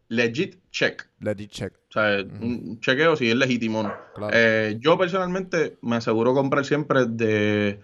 legit 0.10 0.58
check. 0.72 1.08
Legit 1.20 1.52
check. 1.52 1.74
O 1.90 1.94
sea, 1.94 2.18
un 2.42 2.80
chequeo 2.80 3.16
si 3.16 3.30
es 3.30 3.36
legítimo 3.36 3.82
o 3.82 3.84
no. 3.84 3.94
Claro. 4.16 4.34
Eh, 4.36 4.78
yo 4.82 4.98
personalmente 4.98 5.78
me 5.82 5.98
aseguro 5.98 6.34
comprar 6.34 6.66
siempre 6.66 7.06
de 7.06 7.80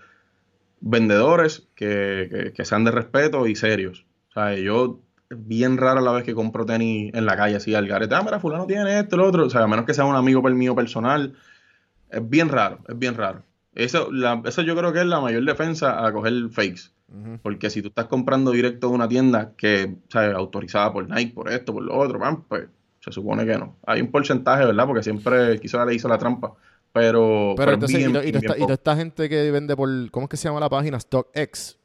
vendedores 0.79 1.67
que, 1.75 2.27
que- 2.31 2.53
que 2.53 2.65
sean 2.65 2.83
de 2.83 2.91
respeto 2.91 3.47
y 3.47 3.55
serios. 3.55 4.05
O 4.29 4.33
sea, 4.33 4.55
yo 4.55 5.01
bien 5.29 5.77
rara 5.77 5.99
la 6.01 6.11
vez 6.11 6.23
que 6.23 6.33
compro 6.35 6.65
tenis 6.65 7.11
en 7.13 7.25
la 7.25 7.35
calle 7.35 7.55
así 7.57 7.75
al 7.75 7.87
garete. 7.87 8.15
Ah, 8.15 8.21
mira, 8.23 8.39
fulano 8.39 8.65
tiene 8.65 8.99
esto, 8.99 9.17
lo 9.17 9.25
otro. 9.27 9.45
O 9.45 9.49
sea, 9.49 9.63
a 9.63 9.67
menos 9.67 9.85
que 9.85 9.93
sea 9.93 10.05
un 10.05 10.15
amigo 10.15 10.41
mío 10.43 10.75
personal. 10.75 11.33
Es 12.09 12.27
bien 12.29 12.49
raro, 12.49 12.79
es 12.87 12.97
bien 12.97 13.15
raro. 13.15 13.43
Eso, 13.75 14.09
la- 14.11 14.41
eso 14.45 14.61
yo 14.61 14.75
creo 14.75 14.93
que 14.93 14.99
es 15.01 15.05
la 15.05 15.19
mayor 15.19 15.43
defensa 15.45 16.05
a 16.05 16.11
coger 16.13 16.49
fakes. 16.51 16.91
Ujú. 17.09 17.39
Porque 17.41 17.69
si 17.69 17.81
tú 17.81 17.89
estás 17.89 18.05
comprando 18.05 18.51
directo 18.51 18.89
de 18.89 18.95
una 18.95 19.07
tienda 19.07 19.53
que. 19.57 19.95
Autorizada 20.35 20.91
por 20.93 21.09
Nike, 21.09 21.33
por 21.33 21.49
esto, 21.51 21.73
por 21.73 21.83
lo 21.83 21.95
otro, 21.97 22.19
man, 22.19 22.43
pues 22.47 22.67
se 22.99 23.11
supone 23.11 23.45
que 23.45 23.57
no. 23.57 23.77
Hay 23.85 24.01
un 24.01 24.11
porcentaje, 24.11 24.65
¿verdad? 24.65 24.85
Porque 24.87 25.03
siempre 25.03 25.59
quiso 25.59 25.83
le 25.85 25.95
hizo 25.95 26.07
la 26.07 26.17
trampa. 26.17 26.53
Pero, 26.97 27.53
Pero 27.57 27.71
es 27.71 27.73
entonces, 27.75 27.97
bien, 27.99 28.10
y, 28.10 28.31
bien, 28.31 28.41
toda 28.43 28.55
esta, 28.55 28.57
y 28.69 28.73
esta 28.73 28.95
gente 28.95 29.29
que 29.29 29.51
vende 29.51 29.75
por, 29.75 29.89
¿cómo 30.12 30.25
es 30.25 30.29
que 30.29 30.38
se 30.38 30.47
llama 30.47 30.60
la 30.60 30.69
página? 30.69 30.99
StockX, 30.99 31.77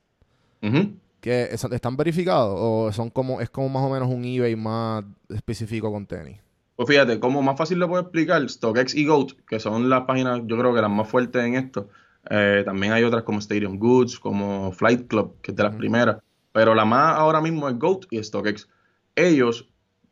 que 1.20 1.42
es- 1.52 1.64
están 1.64 1.96
verificados 1.96 2.56
o 2.60 2.92
son 2.92 3.10
como, 3.10 3.40
es 3.40 3.50
como 3.50 3.68
más 3.68 3.82
o 3.84 3.90
menos 3.90 4.08
un 4.08 4.24
eBay 4.24 4.56
más 4.56 5.04
específico 5.28 5.90
con 5.92 6.06
tenis. 6.06 6.38
Pues 6.76 6.88
fíjate, 6.88 7.20
como 7.20 7.42
más 7.42 7.56
fácil 7.56 7.78
lo 7.78 7.88
puedo 7.88 8.02
explicar, 8.02 8.48
StockX 8.48 8.94
y 8.94 9.04
GOAT, 9.06 9.32
que 9.46 9.60
son 9.60 9.88
las 9.88 10.02
páginas, 10.02 10.40
yo 10.46 10.58
creo 10.58 10.74
que 10.74 10.80
las 10.80 10.90
más 10.90 11.08
fuertes 11.08 11.44
en 11.44 11.54
esto. 11.54 11.88
Eh, 12.30 12.62
también 12.64 12.92
hay 12.92 13.04
otras 13.04 13.22
como 13.24 13.38
Stadium 13.40 13.78
Goods, 13.78 14.18
como 14.18 14.72
Flight 14.72 15.06
Club, 15.08 15.36
que 15.42 15.50
es 15.52 15.56
de 15.56 15.62
las 15.62 15.74
primeras. 15.76 16.16
Pero 16.52 16.74
la 16.74 16.84
más 16.84 17.16
ahora 17.18 17.40
mismo 17.40 17.68
es 17.68 17.78
GOAT 17.78 18.06
y 18.10 18.22
StockX. 18.22 18.68
Ellos, 19.14 19.68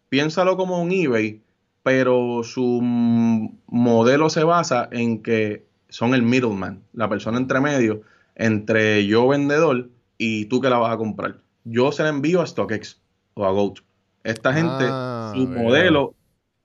piénsalo 0.08 0.56
como 0.56 0.80
un 0.82 0.92
eBay, 0.92 1.42
pero 1.82 2.42
su 2.44 2.80
modelo 2.82 4.30
se 4.30 4.44
basa 4.44 4.88
en 4.92 5.22
que 5.22 5.66
son 5.88 6.14
el 6.14 6.22
middleman, 6.22 6.82
la 6.92 7.08
persona 7.08 7.38
entre 7.38 7.60
medio, 7.60 8.02
entre 8.34 9.06
yo 9.06 9.28
vendedor 9.28 9.88
y 10.18 10.46
tú 10.46 10.60
que 10.60 10.70
la 10.70 10.78
vas 10.78 10.92
a 10.92 10.98
comprar. 10.98 11.38
Yo 11.64 11.92
se 11.92 12.02
la 12.02 12.10
envío 12.10 12.40
a 12.40 12.46
StockX 12.46 13.00
o 13.34 13.44
a 13.44 13.50
GOAT. 13.50 13.78
Esta 14.22 14.52
gente, 14.52 14.84
Ah, 14.88 15.32
su 15.34 15.46
modelo 15.46 16.14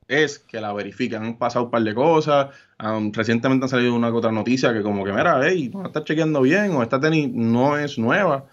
es 0.07 0.39
que 0.39 0.61
la 0.61 0.73
verifican. 0.73 1.23
Han 1.23 1.37
pasado 1.37 1.65
un 1.65 1.71
par 1.71 1.83
de 1.83 1.95
cosas. 1.95 2.47
um, 2.83 3.11
recientemente 3.13 3.65
han 3.65 3.69
salido 3.69 3.95
una 3.95 4.13
otra 4.13 4.31
noticia 4.31 4.73
que 4.73 4.83
como 4.83 5.03
que, 5.05 5.11
mira, 5.11 5.39
hey, 5.43 5.71
no 5.73 5.85
estás 5.85 6.03
chequeando 6.03 6.41
bien 6.41 6.71
o 6.71 6.83
esta 6.83 6.99
tenis 6.99 7.31
no 7.33 7.77
es 7.77 7.97
nueva. 7.97 8.45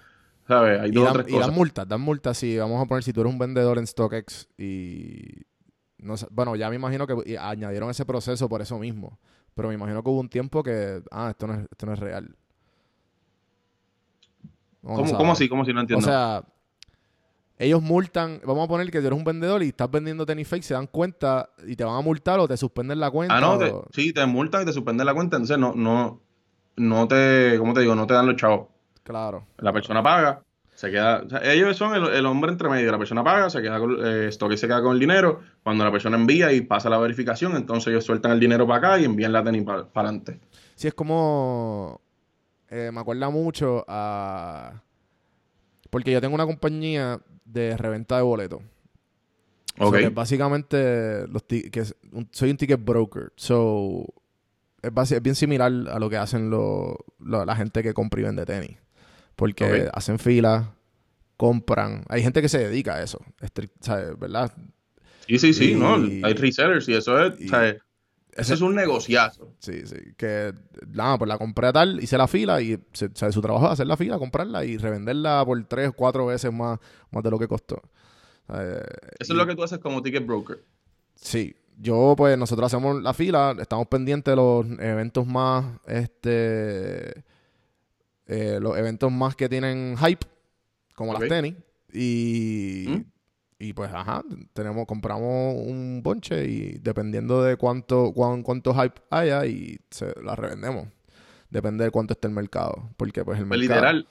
¿Sabes? 0.49 0.81
Hay 0.81 0.91
Y 0.93 0.97
o 0.97 1.05
dan 1.41 1.55
multas, 1.55 1.89
dan 1.89 2.01
multas 2.01 2.39
si 2.39 2.57
vamos 2.57 2.83
a 2.83 2.87
poner 2.87 3.03
si 3.05 3.13
tú 3.13 3.21
eres 3.21 3.33
un 3.33 3.39
vendedor 3.39 3.79
en 3.79 3.87
StockX 3.87 4.49
y 4.59 5.45
no 6.03 6.17
sé, 6.17 6.27
bueno, 6.31 6.55
ya 6.57 6.69
me 6.69 6.77
imagino 6.77 7.07
que 7.07 7.39
añadieron 7.39 7.89
ese 7.91 8.05
proceso 8.05 8.49
por 8.49 8.61
eso 8.61 8.79
mismo, 8.79 9.19
pero 9.55 9.69
me 9.69 9.75
imagino 9.75 10.03
que 10.03 10.11
hubo 10.11 10.21
un 10.21 10.29
tiempo 10.29 10.63
que 10.63 11.03
ah, 11.11 11.31
esto 11.31 11.47
no 11.47 11.55
es, 11.55 11.61
esto 11.71 11.87
no 11.87 11.93
es 11.95 11.99
real. 11.99 12.35
No, 14.83 14.95
¿Cómo, 14.95 15.17
cómo 15.17 15.33
así? 15.33 15.49
¿Cómo 15.49 15.63
así? 15.63 15.73
No 15.73 15.79
O 15.79 15.83
entiendo. 15.83 16.05
sea, 16.07 16.45
ellos 17.59 17.81
multan, 17.81 18.41
vamos 18.45 18.65
a 18.65 18.69
poner 18.69 18.91
que 18.91 19.01
tú 19.01 19.07
eres 19.07 19.17
un 19.19 19.25
vendedor 19.25 19.63
y 19.63 19.69
estás 19.69 19.89
vendiendo 19.91 20.27
tenis 20.27 20.49
fake, 20.49 20.65
se 20.65 20.75
dan 20.75 20.89
cuenta 20.89 21.51
y 21.67 21.77
te 21.77 21.85
van 21.85 21.95
a 21.97 22.01
multar 22.01 22.41
o 22.41 22.49
te 22.49 22.57
suspenden 22.57 22.99
la 22.99 23.11
cuenta. 23.11 23.37
ah, 23.37 23.41
no, 23.41 23.59
te- 23.59 23.71
o- 23.71 23.87
sí, 23.93 24.13
te 24.13 24.27
multan 24.27 24.63
y 24.63 24.65
te 24.65 24.73
suspenden 24.73 25.07
la 25.07 25.15
cuenta. 25.15 25.37
Entonces, 25.37 25.59
no, 25.59 25.73
no, 25.75 26.21
no 26.77 27.07
te, 27.07 27.57
¿cómo 27.59 27.73
te 27.75 27.81
digo? 27.83 27.95
No 27.95 28.07
te 28.07 28.15
dan 28.15 28.27
los 28.27 28.37
chavos. 28.37 28.67
Claro. 29.05 29.47
La 29.59 29.73
persona 29.73 30.03
paga, 30.03 30.43
se 30.83 30.91
queda. 30.91 31.23
o 31.25 31.29
sea, 31.29 31.41
ellos 31.53 31.77
son 31.77 31.95
el, 31.95 32.13
el 32.13 32.27
hombre 32.27 32.51
entre 32.51 32.69
medio. 32.69 32.91
La 32.91 32.99
persona 32.99 33.23
paga, 33.23 33.49
se 33.49 33.63
queda 33.63 33.79
con, 33.79 33.97
eh, 34.05 34.33
se 34.33 34.67
queda 34.67 34.83
con 34.83 34.95
el 34.95 34.99
dinero. 34.99 35.41
Cuando 35.63 35.85
la 35.85 35.93
persona 35.93 36.17
envía 36.17 36.53
y 36.53 36.63
pasa 36.63 36.91
la 36.91 36.99
verificación, 36.99 37.55
entonces 37.57 37.87
ellos 37.93 38.05
sueltan 38.05 38.33
el 38.33 38.41
dinero 38.41 38.67
para 38.67 38.79
acá 38.79 38.99
y 39.01 39.05
envían 39.05 39.33
la 39.33 39.45
tenis 39.45 39.63
para 39.63 39.87
adelante. 39.95 40.41
Sí, 40.75 40.89
es 40.89 40.95
como. 40.95 42.01
eh, 42.69 42.91
me 42.93 43.01
acuerda 43.01 43.31
mucho 43.31 43.85
a. 43.87 44.83
Porque 45.89 46.11
yo 46.11 46.21
tengo 46.21 46.35
una 46.35 46.47
compañía 46.47 47.21
de 47.45 47.77
reventa 47.77 48.17
de 48.17 48.23
boletos. 48.23 48.61
So, 49.79 49.87
Ok. 49.87 49.97
que 49.99 50.09
básicamente 50.09 51.27
los 51.29 51.45
que 51.45 51.71
es 51.75 51.95
un- 52.11 52.29
soy 52.33 52.51
un 52.51 52.57
ticket 52.57 52.85
broker. 52.85 53.33
So, 53.37 54.05
es, 54.83 55.13
es 55.13 55.23
bien 55.23 55.35
similar 55.37 55.71
a 55.91 55.99
lo 56.01 56.11
que 56.11 56.17
hacen 56.17 56.51
lo- 56.51 56.99
lo- 57.21 57.45
la 57.45 57.55
gente 57.55 57.83
que 57.85 57.95
compra 57.95 58.21
y 58.21 58.25
vende 58.25 58.45
tenis. 58.45 58.79
Porque 59.43 59.89
hacen 59.93 60.19
filas, 60.19 60.67
compran. 61.37 62.05
Hay 62.09 62.23
gente 62.23 62.41
que 62.41 62.49
se 62.49 62.59
dedica 62.59 62.95
a 62.95 63.03
eso. 63.03 63.21
¿verdad? 64.19 64.53
Sí, 65.27 65.39
sí, 65.39 65.53
sí, 65.53 65.73
Y- 65.73 65.75
no, 65.75 65.95
hay 65.95 66.35
resellers 66.35 66.89
y 66.89 66.95
eso 66.95 67.21
es, 67.21 67.41
y- 67.41 67.47
ese- 68.35 68.55
es 68.55 68.61
un 68.61 68.75
negociazo. 68.75 69.53
Sí, 69.59 69.87
sí. 69.87 69.97
Que 70.17 70.53
nada, 70.89 71.19
pues 71.19 71.29
la 71.29 71.39
compré 71.39 71.67
a 71.69 71.73
tal, 71.73 72.03
hice 72.03 72.17
la 72.17 72.27
fila 72.29 72.61
y 72.63 72.79
se- 72.93 73.11
su 73.33 73.41
trabajo 73.43 73.67
es 73.67 73.73
hacer 73.73 73.87
la 73.87 73.97
fila, 73.97 74.19
comprarla 74.19 74.65
y 74.65 74.77
revenderla 74.79 75.45
por 75.45 75.63
tres 75.65 75.89
o 75.89 75.93
cuatro 75.93 76.27
veces 76.27 76.53
más, 76.53 76.79
más 77.11 77.23
de 77.23 77.31
lo 77.31 77.39
que 77.39 77.49
costó. 77.49 77.83
Eh, 78.55 78.81
Eso 79.19 79.33
y- 79.33 79.37
es 79.37 79.39
lo 79.39 79.47
que 79.47 79.55
tú 79.55 79.63
haces 79.63 79.79
como 79.79 80.03
ticket 80.03 80.27
broker. 80.27 80.63
Sí. 81.15 81.55
Yo, 81.79 82.15
pues, 82.17 82.37
nosotros 82.39 82.67
hacemos 82.67 83.03
la 83.03 83.15
fila, 83.15 83.57
estamos 83.59 83.87
pendientes 83.89 84.31
de 84.33 84.37
los 84.37 84.67
eventos 84.79 85.27
más, 85.27 85.65
este, 85.87 87.25
eh, 88.27 88.59
los 88.61 88.77
eventos 88.77 89.11
más 89.13 89.37
que 89.37 89.49
tienen 89.49 89.97
hype, 89.99 90.27
como 90.95 91.13
las 91.13 91.29
tenis. 91.29 91.55
Y, 91.93 92.87
¿Mm? 92.89 93.01
y 93.59 93.73
pues, 93.75 93.91
ajá, 93.93 94.23
tenemos, 94.55 94.87
compramos 94.87 95.55
un 95.57 96.01
bonche 96.03 96.47
y 96.47 96.79
dependiendo 96.81 97.43
de 97.43 97.57
cuánto, 97.57 98.13
cuán- 98.13 98.43
cuánto 98.43 98.75
hype 98.75 99.01
haya 99.11 99.45
y 99.47 99.79
se 99.91 100.15
la 100.23 100.35
revendemos. 100.37 100.89
Depende 101.51 101.85
de 101.85 101.91
cuánto 101.91 102.15
esté 102.15 102.29
el 102.29 102.35
mercado. 102.35 102.91
Porque, 102.97 103.25
pues, 103.25 103.39
el 103.39 103.47
Pues, 103.47 103.61
mercado... 103.61 103.81
literal, 103.81 104.07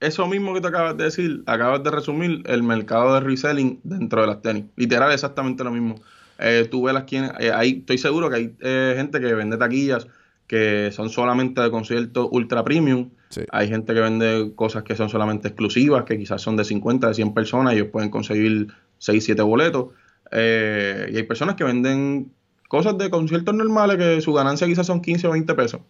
eso 0.00 0.26
mismo 0.26 0.54
que 0.54 0.60
tú 0.60 0.68
acabas 0.68 0.96
de 0.96 1.04
decir, 1.04 1.42
acabas 1.46 1.82
de 1.82 1.90
resumir 1.90 2.42
el 2.46 2.62
mercado 2.62 3.14
de 3.14 3.20
reselling 3.20 3.80
dentro 3.84 4.22
de 4.22 4.26
las 4.28 4.40
tenis. 4.40 4.64
Literal, 4.76 5.12
exactamente 5.12 5.64
lo 5.64 5.70
mismo. 5.70 5.96
Eh, 6.38 6.66
tú 6.70 6.84
ves 6.84 6.94
las 6.94 7.04
quienes, 7.04 7.32
eh, 7.40 7.52
estoy 7.62 7.98
seguro 7.98 8.30
que 8.30 8.36
hay 8.36 8.56
eh, 8.60 8.94
gente 8.96 9.20
que 9.20 9.34
vende 9.34 9.56
taquillas 9.58 10.06
que 10.46 10.90
son 10.92 11.10
solamente 11.10 11.60
de 11.60 11.70
conciertos 11.70 12.28
ultra 12.30 12.64
premium. 12.64 13.10
Sí. 13.28 13.42
Hay 13.50 13.68
gente 13.68 13.94
que 13.94 14.00
vende 14.00 14.52
cosas 14.54 14.82
que 14.84 14.96
son 14.96 15.08
solamente 15.08 15.48
exclusivas, 15.48 16.04
que 16.04 16.18
quizás 16.18 16.40
son 16.40 16.56
de 16.56 16.64
50, 16.64 17.08
de 17.08 17.14
100 17.14 17.34
personas, 17.34 17.74
y 17.74 17.76
ellos 17.76 17.88
pueden 17.90 18.10
conseguir 18.10 18.68
6, 18.98 19.24
7 19.24 19.42
boletos. 19.42 19.88
Eh, 20.30 21.10
y 21.12 21.16
hay 21.16 21.22
personas 21.24 21.54
que 21.54 21.64
venden 21.64 22.32
cosas 22.68 22.96
de 22.98 23.10
conciertos 23.10 23.54
normales 23.54 23.96
que 23.96 24.20
su 24.20 24.32
ganancia 24.32 24.66
quizás 24.66 24.86
son 24.86 25.00
15 25.00 25.26
o 25.28 25.30
20 25.32 25.54
pesos. 25.54 25.80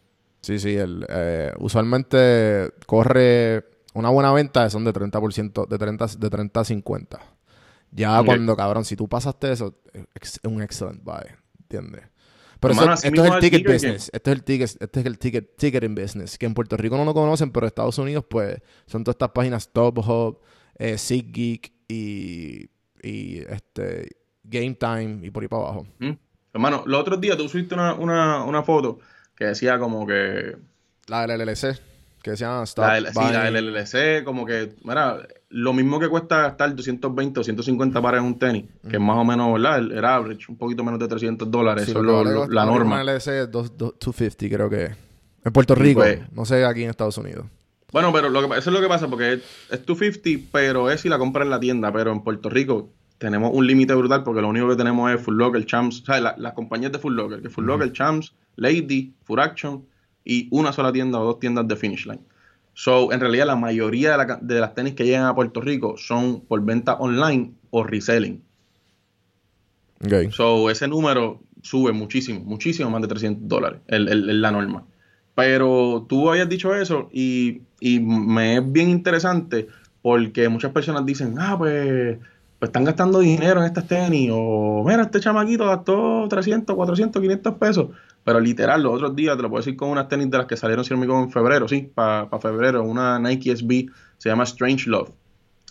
Sí, 0.41 0.59
sí, 0.59 0.77
el, 0.77 1.05
eh, 1.09 1.53
usualmente 1.59 2.71
corre 2.87 3.65
una 3.95 4.11
buena 4.11 4.33
venta, 4.33 4.71
son 4.71 4.85
de 4.85 4.93
30%, 4.93 5.67
de 5.67 5.79
30, 5.79 6.07
de 6.19 6.31
30 6.31 6.61
a 6.61 6.65
50. 6.65 7.21
Ya 7.91 8.23
cuando, 8.23 8.55
cabrón, 8.57 8.85
si 8.85 8.97
tú 8.97 9.09
pasaste 9.09 9.51
eso, 9.51 9.75
es 10.15 10.41
un 10.45 10.63
excellent 10.63 11.03
buy, 11.03 11.25
¿entiendes? 11.61 12.05
Pero 12.61 12.75
así 12.75 13.09
esto 13.09 13.25
es 13.25 13.33
el 13.33 13.41
ticket 13.41 13.67
business, 13.67 14.11
esto 14.13 14.31
es 14.31 14.37
el 14.37 14.45
ticket, 14.45 14.77
este 14.81 15.01
es 15.01 15.07
el 15.07 15.19
ticket, 15.19 15.57
ticketing 15.57 15.95
business, 15.95 16.39
que 16.39 16.47
en 16.47 16.55
Puerto 16.55 16.77
Rico 16.77 16.97
no 16.97 17.05
lo 17.05 17.15
conocen, 17.15 17.51
pero 17.53 17.67
en 17.67 17.69
Estados 17.69 17.99
Unidos, 17.99 18.25
pues, 18.29 18.61
son 18.87 19.05
todas 19.05 19.15
estas 19.15 19.31
páginas 19.31 19.69
Top 19.73 19.99
Hub, 19.99 20.41
eh, 20.77 20.99
SeatGeek 20.99 21.73
y, 21.87 22.69
y 23.03 23.39
este, 23.49 24.09
Game 24.43 24.75
Time 24.75 25.21
y 25.23 25.31
por 25.31 25.43
ahí 25.43 25.49
para 25.49 25.63
abajo. 25.63 25.87
¿Mm? 25.99 26.13
Hermano, 26.53 26.83
los 26.87 27.01
otros 27.01 27.21
días 27.21 27.37
tú 27.37 27.49
subiste 27.49 27.75
una, 27.75 27.95
una, 27.95 28.43
una 28.45 28.63
foto 28.63 28.99
que 29.37 29.45
decía 29.45 29.79
como 29.79 30.07
que 30.07 30.57
La 31.07 31.27
LLC. 31.27 31.81
Que 32.23 32.37
se 32.37 32.45
llama 32.45 32.65
Stop 32.65 32.85
La, 32.85 33.13
sí, 33.13 33.33
la 33.33 33.51
LLC, 33.51 34.25
como 34.25 34.45
que, 34.45 34.75
mira, 34.83 35.19
lo 35.51 35.73
mismo 35.73 35.99
que 36.01 36.09
cuesta 36.09 36.43
gastar 36.43 36.75
220 36.75 37.41
o 37.41 37.45
150 37.45 38.03
pares 38.03 38.21
en 38.21 38.27
un 38.27 38.39
tenis, 38.39 38.65
que 38.89 38.97
es 38.97 39.01
más 39.03 39.17
o 39.17 39.25
menos, 39.25 39.53
¿verdad? 39.53 39.79
El, 39.79 39.93
el 39.93 40.05
average, 40.05 40.47
un 40.49 40.59
poquito 40.59 40.83
menos 40.85 40.99
de 41.01 41.09
300 41.09 41.51
dólares, 41.51 41.85
Sí, 41.85 41.91
eso 41.93 42.01
es 42.01 42.07
lo 42.07 42.25
lo- 42.25 42.41
vale 42.41 42.55
la 42.55 42.65
norma. 42.67 43.01
en 43.01 43.07
LS 43.09 43.29
es 43.43 43.51
dos- 43.51 43.77
dos- 43.79 43.95
250, 44.01 44.55
creo 44.55 44.69
que. 44.69 44.97
En 45.45 45.53
Puerto 45.53 45.75
Rico, 45.75 46.01
pues. 46.01 46.21
no 46.33 46.45
sé 46.45 46.65
aquí 46.65 46.83
en 46.83 46.91
Estados 46.91 47.17
Unidos. 47.19 47.47
Bueno, 47.93 48.13
pero 48.13 48.29
lo 48.29 48.41
que, 48.43 48.59
eso 48.59 48.69
es 48.71 48.75
lo 48.75 48.81
que 48.83 48.89
pasa, 48.89 49.09
porque 49.09 49.35
es, 49.35 49.39
es 49.71 49.87
250, 49.87 50.49
pero 50.53 50.91
es 50.91 51.01
si 51.01 51.09
la 51.09 51.17
compras 51.19 51.45
en 51.47 51.51
la 51.51 51.61
tienda, 51.61 51.91
pero 51.93 52.13
en 52.13 52.21
Puerto 52.23 52.51
Rico 52.51 52.91
tenemos 53.17 53.51
un 53.55 53.67
límite 53.67 53.95
brutal 53.95 54.25
porque 54.25 54.43
lo 54.43 54.49
único 54.49 54.69
que 54.69 54.77
tenemos 54.77 55.11
es 55.11 55.21
Full 55.23 55.37
Locker, 55.37 55.65
Champs, 55.65 56.03
o 56.03 56.05
sea, 56.05 56.21
la- 56.21 56.35
las 56.37 56.53
compañías 56.53 56.93
de 56.93 56.99
Full 56.99 57.15
Locker, 57.15 57.41
que 57.41 57.49
Full 57.49 57.65
Locker, 57.65 57.93
Champs, 57.93 58.35
Lady, 58.57 59.15
Full 59.25 59.39
Action 59.41 59.85
y 60.29 60.47
una 60.53 60.73
sola 60.73 60.93
tienda 60.93 61.19
o 61.19 61.25
dos 61.25 61.41
tiendas 61.41 61.67
de 61.67 61.75
Finish 61.75 62.07
Line. 62.07 62.21
So, 62.75 63.11
en 63.13 63.19
realidad, 63.19 63.47
la 63.47 63.57
mayoría 63.57 64.13
de, 64.13 64.17
la 64.19 64.27
ca- 64.29 64.39
de 64.41 64.61
las 64.61 64.75
tenis 64.75 64.95
que 64.95 65.05
llegan 65.05 65.25
a 65.25 65.35
Puerto 65.35 65.61
Rico 65.61 65.97
son 65.97 66.43
por 66.43 66.63
venta 66.65 66.95
online 66.95 67.55
o 67.71 67.83
reselling. 67.83 68.43
Ok. 70.05 70.31
So, 70.33 70.71
ese 70.71 70.87
número 70.87 71.41
sube 71.63 71.93
muchísimo, 71.93 72.41
muchísimo 72.45 72.91
más 72.91 73.03
de 73.03 73.09
300 73.09 73.49
dólares, 73.49 73.81
el- 73.89 74.41
la 74.41 74.51
norma. 74.53 74.85
Pero 75.35 76.07
tú 76.09 76.31
habías 76.31 76.49
dicho 76.49 76.75
eso 76.75 77.09
y, 77.13 77.63
y 77.81 78.01
me 78.01 78.57
es 78.59 78.73
bien 78.73 78.91
interesante 78.91 79.69
porque 80.03 80.49
muchas 80.49 80.73
personas 80.73 81.05
dicen, 81.07 81.35
ah, 81.39 81.57
pues, 81.59 82.19
pues 82.59 82.71
están 82.71 82.85
gastando 82.85 83.21
dinero 83.21 83.61
en 83.61 83.67
estas 83.67 83.87
tenis 83.87 84.31
o 84.33 84.83
mira, 84.85 85.03
este 85.03 85.21
chamaquito 85.21 85.67
gastó 85.67 86.27
300, 86.29 86.75
400, 86.75 87.23
500 87.23 87.55
pesos. 87.55 87.89
Pero 88.25 88.41
literal, 88.41 88.83
los 88.83 88.95
otros 88.95 89.15
días, 89.15 89.37
te 89.37 89.43
lo 89.43 89.49
puedo 89.49 89.61
decir 89.61 89.77
con 89.77 89.91
unas 89.91 90.09
tenis 90.09 90.29
de 90.31 90.39
las 90.39 90.47
que 90.47 90.57
salieron, 90.57 90.85
si 90.85 90.93
no 90.93 91.01
me 91.01 91.07
en 91.07 91.31
febrero, 91.31 91.69
sí, 91.69 91.91
para 91.95 92.27
febrero, 92.41 92.83
una 92.83 93.19
Nike 93.19 93.57
SB, 93.57 93.87
se 94.19 94.29
llama 94.29 94.43
Strange 94.43 94.91
Love. 94.91 95.11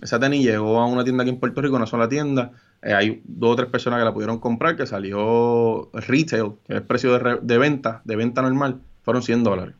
Esa 0.01 0.19
tenis 0.19 0.45
llegó 0.45 0.79
a 0.79 0.85
una 0.85 1.03
tienda 1.03 1.23
aquí 1.23 1.29
en 1.29 1.39
Puerto 1.39 1.61
Rico, 1.61 1.75
una 1.75 1.87
sola 1.87 2.07
tienda. 2.07 2.51
Eh, 2.81 2.93
hay 2.93 3.21
dos 3.25 3.51
o 3.51 3.55
tres 3.55 3.69
personas 3.69 3.99
que 3.99 4.05
la 4.05 4.13
pudieron 4.13 4.39
comprar, 4.39 4.75
que 4.77 4.85
salió 4.85 5.89
retail, 5.93 6.53
que 6.65 6.73
es 6.73 6.77
el 6.77 6.83
precio 6.83 7.17
de, 7.17 7.39
de 7.41 7.57
venta, 7.57 8.01
de 8.05 8.15
venta 8.15 8.41
normal, 8.41 8.79
fueron 9.03 9.23
100 9.23 9.43
dólares. 9.43 9.75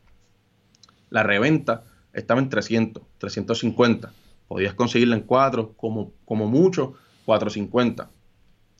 La 1.10 1.24
reventa 1.24 1.84
estaba 2.14 2.42
en 2.42 2.50
300, 2.50 3.02
350. 3.20 4.12
Podías 4.48 4.74
conseguirla 4.74 5.16
en 5.16 5.24
4, 5.24 5.74
como, 5.76 6.12
como 6.26 6.48
mucho, 6.48 6.94
450. 7.26 8.10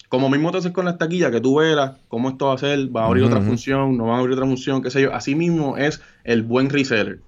Como 0.10 0.30
mismo 0.30 0.52
te 0.52 0.60
haces 0.60 0.72
con 0.72 0.86
las 0.86 0.98
taquillas, 0.98 1.32
que 1.32 1.42
tú 1.42 1.56
velas 1.58 1.98
cómo 2.08 2.30
esto 2.30 2.46
va 2.48 2.54
a 2.54 2.58
ser, 2.58 2.96
va 2.96 3.04
a 3.04 3.06
abrir 3.08 3.24
otra 3.26 3.42
función, 3.42 3.98
no 3.98 4.06
va 4.08 4.16
a 4.16 4.20
abrir 4.20 4.34
otra 4.36 4.46
función, 4.46 4.82
qué 4.82 4.90
sé 4.90 5.02
yo. 5.02 5.14
Así 5.14 5.36
mismo 5.36 5.76
es 5.78 6.02
el 6.24 6.44
buen 6.44 6.70
reseller. 6.70 7.20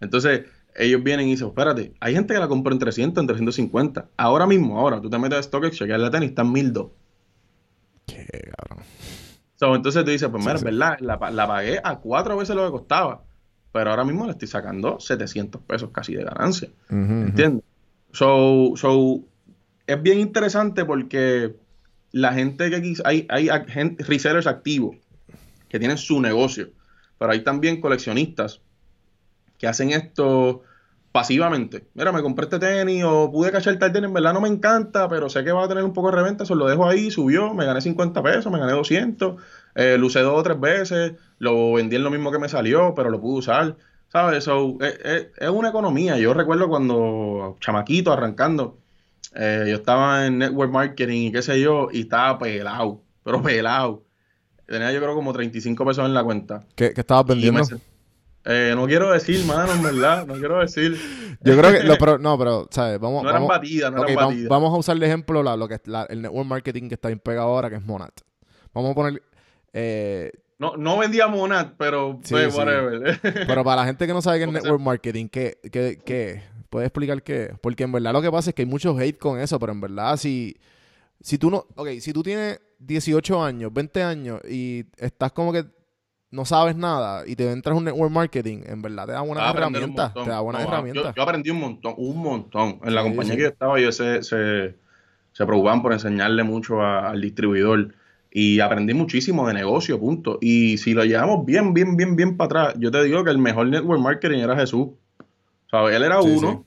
Entonces, 0.00 0.42
ellos 0.76 1.02
vienen 1.02 1.26
y 1.26 1.30
dicen, 1.32 1.48
espérate, 1.48 1.92
hay 1.98 2.14
gente 2.14 2.34
que 2.34 2.38
la 2.40 2.46
compra 2.46 2.72
en 2.72 2.78
300, 2.78 3.20
en 3.22 3.26
350. 3.26 4.06
Ahora 4.16 4.46
mismo, 4.46 4.78
ahora, 4.78 5.00
tú 5.00 5.10
te 5.10 5.18
metes 5.18 5.38
a 5.38 5.42
StockX, 5.42 5.76
chequeas 5.78 5.98
la 6.00 6.10
tenis, 6.12 6.28
está 6.28 6.42
en 6.42 6.52
1200. 6.52 6.92
Qué 8.06 8.26
cabrón. 8.56 8.84
So, 9.56 9.74
entonces 9.74 10.04
tú 10.04 10.10
dices, 10.12 10.28
pues 10.28 10.44
mira, 10.44 10.58
sí. 10.58 10.64
verdad, 10.64 10.98
la, 11.00 11.18
pa- 11.18 11.30
la 11.32 11.46
pagué 11.48 11.80
a 11.82 11.96
cuatro 11.96 12.36
veces 12.36 12.54
lo 12.54 12.64
que 12.66 12.70
costaba, 12.70 13.24
pero 13.72 13.90
ahora 13.90 14.04
mismo 14.04 14.24
le 14.26 14.32
estoy 14.32 14.46
sacando 14.46 15.00
700 15.00 15.60
pesos 15.62 15.90
casi 15.92 16.14
de 16.14 16.22
ganancia. 16.22 16.68
Ujú. 16.88 16.96
¿Entiendes? 17.26 17.64
So, 18.18 18.72
so, 18.76 19.20
es 19.86 20.02
bien 20.02 20.18
interesante 20.20 20.84
porque 20.84 21.54
la 22.12 22.32
gente 22.32 22.70
que 22.70 22.94
hay, 23.04 23.26
hay 23.30 23.48
ag- 23.48 23.68
gen- 23.68 23.96
resellers 23.98 24.46
activos 24.48 24.96
que 25.68 25.78
tienen 25.78 25.98
su 25.98 26.20
negocio, 26.20 26.70
pero 27.18 27.32
hay 27.32 27.44
también 27.44 27.80
coleccionistas 27.80 28.62
que 29.58 29.66
hacen 29.68 29.90
esto 29.90 30.62
pasivamente. 31.12 31.88
Mira, 31.94 32.12
me 32.12 32.22
compré 32.22 32.44
este 32.46 32.58
tenis 32.58 33.04
o 33.04 33.30
pude 33.32 33.52
cachar 33.52 33.78
tal 33.78 33.92
tenis, 33.92 34.08
en 34.08 34.14
verdad 34.14 34.34
no 34.34 34.40
me 34.40 34.48
encanta, 34.48 35.08
pero 35.08 35.28
sé 35.28 35.44
que 35.44 35.52
va 35.52 35.64
a 35.64 35.68
tener 35.68 35.84
un 35.84 35.92
poco 35.92 36.10
de 36.10 36.16
reventa, 36.16 36.44
eso 36.44 36.54
lo 36.54 36.68
dejo 36.68 36.86
ahí, 36.88 37.10
subió, 37.10 37.54
me 37.54 37.66
gané 37.66 37.80
50 37.80 38.22
pesos, 38.22 38.52
me 38.52 38.58
gané 38.60 38.72
200, 38.72 39.42
eh, 39.74 39.96
lo 39.98 40.06
usé 40.06 40.20
dos 40.20 40.38
o 40.38 40.42
tres 40.42 40.60
veces, 40.60 41.14
lo 41.38 41.74
vendí 41.74 41.96
en 41.96 42.04
lo 42.04 42.10
mismo 42.10 42.32
que 42.32 42.38
me 42.38 42.48
salió, 42.48 42.94
pero 42.94 43.10
lo 43.10 43.20
pude 43.20 43.38
usar. 43.40 43.76
¿Sabes? 44.10 44.44
So, 44.44 44.76
es, 44.80 44.98
es- 45.04 45.26
es 45.38 45.48
una 45.50 45.68
economía. 45.68 46.16
Yo 46.18 46.32
recuerdo 46.34 46.68
cuando 46.68 47.56
chamaquito 47.60 48.12
arrancando, 48.12 48.78
eh, 49.34 49.66
yo 49.68 49.76
estaba 49.76 50.26
en 50.26 50.38
network 50.38 50.72
marketing 50.72 51.28
y 51.28 51.32
qué 51.32 51.42
sé 51.42 51.60
yo, 51.60 51.88
y 51.92 52.00
estaba 52.02 52.38
pelado, 52.38 53.02
pero 53.22 53.42
pelado. 53.42 54.04
Tenía 54.66 54.92
yo 54.92 55.00
creo 55.00 55.14
como 55.14 55.32
35 55.32 55.84
pesos 55.84 56.04
en 56.06 56.14
la 56.14 56.22
cuenta. 56.24 56.60
¿Qué, 56.74 56.92
qué 56.92 57.00
estabas 57.00 57.24
me 57.26 57.34
vendiendo? 57.34 57.62
eh, 58.44 58.72
no 58.74 58.86
quiero 58.86 59.10
decir, 59.12 59.44
mano, 59.44 59.72
en 59.72 59.82
verdad, 59.82 60.26
no 60.26 60.34
quiero 60.38 60.58
decir. 60.60 60.96
Yo 61.42 61.56
creo 61.58 61.72
que. 61.72 61.84
lo- 61.84 61.98
pero, 61.98 62.18
no, 62.18 62.38
pero, 62.38 62.66
¿sabes? 62.70 62.98
Vamos, 62.98 63.22
No 63.22 63.28
eran 63.30 63.42
vamos, 63.42 63.48
batidas, 63.56 63.92
no 63.92 64.02
eran 64.04 64.14
batidas. 64.14 64.48
vamos 64.48 64.72
a 64.74 64.76
usar 64.78 64.98
de 64.98 65.06
ejemplo 65.06 65.42
la- 65.42 65.56
lo 65.56 65.68
que 65.68 65.78
la- 65.84 66.04
el 66.04 66.22
network 66.22 66.46
marketing 66.46 66.88
que 66.88 66.94
está 66.94 67.08
bien 67.08 67.18
pegado 67.18 67.48
ahora, 67.48 67.68
que 67.68 67.76
es 67.76 67.82
Monat. 67.84 68.12
Vamos 68.72 68.92
a 68.92 68.94
poner. 68.94 69.22
eh, 69.74 70.32
No, 70.58 70.76
no 70.76 70.98
vendía 70.98 71.28
Monat, 71.28 71.74
pero 71.78 72.18
Sí, 72.24 72.34
pues, 72.34 72.52
sí. 72.52 72.58
whatever. 72.58 73.20
pero 73.46 73.62
para 73.64 73.82
la 73.82 73.86
gente 73.86 74.06
que 74.06 74.12
no 74.12 74.20
sabe 74.22 74.38
qué 74.38 74.44
es 74.44 74.52
network 74.52 74.80
marketing, 74.80 75.28
¿qué, 75.28 75.58
qué, 75.70 75.98
qué 76.04 76.30
es? 76.32 76.42
¿Puedes 76.68 76.88
explicar 76.88 77.22
qué 77.22 77.44
es? 77.44 77.58
Porque 77.60 77.84
en 77.84 77.92
verdad 77.92 78.12
lo 78.12 78.20
que 78.20 78.30
pasa 78.30 78.50
es 78.50 78.54
que 78.54 78.62
hay 78.62 78.66
mucho 78.66 78.96
hate 78.98 79.18
con 79.18 79.38
eso, 79.40 79.58
pero 79.58 79.72
en 79.72 79.80
verdad 79.80 80.16
si, 80.16 80.56
si 81.20 81.38
tú 81.38 81.50
no... 81.50 81.64
Ok, 81.76 81.88
si 82.00 82.12
tú 82.12 82.22
tienes 82.22 82.60
18 82.80 83.42
años, 83.42 83.72
20 83.72 84.02
años 84.02 84.40
y 84.48 84.84
estás 84.98 85.32
como 85.32 85.52
que 85.52 85.64
no 86.30 86.44
sabes 86.44 86.76
nada 86.76 87.24
y 87.26 87.36
te 87.36 87.50
entras 87.50 87.74
a 87.74 87.78
un 87.78 87.84
network 87.84 88.12
marketing, 88.12 88.62
en 88.66 88.82
verdad 88.82 89.06
te 89.06 89.12
da 89.12 89.20
buenas 89.20 89.44
Vas 89.44 89.46
a 89.46 89.50
aprender 89.50 89.84
un 89.84 89.90
herramientas. 89.90 90.24
Te 90.24 90.30
da 90.30 90.40
buenas 90.40 90.62
No, 90.62 90.68
herramientas. 90.68 91.04
Yo, 91.04 91.12
yo 91.14 91.22
aprendí 91.22 91.50
un 91.50 91.60
montón, 91.60 91.94
un 91.96 92.18
montón. 92.18 92.80
En 92.84 92.94
la 92.94 93.02
Sí, 93.02 93.08
compañía 93.08 93.36
que 93.36 93.42
yo 93.42 93.48
estaba, 93.48 93.80
yo 93.80 93.92
se, 93.92 94.22
se, 94.22 94.76
se 95.32 95.46
preocupaban 95.46 95.80
por 95.82 95.92
enseñarle 95.94 96.42
mucho 96.42 96.82
a- 96.82 97.08
al 97.10 97.20
distribuidor. 97.20 97.94
Y 98.30 98.60
aprendí 98.60 98.94
muchísimo 98.94 99.48
de 99.48 99.54
negocio, 99.54 99.98
punto. 99.98 100.38
Y 100.40 100.78
si 100.78 100.94
lo 100.94 101.04
llevamos 101.04 101.46
bien, 101.46 101.72
bien, 101.72 101.96
bien, 101.96 102.14
bien 102.14 102.36
para 102.36 102.46
atrás, 102.46 102.74
yo 102.78 102.90
te 102.90 103.02
digo 103.02 103.24
que 103.24 103.30
el 103.30 103.38
mejor 103.38 103.68
network 103.68 104.00
marketing 104.00 104.38
era 104.38 104.56
Jesús. 104.56 104.88
¿Sabes? 105.70 105.96
Él 105.96 106.02
era 106.02 106.20
Sí, 106.22 106.28
uno, 106.36 106.64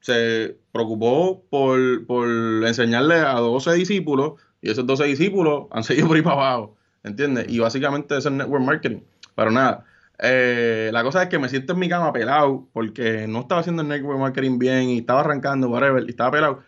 se 0.00 0.56
preocupó 0.72 1.42
por, 1.50 2.06
por 2.06 2.28
enseñarle 2.28 3.16
a 3.16 3.34
12 3.34 3.74
discípulos, 3.74 4.34
y 4.60 4.70
esos 4.70 4.86
12 4.86 5.04
discípulos 5.04 5.66
han 5.70 5.82
seguido 5.82 6.06
por 6.08 6.16
ahí 6.16 6.22
para 6.22 6.36
abajo. 6.36 6.76
¿Entiendes? 7.02 7.46
Y 7.48 7.58
básicamente 7.58 8.16
eso 8.16 8.28
es 8.28 8.34
network 8.34 8.64
marketing. 8.64 9.00
Pero 9.34 9.50
nada, 9.50 9.84
eh, 10.18 10.90
la 10.92 11.02
cosa 11.02 11.24
es 11.24 11.28
que 11.28 11.38
me 11.38 11.48
siento 11.48 11.72
en 11.74 11.78
mi 11.78 11.88
cama 11.88 12.12
pelado 12.12 12.68
porque 12.72 13.26
no 13.28 13.40
estaba 13.40 13.60
haciendo 13.60 13.82
el 13.82 13.88
network 13.88 14.18
marketing 14.18 14.58
bien 14.58 14.90
y 14.90 14.98
estaba 14.98 15.20
arrancando, 15.20 15.68
whatever, 15.68 16.04
y 16.06 16.10
estaba 16.10 16.30
pelado. 16.30 16.62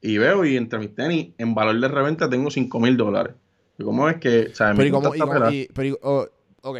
Y 0.00 0.18
veo, 0.18 0.44
y 0.44 0.56
entre 0.56 0.78
mis 0.78 0.94
tenis, 0.94 1.32
en 1.38 1.54
valor 1.54 1.78
de 1.78 1.88
reventa 1.88 2.28
tengo 2.28 2.50
5 2.50 2.80
mil 2.80 2.96
dólares. 2.96 3.34
¿Y 3.82 3.84
cómo 3.84 4.08
es 4.08 4.16
que, 4.16 4.50
o 4.50 4.54
sea, 4.54 4.68
Pero 4.76 4.88
y 4.88 4.88
y 5.88 5.88
y- 5.88 5.96
oh, 6.02 6.26
ok, 6.62 6.78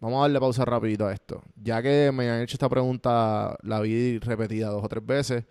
vamos 0.00 0.18
a 0.18 0.22
darle 0.22 0.40
pausa 0.40 0.64
rapidito 0.64 1.06
a 1.06 1.12
esto. 1.12 1.42
Ya 1.62 1.82
que 1.82 2.10
me 2.12 2.28
han 2.30 2.42
hecho 2.42 2.54
esta 2.56 2.68
pregunta, 2.68 3.56
la 3.62 3.80
vi 3.80 4.18
repetida 4.18 4.68
dos 4.68 4.84
o 4.84 4.88
tres 4.88 5.04
veces. 5.04 5.44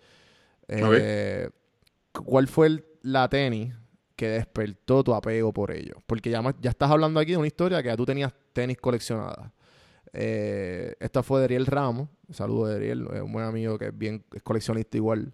eh, 0.68 1.48
¿Cuál 2.12 2.48
fue 2.48 2.66
el- 2.66 2.84
la 3.02 3.28
tenis 3.28 3.72
que 4.16 4.28
despertó 4.28 5.04
tu 5.04 5.14
apego 5.14 5.52
por 5.52 5.70
ello? 5.70 5.94
Porque 6.06 6.30
ya, 6.30 6.42
estás 6.62 6.90
hablando 6.90 7.20
aquí 7.20 7.32
de 7.32 7.38
una 7.38 7.46
historia 7.46 7.82
que 7.82 7.88
ya 7.88 7.96
tú 7.96 8.04
tenías 8.04 8.34
tenis 8.52 8.76
coleccionadas. 8.78 9.50
Eh, 10.12 10.94
esta 11.00 11.22
fue 11.22 11.40
de 11.40 11.44
Ariel 11.44 11.66
Ramos. 11.66 12.08
Saludo 12.30 12.66
de 12.66 12.76
Ariel, 12.76 13.06
es 13.14 13.22
un 13.22 13.32
buen 13.32 13.44
amigo 13.44 13.78
que 13.78 13.86
es 13.86 13.96
bien 13.96 14.24
es 14.34 14.42
coleccionista 14.42 14.96
igual. 14.96 15.32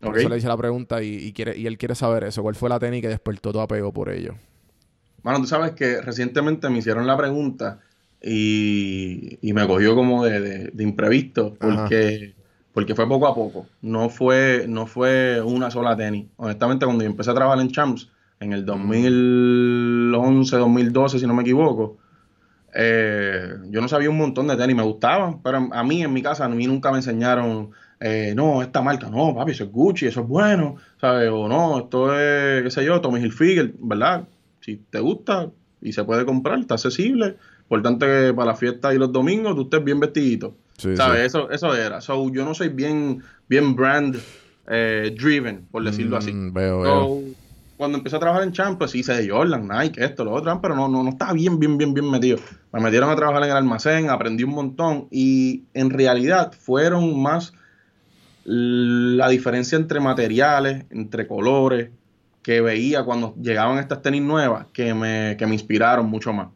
Por 0.00 0.14
eso 0.20 0.28
le 0.28 0.36
hice 0.38 0.48
la 0.48 0.56
pregunta 0.56 1.02
y, 1.02 1.14
y 1.16 1.32
quiere, 1.32 1.56
y 1.56 1.66
él 1.66 1.76
quiere 1.78 1.94
saber 1.94 2.24
eso. 2.24 2.42
¿Cuál 2.42 2.54
fue 2.54 2.68
la 2.68 2.78
tenis 2.78 3.02
que 3.02 3.08
despertó 3.08 3.52
tu 3.52 3.60
apego 3.60 3.92
por 3.92 4.08
ello? 4.10 4.34
Mano, 5.22 5.40
tú 5.40 5.46
sabes 5.46 5.72
que 5.72 6.00
recientemente 6.02 6.68
me 6.68 6.78
hicieron 6.78 7.06
la 7.06 7.16
pregunta 7.16 7.80
y, 8.20 9.38
y 9.40 9.52
me 9.52 9.66
cogió 9.66 9.94
como 9.94 10.24
de, 10.24 10.40
de- 10.40 10.70
de 10.72 10.82
imprevisto 10.84 11.56
porque, 11.60 12.34
porque 12.72 12.94
fue 12.94 13.08
poco 13.08 13.26
a 13.28 13.34
poco. 13.34 13.66
No 13.80 14.08
fue, 14.10 14.66
no 14.68 14.86
fue 14.86 15.40
una 15.42 15.70
sola 15.70 15.96
tenis. 15.96 16.26
Honestamente, 16.36 16.84
cuando 16.86 17.04
yo 17.04 17.10
empecé 17.10 17.30
a 17.30 17.34
trabajar 17.34 17.60
en 17.60 17.70
Champs, 17.70 18.10
en 18.40 18.52
el 18.52 18.64
2011, 18.64 20.56
2012, 20.56 21.18
si 21.18 21.26
no 21.26 21.34
me 21.34 21.42
equivoco, 21.42 21.98
eh, 22.74 23.54
yo 23.70 23.80
no 23.80 23.88
sabía 23.88 24.10
un 24.10 24.16
montón 24.18 24.48
de 24.48 24.56
tenis, 24.56 24.76
me 24.76 24.82
gustaban, 24.82 25.42
pero 25.42 25.68
a 25.72 25.84
mí 25.84 26.02
en 26.02 26.12
mi 26.12 26.22
casa, 26.22 26.44
a 26.46 26.48
mí 26.48 26.66
nunca 26.66 26.90
me 26.90 26.98
enseñaron, 26.98 27.70
eh, 28.00 28.32
no, 28.34 28.62
esta 28.62 28.80
marca, 28.82 29.10
no, 29.10 29.34
papi, 29.34 29.52
eso 29.52 29.64
es 29.64 29.70
Gucci, 29.72 30.06
eso 30.06 30.20
es 30.22 30.28
bueno, 30.28 30.76
¿sabes? 31.00 31.30
O 31.32 31.48
no, 31.48 31.78
esto 31.80 32.18
es, 32.18 32.62
qué 32.64 32.70
sé 32.70 32.84
yo, 32.84 33.00
Tommy 33.00 33.20
Hilfiger, 33.20 33.74
¿verdad? 33.78 34.28
Si 34.62 34.76
te 34.90 35.00
gusta 35.00 35.50
y 35.82 35.92
se 35.92 36.04
puede 36.04 36.24
comprar, 36.24 36.58
está 36.58 36.74
accesible. 36.74 37.36
Importante 37.64 38.06
que 38.06 38.32
para 38.34 38.52
la 38.52 38.56
fiesta 38.56 38.94
y 38.94 38.98
los 38.98 39.12
domingos 39.12 39.54
tú 39.54 39.62
estés 39.62 39.84
bien 39.84 40.00
vestidito. 40.00 40.56
Sí, 40.78 40.96
¿Sabes? 40.96 41.20
sí. 41.20 41.26
Eso, 41.26 41.50
eso 41.50 41.74
era. 41.74 42.00
So, 42.00 42.32
yo 42.32 42.44
no 42.44 42.54
soy 42.54 42.68
bien, 42.68 43.22
bien 43.48 43.76
brand 43.76 44.16
eh, 44.68 45.14
driven, 45.18 45.66
por 45.70 45.84
decirlo 45.84 46.16
así. 46.16 46.32
Mm, 46.32 46.52
Veo, 46.52 46.80
veo. 46.80 46.94
So, 46.94 47.22
cuando 47.76 47.98
empecé 47.98 48.14
a 48.14 48.20
trabajar 48.20 48.44
en 48.44 48.52
Champ, 48.52 48.78
pues 48.78 48.94
hice 48.94 49.12
de 49.12 49.28
Jordan, 49.28 49.66
Nike, 49.66 50.04
esto, 50.04 50.24
lo 50.24 50.32
otro, 50.32 50.60
pero 50.62 50.76
no, 50.76 50.88
no, 50.88 51.02
no 51.02 51.10
estaba 51.10 51.32
bien, 51.32 51.58
bien, 51.58 51.76
bien, 51.76 51.92
bien 51.92 52.08
metido. 52.08 52.38
Me 52.72 52.80
metieron 52.80 53.10
a 53.10 53.16
trabajar 53.16 53.42
en 53.42 53.50
el 53.50 53.56
almacén, 53.56 54.08
aprendí 54.08 54.44
un 54.44 54.54
montón 54.54 55.08
y 55.10 55.64
en 55.74 55.90
realidad 55.90 56.52
fueron 56.52 57.20
más 57.20 57.52
la 58.44 59.28
diferencia 59.28 59.76
entre 59.76 59.98
materiales, 59.98 60.84
entre 60.90 61.26
colores, 61.26 61.90
que 62.42 62.60
veía 62.60 63.04
cuando 63.04 63.34
llegaban 63.40 63.78
estas 63.78 64.02
tenis 64.02 64.22
nuevas 64.22 64.66
que 64.72 64.94
me, 64.94 65.36
que 65.38 65.46
me 65.46 65.54
inspiraron 65.54 66.06
mucho 66.06 66.32
más. 66.32 66.48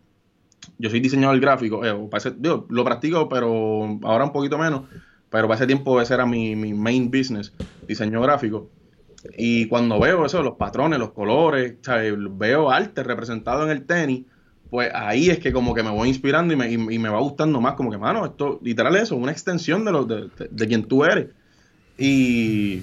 Yo 0.79 0.91
soy 0.91 1.01
diseñador 1.01 1.39
gráfico, 1.41 1.85
eh, 1.85 1.95
lo 2.69 2.85
practico, 2.85 3.29
pero 3.29 3.99
ahora 4.03 4.25
un 4.25 4.33
poquito 4.33 4.59
menos, 4.59 4.83
pero 5.31 5.47
para 5.47 5.57
ese 5.57 5.67
tiempo 5.67 6.01
ese 6.01 6.15
era 6.15 6.27
mi, 6.27 6.57
mi 6.57 6.75
main 6.75 7.11
business, 7.11 7.53
diseño 7.87 8.21
gráfico. 8.21 8.69
Y 9.37 9.67
cuando 9.67 9.99
veo 9.99 10.27
eso, 10.27 10.43
los 10.43 10.55
patrones, 10.55 10.99
los 10.99 11.13
colores, 11.13 11.77
veo 12.31 12.71
arte 12.71 13.03
representado 13.03 13.65
en 13.65 13.71
el 13.71 13.87
tenis, 13.87 14.25
pues 14.71 14.91
ahí 14.93 15.31
es 15.31 15.39
que 15.39 15.53
como 15.53 15.75
que 15.75 15.83
me 15.83 15.91
voy 15.91 16.09
inspirando 16.09 16.53
y 16.53 16.57
me, 16.57 16.71
y, 16.71 16.99
me 16.99 17.09
va 17.09 17.21
gustando 17.21 17.61
más, 17.61 17.75
como 17.75 17.91
que, 17.91 17.99
mano, 17.99 18.27
esto 18.27 18.59
literal 18.63 18.97
eso, 18.97 19.17
una 19.17 19.33
extensión 19.33 19.85
de, 19.85 19.93
lo, 19.93 20.05
de, 20.05 20.29
de 20.51 20.67
quien 20.67 20.85
tú 20.85 21.05
eres. 21.05 21.29
Y, 21.99 22.83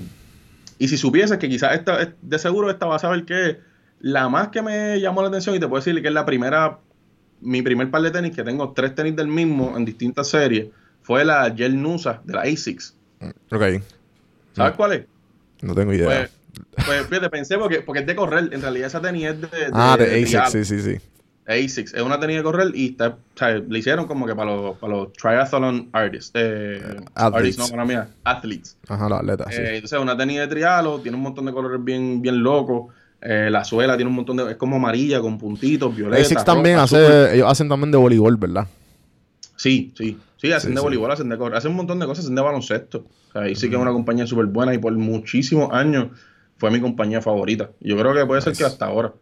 y 0.84 0.89
si 0.89 0.97
supieses 0.97 1.38
que 1.38 1.47
quizás 1.47 1.75
esta, 1.75 2.13
de 2.21 2.39
seguro 2.39 2.69
esta 2.69 2.86
vas 2.86 3.05
a 3.05 3.09
ver 3.09 3.23
que 3.23 3.57
la 4.01 4.27
más 4.27 4.49
que 4.49 4.61
me 4.61 4.99
llamó 4.99 5.21
la 5.21 5.29
atención 5.29 5.55
y 5.55 5.59
te 5.61 5.65
puedo 5.65 5.81
decir 5.81 6.01
que 6.01 6.09
es 6.09 6.13
la 6.13 6.25
primera, 6.25 6.79
mi 7.39 7.61
primer 7.61 7.89
par 7.89 8.01
de 8.01 8.11
tenis, 8.11 8.36
que 8.36 8.43
tengo 8.43 8.73
tres 8.73 8.93
tenis 8.93 9.15
del 9.15 9.27
mismo 9.27 9.77
en 9.77 9.86
distintas 9.86 10.27
series, 10.27 10.67
fue 11.01 11.23
la 11.23 11.49
Gel 11.55 11.81
Nusa 11.81 12.19
de 12.25 12.34
la 12.34 12.41
ASICS. 12.41 12.97
Ok. 13.49 13.63
¿Sabes 14.51 14.73
cuál 14.75 14.91
es? 14.91 15.05
No 15.61 15.73
tengo 15.73 15.93
idea. 15.93 16.05
Pues, 16.05 16.86
pues 16.86 17.07
fíjate, 17.07 17.29
pensé 17.29 17.57
porque, 17.57 17.79
porque 17.79 18.01
es 18.01 18.05
de 18.05 18.15
correr. 18.17 18.49
En 18.51 18.61
realidad 18.61 18.88
esa 18.88 18.99
tenis 18.99 19.27
es 19.27 19.39
de. 19.39 19.47
ah, 19.71 19.95
de, 19.97 20.21
ASICS, 20.21 20.51
sí, 20.51 20.65
sí, 20.65 20.81
sí. 20.81 20.97
ASICS, 21.47 21.93
es 21.93 22.01
una 22.01 22.19
tenis 22.19 22.37
de 22.37 22.43
correr 22.43 22.71
y 22.73 22.91
está, 22.91 23.09
o 23.09 23.17
sea, 23.35 23.57
le 23.57 23.79
hicieron 23.79 24.07
como 24.07 24.25
que 24.25 24.35
para 24.35 24.55
los, 24.55 24.77
para 24.77 24.93
los 24.93 25.13
triathlon 25.13 25.89
artists. 25.91 26.31
Eh, 26.35 26.81
athletes. 27.15 27.15
Artists, 27.15 27.59
no, 27.59 27.67
para 27.67 27.85
mí, 27.85 27.93
athletes. 28.23 28.77
Ajá, 28.87 29.09
los 29.09 29.19
atletas. 29.19 29.47
Eh, 29.51 29.55
sí. 29.55 29.75
Entonces, 29.75 29.99
una 29.99 30.15
tenis 30.15 30.39
de 30.39 30.47
trialo, 30.47 30.99
tiene 30.99 31.17
un 31.17 31.23
montón 31.23 31.45
de 31.45 31.53
colores 31.53 31.83
bien, 31.83 32.21
bien 32.21 32.41
locos. 32.41 32.93
Eh, 33.21 33.49
la 33.49 33.63
suela 33.63 33.95
tiene 33.95 34.09
un 34.09 34.15
montón 34.15 34.37
de. 34.37 34.51
Es 34.51 34.57
como 34.57 34.77
amarilla 34.77 35.21
con 35.21 35.37
puntitos, 35.37 35.95
violeta. 35.95 36.21
ASICS 36.21 36.45
también 36.45 36.77
hace. 36.79 37.35
Ellos 37.35 37.49
hacen 37.49 37.69
también 37.69 37.91
de 37.91 37.97
voleibol, 37.97 38.37
¿verdad? 38.37 38.67
Sí, 39.55 39.93
sí. 39.97 40.17
Sí, 40.37 40.51
hacen 40.51 40.71
sí, 40.71 40.75
de 40.75 40.81
voleibol, 40.81 41.09
hacen 41.09 41.29
de 41.29 41.37
correr. 41.37 41.57
Hacen 41.57 41.71
un 41.71 41.77
montón 41.77 41.99
de 41.99 42.05
cosas, 42.05 42.25
hacen 42.25 42.35
de 42.35 42.41
baloncesto. 42.41 43.05
O 43.29 43.31
sea, 43.31 43.43
ahí 43.43 43.55
sí 43.55 43.69
que 43.69 43.75
es 43.75 43.81
una 43.81 43.91
compañía 43.91 44.27
súper 44.27 44.45
buena 44.47 44.73
y 44.73 44.77
por 44.77 44.91
muchísimos 44.93 45.71
años 45.71 46.07
fue 46.57 46.69
mi 46.69 46.81
compañía 46.81 47.21
favorita. 47.21 47.69
Yo 47.79 47.97
creo 47.97 48.13
que 48.13 48.25
puede 48.25 48.41
ser 48.41 48.53
que 48.53 48.65
hasta 48.65 48.85
ahora. 48.85 49.13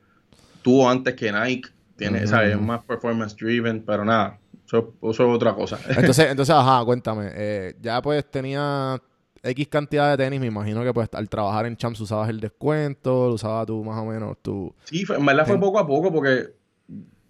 Tuvo 0.63 0.89
antes 0.89 1.15
que 1.15 1.31
Nike 1.31 1.69
tiene, 2.01 2.27
¿sabes? 2.27 2.55
Es 2.55 2.61
más 2.61 2.83
performance 2.83 3.35
driven, 3.35 3.83
pero 3.83 4.03
nada, 4.03 4.39
eso, 4.65 4.93
eso, 5.01 5.11
es 5.11 5.35
otra 5.35 5.53
cosa. 5.53 5.79
Entonces, 5.89 6.27
entonces 6.29 6.55
ajá, 6.55 6.83
cuéntame. 6.83 7.29
Eh, 7.33 7.75
ya 7.81 8.01
pues 8.01 8.29
tenía 8.29 9.01
X 9.43 9.67
cantidad 9.67 10.15
de 10.15 10.23
tenis, 10.23 10.39
me 10.39 10.47
imagino 10.47 10.83
que 10.83 10.93
pues 10.93 11.09
al 11.13 11.29
trabajar 11.29 11.65
en 11.65 11.75
Champs 11.75 11.99
usabas 11.99 12.29
el 12.29 12.39
descuento, 12.39 13.27
lo 13.27 13.35
usabas 13.35 13.67
tú 13.67 13.83
más 13.83 14.01
o 14.01 14.05
menos 14.05 14.37
tú. 14.41 14.73
Sí, 14.85 15.05
en 15.07 15.25
verdad 15.25 15.45
fue 15.45 15.59
poco 15.59 15.79
a 15.79 15.85
poco 15.85 16.11
porque 16.11 16.53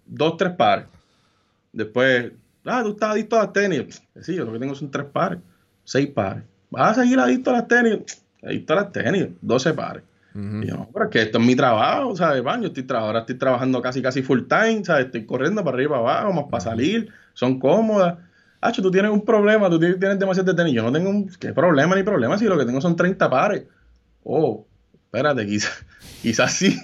dos, 0.06 0.36
tres 0.36 0.52
pares. 0.52 0.86
Después, 1.72 2.32
ah, 2.64 2.82
tú 2.82 2.90
estás 2.90 3.10
adicto 3.10 3.36
a 3.36 3.44
las 3.44 3.52
tenis. 3.52 4.02
Sí, 4.20 4.34
yo 4.34 4.44
lo 4.44 4.52
que 4.52 4.58
tengo 4.58 4.74
son 4.74 4.90
tres 4.90 5.06
pares, 5.06 5.38
seis 5.84 6.08
pares. 6.08 6.44
¿Vas 6.70 6.96
a 6.96 7.02
seguir 7.02 7.18
adicto 7.18 7.50
a 7.50 7.54
las 7.54 7.68
tenis? 7.68 7.98
Adicto 8.42 8.72
a 8.72 8.76
las 8.76 8.92
tenis, 8.92 9.28
12 9.40 9.74
pares. 9.74 10.02
Uh 10.34 10.38
-huh. 10.38 10.64
Y 10.64 10.68
yo, 10.68 10.76
no, 10.76 10.90
pero 10.92 11.06
es 11.06 11.10
que 11.10 11.22
esto 11.22 11.38
es 11.38 11.44
mi 11.44 11.54
trabajo, 11.54 12.16
¿sabes? 12.16 12.42
Yo 12.60 12.68
estoy 12.68 12.86
ahora 12.96 13.20
estoy 13.20 13.36
trabajando 13.36 13.82
casi 13.82 14.02
casi 14.02 14.22
full 14.22 14.42
time, 14.48 14.84
¿sabes? 14.84 15.06
Estoy 15.06 15.26
corriendo 15.26 15.62
para 15.64 15.76
arriba, 15.76 16.00
para 16.02 16.18
abajo, 16.18 16.32
más 16.32 16.44
para 16.50 16.60
salir, 16.60 17.10
son 17.34 17.58
cómodas. 17.58 18.18
Hacho, 18.60 18.80
tú 18.80 18.90
tienes 18.90 19.10
un 19.10 19.24
problema, 19.24 19.68
tú 19.68 19.78
tienes, 19.78 19.98
demasiado 20.18 20.52
de 20.52 20.56
tenis. 20.56 20.74
Yo 20.74 20.82
no 20.82 20.92
tengo 20.92 21.10
un, 21.10 21.28
¿qué 21.40 21.52
problema 21.52 21.96
ni 21.96 22.02
problema? 22.02 22.38
Si 22.38 22.44
lo 22.44 22.56
que 22.56 22.64
tengo 22.64 22.80
son 22.80 22.94
30 22.94 23.28
pares. 23.28 23.64
Oh, 24.22 24.66
espérate, 25.04 25.44
quizás 25.44 25.84
quizás 26.22 26.52
sí. 26.52 26.78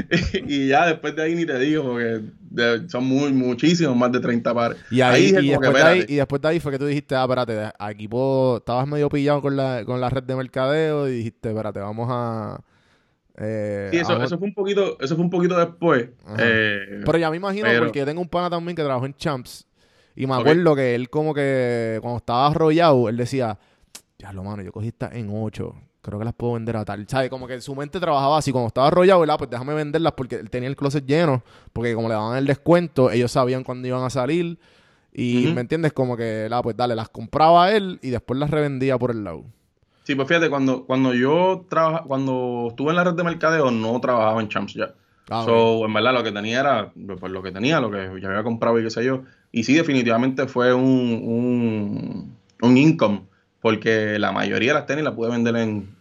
y 0.46 0.68
ya 0.68 0.86
después 0.86 1.16
de 1.16 1.22
ahí 1.22 1.34
ni 1.34 1.44
te 1.44 1.58
digo, 1.58 1.82
porque 1.82 2.20
de, 2.50 2.88
son 2.88 3.04
muy, 3.04 3.32
muchísimos, 3.32 3.96
más 3.96 4.12
de 4.12 4.20
30 4.20 4.54
pares. 4.54 4.78
Y, 4.90 5.00
ahí, 5.00 5.34
ahí 5.34 5.46
y, 5.46 5.50
después 5.50 5.70
que, 5.70 5.76
de 5.76 5.82
ahí, 5.82 6.04
y 6.08 6.14
después 6.14 6.40
de 6.40 6.48
ahí 6.48 6.60
fue 6.60 6.72
que 6.72 6.78
tú 6.78 6.86
dijiste, 6.86 7.16
ah, 7.16 7.24
espérate, 7.24 7.72
aquí 7.78 8.06
puedo, 8.06 8.58
estabas 8.58 8.86
medio 8.86 9.08
pillado 9.08 9.42
con 9.42 9.56
la, 9.56 9.82
con 9.84 10.00
la 10.00 10.08
red 10.08 10.22
de 10.22 10.36
mercadeo 10.36 11.08
y 11.08 11.16
dijiste, 11.16 11.48
espérate, 11.50 11.80
vamos 11.80 12.08
a 12.10 12.60
eh, 13.36 13.88
sí, 13.90 13.98
eso, 13.98 14.22
eso, 14.22 14.38
fue 14.38 14.48
un 14.48 14.54
poquito, 14.54 14.96
eso 15.00 15.16
fue 15.16 15.24
un 15.24 15.30
poquito 15.30 15.56
después. 15.56 16.08
Eh, 16.38 17.02
pero 17.04 17.18
ya 17.18 17.30
me 17.30 17.36
imagino, 17.36 17.66
pero... 17.66 17.84
porque 17.84 18.04
tengo 18.04 18.20
un 18.20 18.28
pana 18.28 18.48
también 18.48 18.76
que 18.76 18.82
trabajó 18.82 19.06
en 19.06 19.14
Champs. 19.14 19.66
Y 20.16 20.26
me 20.26 20.34
acuerdo 20.34 20.72
okay. 20.72 20.84
que 20.84 20.94
él 20.94 21.10
como 21.10 21.34
que 21.34 21.98
cuando 22.00 22.18
estaba 22.18 22.46
arrollado, 22.46 23.08
él 23.08 23.16
decía, 23.16 23.58
ya 24.18 24.32
lo 24.32 24.44
mano, 24.44 24.62
yo 24.62 24.70
cogí 24.70 24.88
esta 24.88 25.10
en 25.12 25.28
8. 25.32 25.74
Creo 26.00 26.18
que 26.18 26.24
las 26.24 26.34
puedo 26.34 26.52
vender 26.52 26.76
a 26.76 26.84
tal. 26.84 27.08
¿Sabes? 27.08 27.30
Como 27.30 27.46
que 27.46 27.60
su 27.60 27.74
mente 27.74 27.98
trabajaba 27.98 28.38
así. 28.38 28.52
Cuando 28.52 28.68
estaba 28.68 28.88
arrollado, 28.88 29.20
¿verdad? 29.20 29.38
Pues 29.38 29.50
déjame 29.50 29.72
venderlas 29.72 30.12
porque 30.12 30.36
él 30.36 30.50
tenía 30.50 30.68
el 30.68 30.76
closet 30.76 31.06
lleno. 31.06 31.42
Porque 31.72 31.94
como 31.94 32.08
le 32.08 32.14
daban 32.14 32.36
el 32.36 32.46
descuento, 32.46 33.10
ellos 33.10 33.32
sabían 33.32 33.64
cuándo 33.64 33.88
iban 33.88 34.04
a 34.04 34.10
salir. 34.10 34.58
Y, 35.12 35.46
uh 35.46 35.50
-huh. 35.50 35.54
¿me 35.54 35.60
entiendes? 35.62 35.94
Como 35.94 36.16
que, 36.16 36.46
la, 36.50 36.62
pues 36.62 36.76
dale, 36.76 36.94
las 36.94 37.08
compraba 37.08 37.72
él 37.72 37.98
y 38.02 38.10
después 38.10 38.38
las 38.38 38.50
revendía 38.50 38.98
por 38.98 39.12
el 39.12 39.24
lado. 39.24 39.44
Sí, 40.04 40.14
pues 40.14 40.28
fíjate, 40.28 40.50
cuando, 40.50 40.84
cuando 40.84 41.14
yo 41.14 41.64
trabaja, 41.68 42.04
cuando 42.06 42.66
estuve 42.68 42.90
en 42.90 42.96
la 42.96 43.04
red 43.04 43.14
de 43.14 43.24
mercadeo, 43.24 43.70
no 43.70 43.98
trabajaba 44.00 44.40
en 44.40 44.48
Champs 44.48 44.74
ya. 44.74 44.94
Ah, 45.30 45.42
so, 45.46 45.86
en 45.86 45.94
verdad, 45.94 46.12
lo 46.12 46.22
que 46.22 46.30
tenía 46.30 46.60
era 46.60 46.92
pues, 46.92 47.32
lo 47.32 47.42
que 47.42 47.50
tenía, 47.50 47.80
lo 47.80 47.90
que 47.90 48.10
ya 48.20 48.28
había 48.28 48.42
comprado 48.42 48.78
y 48.78 48.84
qué 48.84 48.90
sé 48.90 49.02
yo. 49.02 49.22
Y 49.50 49.64
sí, 49.64 49.72
definitivamente 49.72 50.46
fue 50.46 50.74
un, 50.74 50.84
un, 50.84 52.36
un 52.60 52.76
income, 52.76 53.22
porque 53.60 54.18
la 54.18 54.30
mayoría 54.30 54.72
de 54.74 54.78
las 54.80 54.86
tenis 54.86 55.04
las 55.04 55.14
pude 55.14 55.30
vender 55.30 55.56
en 55.56 55.96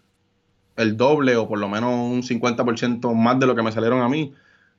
el 0.75 0.97
doble 0.97 1.37
o 1.37 1.47
por 1.47 1.59
lo 1.59 1.69
menos 1.69 1.93
un 1.93 2.23
50% 2.23 3.13
más 3.15 3.39
de 3.39 3.47
lo 3.47 3.55
que 3.55 3.63
me 3.63 3.71
salieron 3.71 4.01
a 4.01 4.09
mí, 4.09 4.33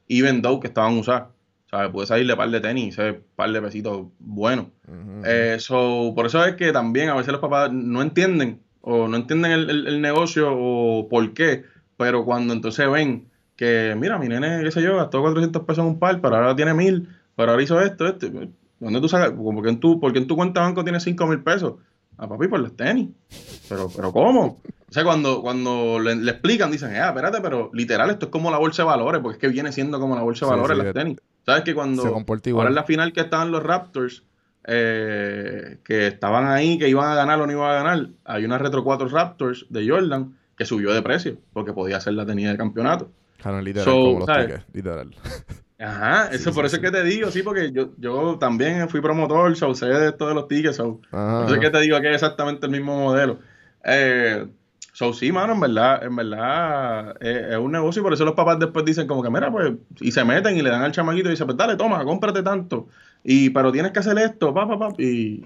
even 0.06 0.42
though 0.42 0.60
que 0.60 0.66
estaban 0.66 0.98
usadas. 0.98 1.28
¿sabes? 1.70 1.90
Pude 1.90 2.06
salirle 2.06 2.36
par 2.36 2.50
de 2.50 2.60
tenis, 2.60 2.98
ese 2.98 3.14
par 3.34 3.50
de 3.50 3.62
pesitos 3.62 4.06
buenos. 4.18 4.66
Uh 4.86 4.92
-huh. 4.92 5.22
eh, 5.24 5.56
so, 5.58 6.12
por 6.14 6.26
eso 6.26 6.44
es 6.44 6.56
que 6.56 6.72
también 6.72 7.08
a 7.08 7.14
veces 7.14 7.32
los 7.32 7.40
papás 7.40 7.72
no 7.72 8.02
entienden 8.02 8.60
o 8.86 9.08
no 9.08 9.16
entienden 9.16 9.52
el, 9.52 9.70
el, 9.70 9.86
el, 9.86 10.00
negocio 10.02 10.48
o 10.52 11.08
por 11.08 11.32
qué, 11.32 11.64
pero 11.96 12.24
cuando 12.24 12.52
entonces 12.52 12.90
ven 12.90 13.28
que, 13.56 13.94
mira, 13.98 14.18
mi 14.18 14.28
nene, 14.28 14.62
qué 14.62 14.70
sé 14.70 14.82
yo, 14.82 14.96
gastó 14.96 15.22
400 15.22 15.62
pesos 15.62 15.78
en 15.84 15.92
un 15.92 15.98
par, 15.98 16.20
pero 16.20 16.36
ahora 16.36 16.54
tiene 16.54 16.74
1000, 16.74 17.08
pero 17.34 17.52
ahora 17.52 17.62
hizo 17.62 17.80
esto, 17.80 18.06
esto, 18.06 18.28
¿dónde 18.80 19.00
tú 19.00 19.08
sacas? 19.08 19.32
Porque 19.32 19.70
en 19.70 19.80
tu, 19.80 19.98
porque 20.00 20.18
en 20.18 20.26
tu 20.26 20.36
cuenta 20.36 20.60
de 20.60 20.66
banco 20.66 20.84
tiene 20.84 21.00
5 21.00 21.26
mil 21.26 21.40
pesos. 21.40 21.74
A 22.16 22.28
papi, 22.28 22.46
por 22.46 22.60
las 22.60 22.72
tenis. 22.74 23.08
Pero, 23.68 23.90
pero 23.94 24.12
¿cómo? 24.12 24.60
O 24.88 24.92
sea, 24.92 25.02
cuando, 25.02 25.42
cuando 25.42 25.98
le, 25.98 26.14
le, 26.14 26.30
explican, 26.30 26.70
dicen, 26.70 26.94
ah, 26.94 27.08
espérate, 27.08 27.40
pero 27.40 27.70
literal, 27.72 28.10
esto 28.10 28.26
es 28.26 28.30
como 28.30 28.52
la 28.52 28.58
bolsa 28.58 28.82
de 28.82 28.86
valores, 28.86 29.20
porque 29.20 29.36
es 29.36 29.40
que 29.40 29.48
viene 29.48 29.72
siendo 29.72 29.98
como 29.98 30.14
la 30.14 30.22
bolsa 30.22 30.46
de 30.46 30.50
sí, 30.50 30.56
valores 30.56 30.78
sí, 30.78 30.84
las 30.84 30.94
tenis. 30.94 31.18
¿Sabes 31.44 31.64
que 31.64 31.74
cuando 31.74 32.04
ahora 32.04 32.68
en 32.68 32.74
la 32.74 32.84
final 32.84 33.12
que 33.12 33.22
estaban 33.22 33.50
los 33.50 33.62
Raptors, 33.62 34.22
eh, 34.66 35.78
que 35.84 36.06
estaban 36.06 36.46
ahí, 36.46 36.78
que 36.78 36.88
iban 36.88 37.10
a 37.10 37.14
ganar 37.14 37.40
o 37.40 37.46
no 37.46 37.52
iban 37.52 37.70
a 37.70 37.74
ganar, 37.74 38.08
hay 38.24 38.44
una 38.44 38.58
Retro 38.58 38.82
4 38.82 39.08
Raptors 39.08 39.66
de 39.68 39.88
Jordan 39.88 40.34
que 40.56 40.64
subió 40.64 40.92
de 40.92 41.02
precio, 41.02 41.38
porque 41.52 41.72
podía 41.72 42.00
ser 42.00 42.14
la 42.14 42.24
tenida 42.24 42.50
de 42.50 42.56
campeonato. 42.56 43.10
Claro, 43.40 43.60
literal, 43.60 43.84
so, 43.84 43.92
como 43.92 44.18
los 44.20 44.38
tickets, 44.38 44.64
literal. 44.72 45.14
Ajá, 45.78 46.28
eso 46.32 46.50
sí, 46.50 46.54
por 46.54 46.64
sí, 46.64 46.66
eso 46.68 46.76
es 46.76 46.82
que 46.82 46.90
te 46.90 47.04
digo, 47.04 47.30
sí, 47.30 47.42
porque 47.42 47.72
yo, 47.72 47.90
yo 47.98 48.38
también 48.38 48.88
fui 48.88 49.00
promotor, 49.00 49.54
so, 49.56 49.74
sé 49.74 49.86
de 49.86 50.08
esto 50.08 50.28
de 50.28 50.34
los 50.34 50.48
tickets, 50.48 50.76
so, 50.76 51.00
por 51.10 51.44
eso 51.44 51.54
es 51.54 51.60
que 51.60 51.70
te 51.70 51.80
digo 51.80 52.00
que 52.00 52.08
es 52.08 52.14
exactamente 52.14 52.66
el 52.66 52.72
mismo 52.72 52.96
modelo. 52.96 53.40
Eh, 53.84 54.46
so, 54.92 55.12
sí, 55.12 55.30
mano, 55.30 55.52
en 55.52 55.60
verdad, 55.60 56.04
en 56.04 56.16
verdad 56.16 57.16
eh, 57.20 57.48
es 57.50 57.58
un 57.58 57.72
negocio 57.72 58.00
y 58.00 58.02
por 58.02 58.14
eso 58.14 58.24
los 58.24 58.34
papás 58.34 58.58
después 58.58 58.84
dicen 58.84 59.06
como 59.06 59.22
que, 59.22 59.28
mira, 59.28 59.50
pues, 59.50 59.74
y 60.00 60.12
se 60.12 60.24
meten 60.24 60.56
y 60.56 60.62
le 60.62 60.70
dan 60.70 60.82
al 60.82 60.92
chamaquito 60.92 61.28
y 61.28 61.32
dicen, 61.32 61.46
pues 61.46 61.58
dale, 61.58 61.76
toma, 61.76 62.02
cómprate 62.04 62.42
tanto. 62.42 62.88
Y, 63.24 63.48
pero 63.50 63.72
tienes 63.72 63.90
que 63.92 64.00
hacer 64.00 64.18
esto, 64.18 64.52
pa, 64.52 64.68
pa, 64.68 64.78
pa, 64.78 64.88
y... 64.98 65.44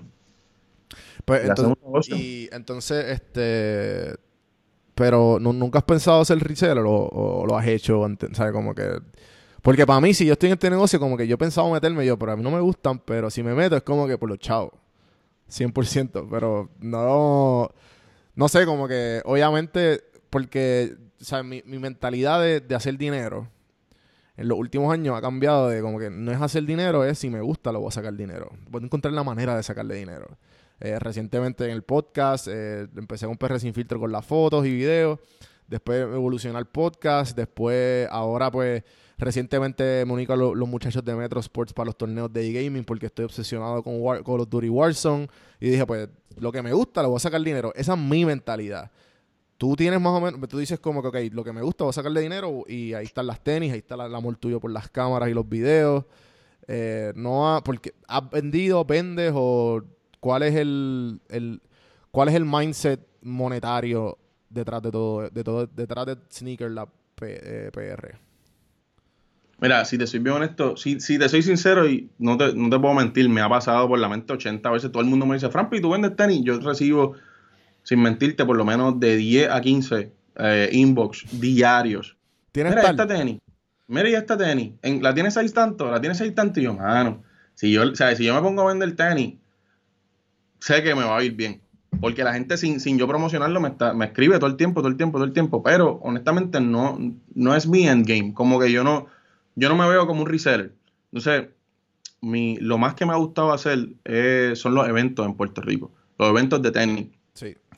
Pues 1.24 1.44
entonces, 1.44 2.18
y 2.18 2.48
entonces, 2.52 3.04
este... 3.06 4.16
Pero 4.94 5.38
¿nunca 5.38 5.78
has 5.78 5.84
pensado 5.84 6.20
hacer 6.20 6.38
reseller 6.40 6.78
o, 6.78 7.08
o, 7.08 7.46
lo 7.46 7.56
has 7.56 7.66
hecho? 7.68 8.04
¿Sabes? 8.32 8.52
Como 8.52 8.74
que... 8.74 9.00
Porque 9.62 9.86
para 9.86 10.00
mí, 10.00 10.12
si 10.12 10.26
yo 10.26 10.32
estoy 10.32 10.48
en 10.48 10.54
este 10.54 10.70
negocio, 10.70 10.98
como 10.98 11.16
que 11.16 11.28
yo 11.28 11.36
he 11.36 11.38
pensado 11.38 11.70
meterme 11.70 12.04
yo, 12.04 12.18
pero 12.18 12.32
a 12.32 12.36
mí 12.36 12.42
no 12.42 12.50
me 12.50 12.60
gustan, 12.60 12.98
pero 12.98 13.30
si 13.30 13.44
me 13.44 13.54
meto 13.54 13.76
es 13.76 13.82
como 13.82 14.08
que 14.08 14.18
por 14.18 14.28
los 14.28 14.38
chavos. 14.38 14.72
100%, 15.48 16.26
pero 16.28 16.70
no... 16.80 17.70
No 18.34 18.48
sé, 18.48 18.66
como 18.66 18.88
que 18.88 19.20
obviamente, 19.24 20.02
porque, 20.30 20.96
o 21.20 21.24
sea, 21.24 21.44
mi, 21.44 21.62
mi 21.64 21.78
mentalidad 21.78 22.40
de, 22.40 22.60
de 22.60 22.74
hacer 22.74 22.96
dinero 22.98 23.48
en 24.38 24.48
los 24.48 24.58
últimos 24.58 24.90
años 24.92 25.14
ha 25.16 25.20
cambiado 25.20 25.68
de 25.68 25.82
como 25.82 25.98
que 25.98 26.08
no 26.08 26.32
es 26.32 26.40
hacer 26.40 26.64
dinero, 26.64 27.04
es 27.04 27.18
si 27.18 27.28
me 27.28 27.40
gusta 27.42 27.70
lo 27.72 27.80
voy 27.80 27.88
a 27.88 27.92
sacar 27.92 28.14
dinero. 28.14 28.50
Puedo 28.70 28.86
encontrar 28.86 29.12
la 29.12 29.22
manera 29.24 29.54
de 29.56 29.62
sacarle 29.62 29.96
dinero. 29.96 30.26
Eh, 30.80 30.98
recientemente 30.98 31.64
en 31.64 31.72
el 31.72 31.82
podcast 31.82 32.46
eh, 32.48 32.86
empecé 32.96 33.26
con 33.26 33.36
PR 33.36 33.58
sin 33.60 33.74
filtro 33.74 33.98
con 34.00 34.10
las 34.12 34.24
fotos 34.24 34.64
y 34.64 34.70
videos. 34.72 35.18
después 35.66 36.00
evolucionar 36.00 36.64
podcast, 36.70 37.36
después 37.36 38.08
ahora 38.10 38.50
pues 38.50 38.82
recientemente 39.18 40.04
me 40.06 40.12
uní 40.14 40.26
a 40.28 40.36
lo- 40.36 40.54
los 40.54 40.68
muchachos 40.68 41.04
de 41.04 41.14
Metro 41.14 41.40
Sports 41.40 41.72
para 41.74 41.86
los 41.86 41.98
torneos 41.98 42.32
de 42.32 42.46
e-gaming 42.48 42.84
porque 42.84 43.06
estoy 43.06 43.24
obsesionado 43.26 43.82
con 43.82 44.00
War- 44.00 44.22
Call 44.24 44.40
of 44.40 44.48
Duty 44.48 44.68
Warzone 44.70 45.28
y 45.60 45.68
dije 45.70 45.84
pues 45.84 46.08
lo 46.38 46.52
que 46.52 46.62
me 46.62 46.72
gusta 46.72 47.02
le 47.02 47.08
voy 47.08 47.16
a 47.16 47.20
sacar 47.20 47.42
dinero, 47.42 47.72
esa 47.74 47.94
es 47.94 47.98
mi 47.98 48.24
mentalidad. 48.24 48.90
Tú 49.58 49.74
tienes 49.76 50.00
más 50.00 50.12
o 50.12 50.20
menos, 50.20 50.48
tú 50.48 50.58
dices 50.58 50.78
como 50.80 51.02
que, 51.02 51.08
ok, 51.08 51.16
lo 51.34 51.44
que 51.44 51.52
me 51.52 51.62
gusta, 51.62 51.84
voy 51.84 51.90
a 51.90 51.92
sacarle 51.92 52.20
dinero 52.20 52.64
y 52.68 52.94
ahí 52.94 53.04
están 53.04 53.26
las 53.26 53.42
tenis, 53.42 53.72
ahí 53.72 53.78
está 53.78 53.96
la- 53.96 54.06
el 54.06 54.14
amor 54.14 54.36
tuyo 54.36 54.60
por 54.60 54.70
las 54.70 54.88
cámaras 54.88 55.28
y 55.28 55.34
los 55.34 55.48
videos. 55.48 56.04
Eh, 56.68 57.12
no 57.16 57.54
ha, 57.56 57.64
porque 57.64 57.94
has 58.06 58.30
vendido, 58.30 58.84
vendes 58.84 59.32
o 59.34 59.82
cuál 60.20 60.44
es 60.44 60.54
el, 60.54 61.20
el 61.28 61.60
cuál 62.12 62.28
es 62.28 62.34
el 62.36 62.44
mindset 62.44 63.00
monetario 63.22 64.18
detrás 64.48 64.80
de 64.82 64.90
todo, 64.92 65.28
de 65.28 65.44
todo, 65.44 65.66
detrás 65.66 66.06
de 66.06 66.16
Sneaker 66.30 66.70
Lab 66.70 66.88
P- 67.16 67.66
eh, 67.66 67.70
PR. 67.72 68.16
Mira, 69.60 69.84
si 69.84 69.98
te 69.98 70.06
soy 70.06 70.20
bien 70.20 70.36
honesto, 70.36 70.76
si, 70.76 71.00
si 71.00 71.18
te 71.18 71.28
soy 71.28 71.42
sincero 71.42 71.88
y 71.88 72.08
no 72.18 72.36
te, 72.36 72.54
no 72.54 72.70
te 72.70 72.78
puedo 72.78 72.94
mentir, 72.94 73.28
me 73.28 73.40
ha 73.40 73.48
pasado 73.48 73.88
por 73.88 73.98
la 73.98 74.08
mente 74.08 74.32
80 74.32 74.70
veces. 74.70 74.92
Todo 74.92 75.02
el 75.02 75.08
mundo 75.08 75.26
me 75.26 75.34
dice, 75.34 75.50
Frampi, 75.50 75.80
¿tú 75.80 75.90
vendes 75.90 76.14
tenis? 76.14 76.42
Yo 76.44 76.60
recibo, 76.60 77.14
sin 77.88 78.02
mentirte, 78.02 78.44
por 78.44 78.54
lo 78.54 78.66
menos 78.66 79.00
de 79.00 79.16
10 79.16 79.48
a 79.50 79.62
15 79.62 80.12
eh, 80.36 80.68
inbox 80.72 81.24
diarios. 81.40 82.18
¿Tienes 82.52 82.72
Mira 82.72 82.82
tal? 82.82 82.90
esta 82.90 83.06
tenis. 83.06 83.38
Mira 83.86 84.10
y 84.10 84.14
esta 84.14 84.36
tenis. 84.36 84.74
En- 84.82 85.02
¿La 85.02 85.14
tienes 85.14 85.38
ahí 85.38 85.48
tanto? 85.48 85.90
¿La 85.90 85.98
tienes 85.98 86.20
ahí 86.20 86.32
tanto? 86.32 86.60
Y 86.60 86.64
yo, 86.64 86.74
mano, 86.74 87.22
si 87.54 87.72
yo, 87.72 87.90
o 87.90 87.94
sea, 87.94 88.14
si 88.14 88.24
yo 88.26 88.34
me 88.34 88.42
pongo 88.42 88.60
a 88.60 88.66
vender 88.66 88.94
tenis, 88.94 89.36
sé 90.60 90.82
que 90.82 90.94
me 90.94 91.02
va 91.04 91.16
a 91.16 91.24
ir 91.24 91.32
bien. 91.32 91.62
Porque 91.98 92.22
la 92.24 92.34
gente 92.34 92.58
sin, 92.58 92.78
sin 92.78 92.98
yo 92.98 93.08
promocionarlo 93.08 93.58
me, 93.58 93.68
está, 93.70 93.94
me 93.94 94.04
escribe 94.04 94.36
todo 94.38 94.50
el 94.50 94.56
tiempo, 94.58 94.82
todo 94.82 94.90
el 94.90 94.98
tiempo, 94.98 95.16
todo 95.16 95.24
el 95.24 95.32
tiempo. 95.32 95.62
Pero 95.62 95.92
honestamente 96.02 96.60
no, 96.60 96.98
no 97.34 97.54
es 97.56 97.66
mi 97.66 97.88
endgame. 97.88 98.34
Como 98.34 98.60
que 98.60 98.70
yo 98.70 98.84
no, 98.84 99.06
yo 99.56 99.70
no 99.70 99.76
me 99.76 99.88
veo 99.88 100.06
como 100.06 100.20
un 100.24 100.28
reseller. 100.28 100.74
Entonces, 101.10 101.48
mi, 102.20 102.58
lo 102.58 102.76
más 102.76 102.92
que 102.92 103.06
me 103.06 103.14
ha 103.14 103.16
gustado 103.16 103.50
hacer 103.54 103.88
eh, 104.04 104.52
son 104.56 104.74
los 104.74 104.86
eventos 104.86 105.24
en 105.24 105.32
Puerto 105.34 105.62
Rico. 105.62 105.90
Los 106.18 106.28
eventos 106.28 106.60
de 106.60 106.70
tenis. 106.70 107.06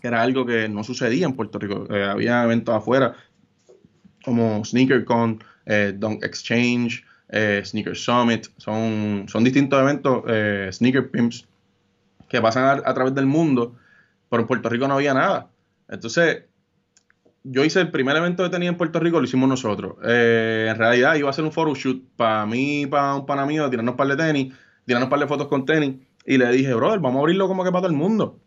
Que 0.00 0.08
era 0.08 0.22
algo 0.22 0.46
que 0.46 0.68
no 0.68 0.84
sucedía 0.84 1.26
en 1.26 1.34
Puerto 1.34 1.58
Rico. 1.58 1.86
Eh, 1.90 2.04
había 2.04 2.44
eventos 2.44 2.74
afuera 2.74 3.14
como 4.24 4.64
SneakerCon, 4.64 5.42
eh, 5.66 5.94
Dunk 5.96 6.24
Exchange, 6.24 7.04
eh, 7.28 7.62
Sneaker 7.64 7.96
Summit. 7.96 8.46
Son, 8.56 9.26
son 9.28 9.44
distintos 9.44 9.80
eventos, 9.80 10.22
eh, 10.28 10.68
Sneaker 10.72 11.10
Pimps, 11.10 11.46
que 12.28 12.40
pasan 12.40 12.82
a, 12.84 12.94
través 12.94 13.14
del 13.14 13.26
mundo, 13.26 13.76
pero 14.28 14.42
en 14.42 14.46
Puerto 14.46 14.68
Rico 14.68 14.86
no 14.88 14.94
había 14.94 15.14
nada. 15.14 15.48
Entonces, 15.88 16.44
yo 17.42 17.64
hice 17.64 17.80
el 17.80 17.90
primer 17.90 18.16
evento 18.16 18.44
que 18.44 18.50
tenía 18.50 18.68
en 18.68 18.76
Puerto 18.76 19.00
Rico, 19.00 19.18
lo 19.18 19.24
hicimos 19.24 19.48
nosotros. 19.48 19.96
En 20.02 20.76
realidad 20.76 21.14
iba 21.14 21.30
a 21.30 21.32
ser 21.32 21.44
un 21.44 21.52
photoshoot 21.52 22.04
para 22.16 22.46
mí, 22.46 22.86
para 22.86 23.14
un 23.14 23.26
pana 23.26 23.46
mío, 23.46 23.68
tirarnos 23.70 23.96
par 23.96 24.06
de 24.08 24.16
tenis, 24.16 24.54
tirarnos 24.84 25.08
par 25.08 25.18
de 25.18 25.26
fotos 25.26 25.48
con 25.48 25.64
tenis. 25.64 25.96
Y 26.26 26.36
le 26.36 26.52
dije, 26.52 26.74
brother, 26.74 27.00
vamos 27.00 27.18
a 27.18 27.20
abrirlo 27.20 27.48
como 27.48 27.64
que 27.64 27.70
para 27.72 27.80
todo 27.82 27.90
el 27.90 27.96
mundo. 27.96 28.38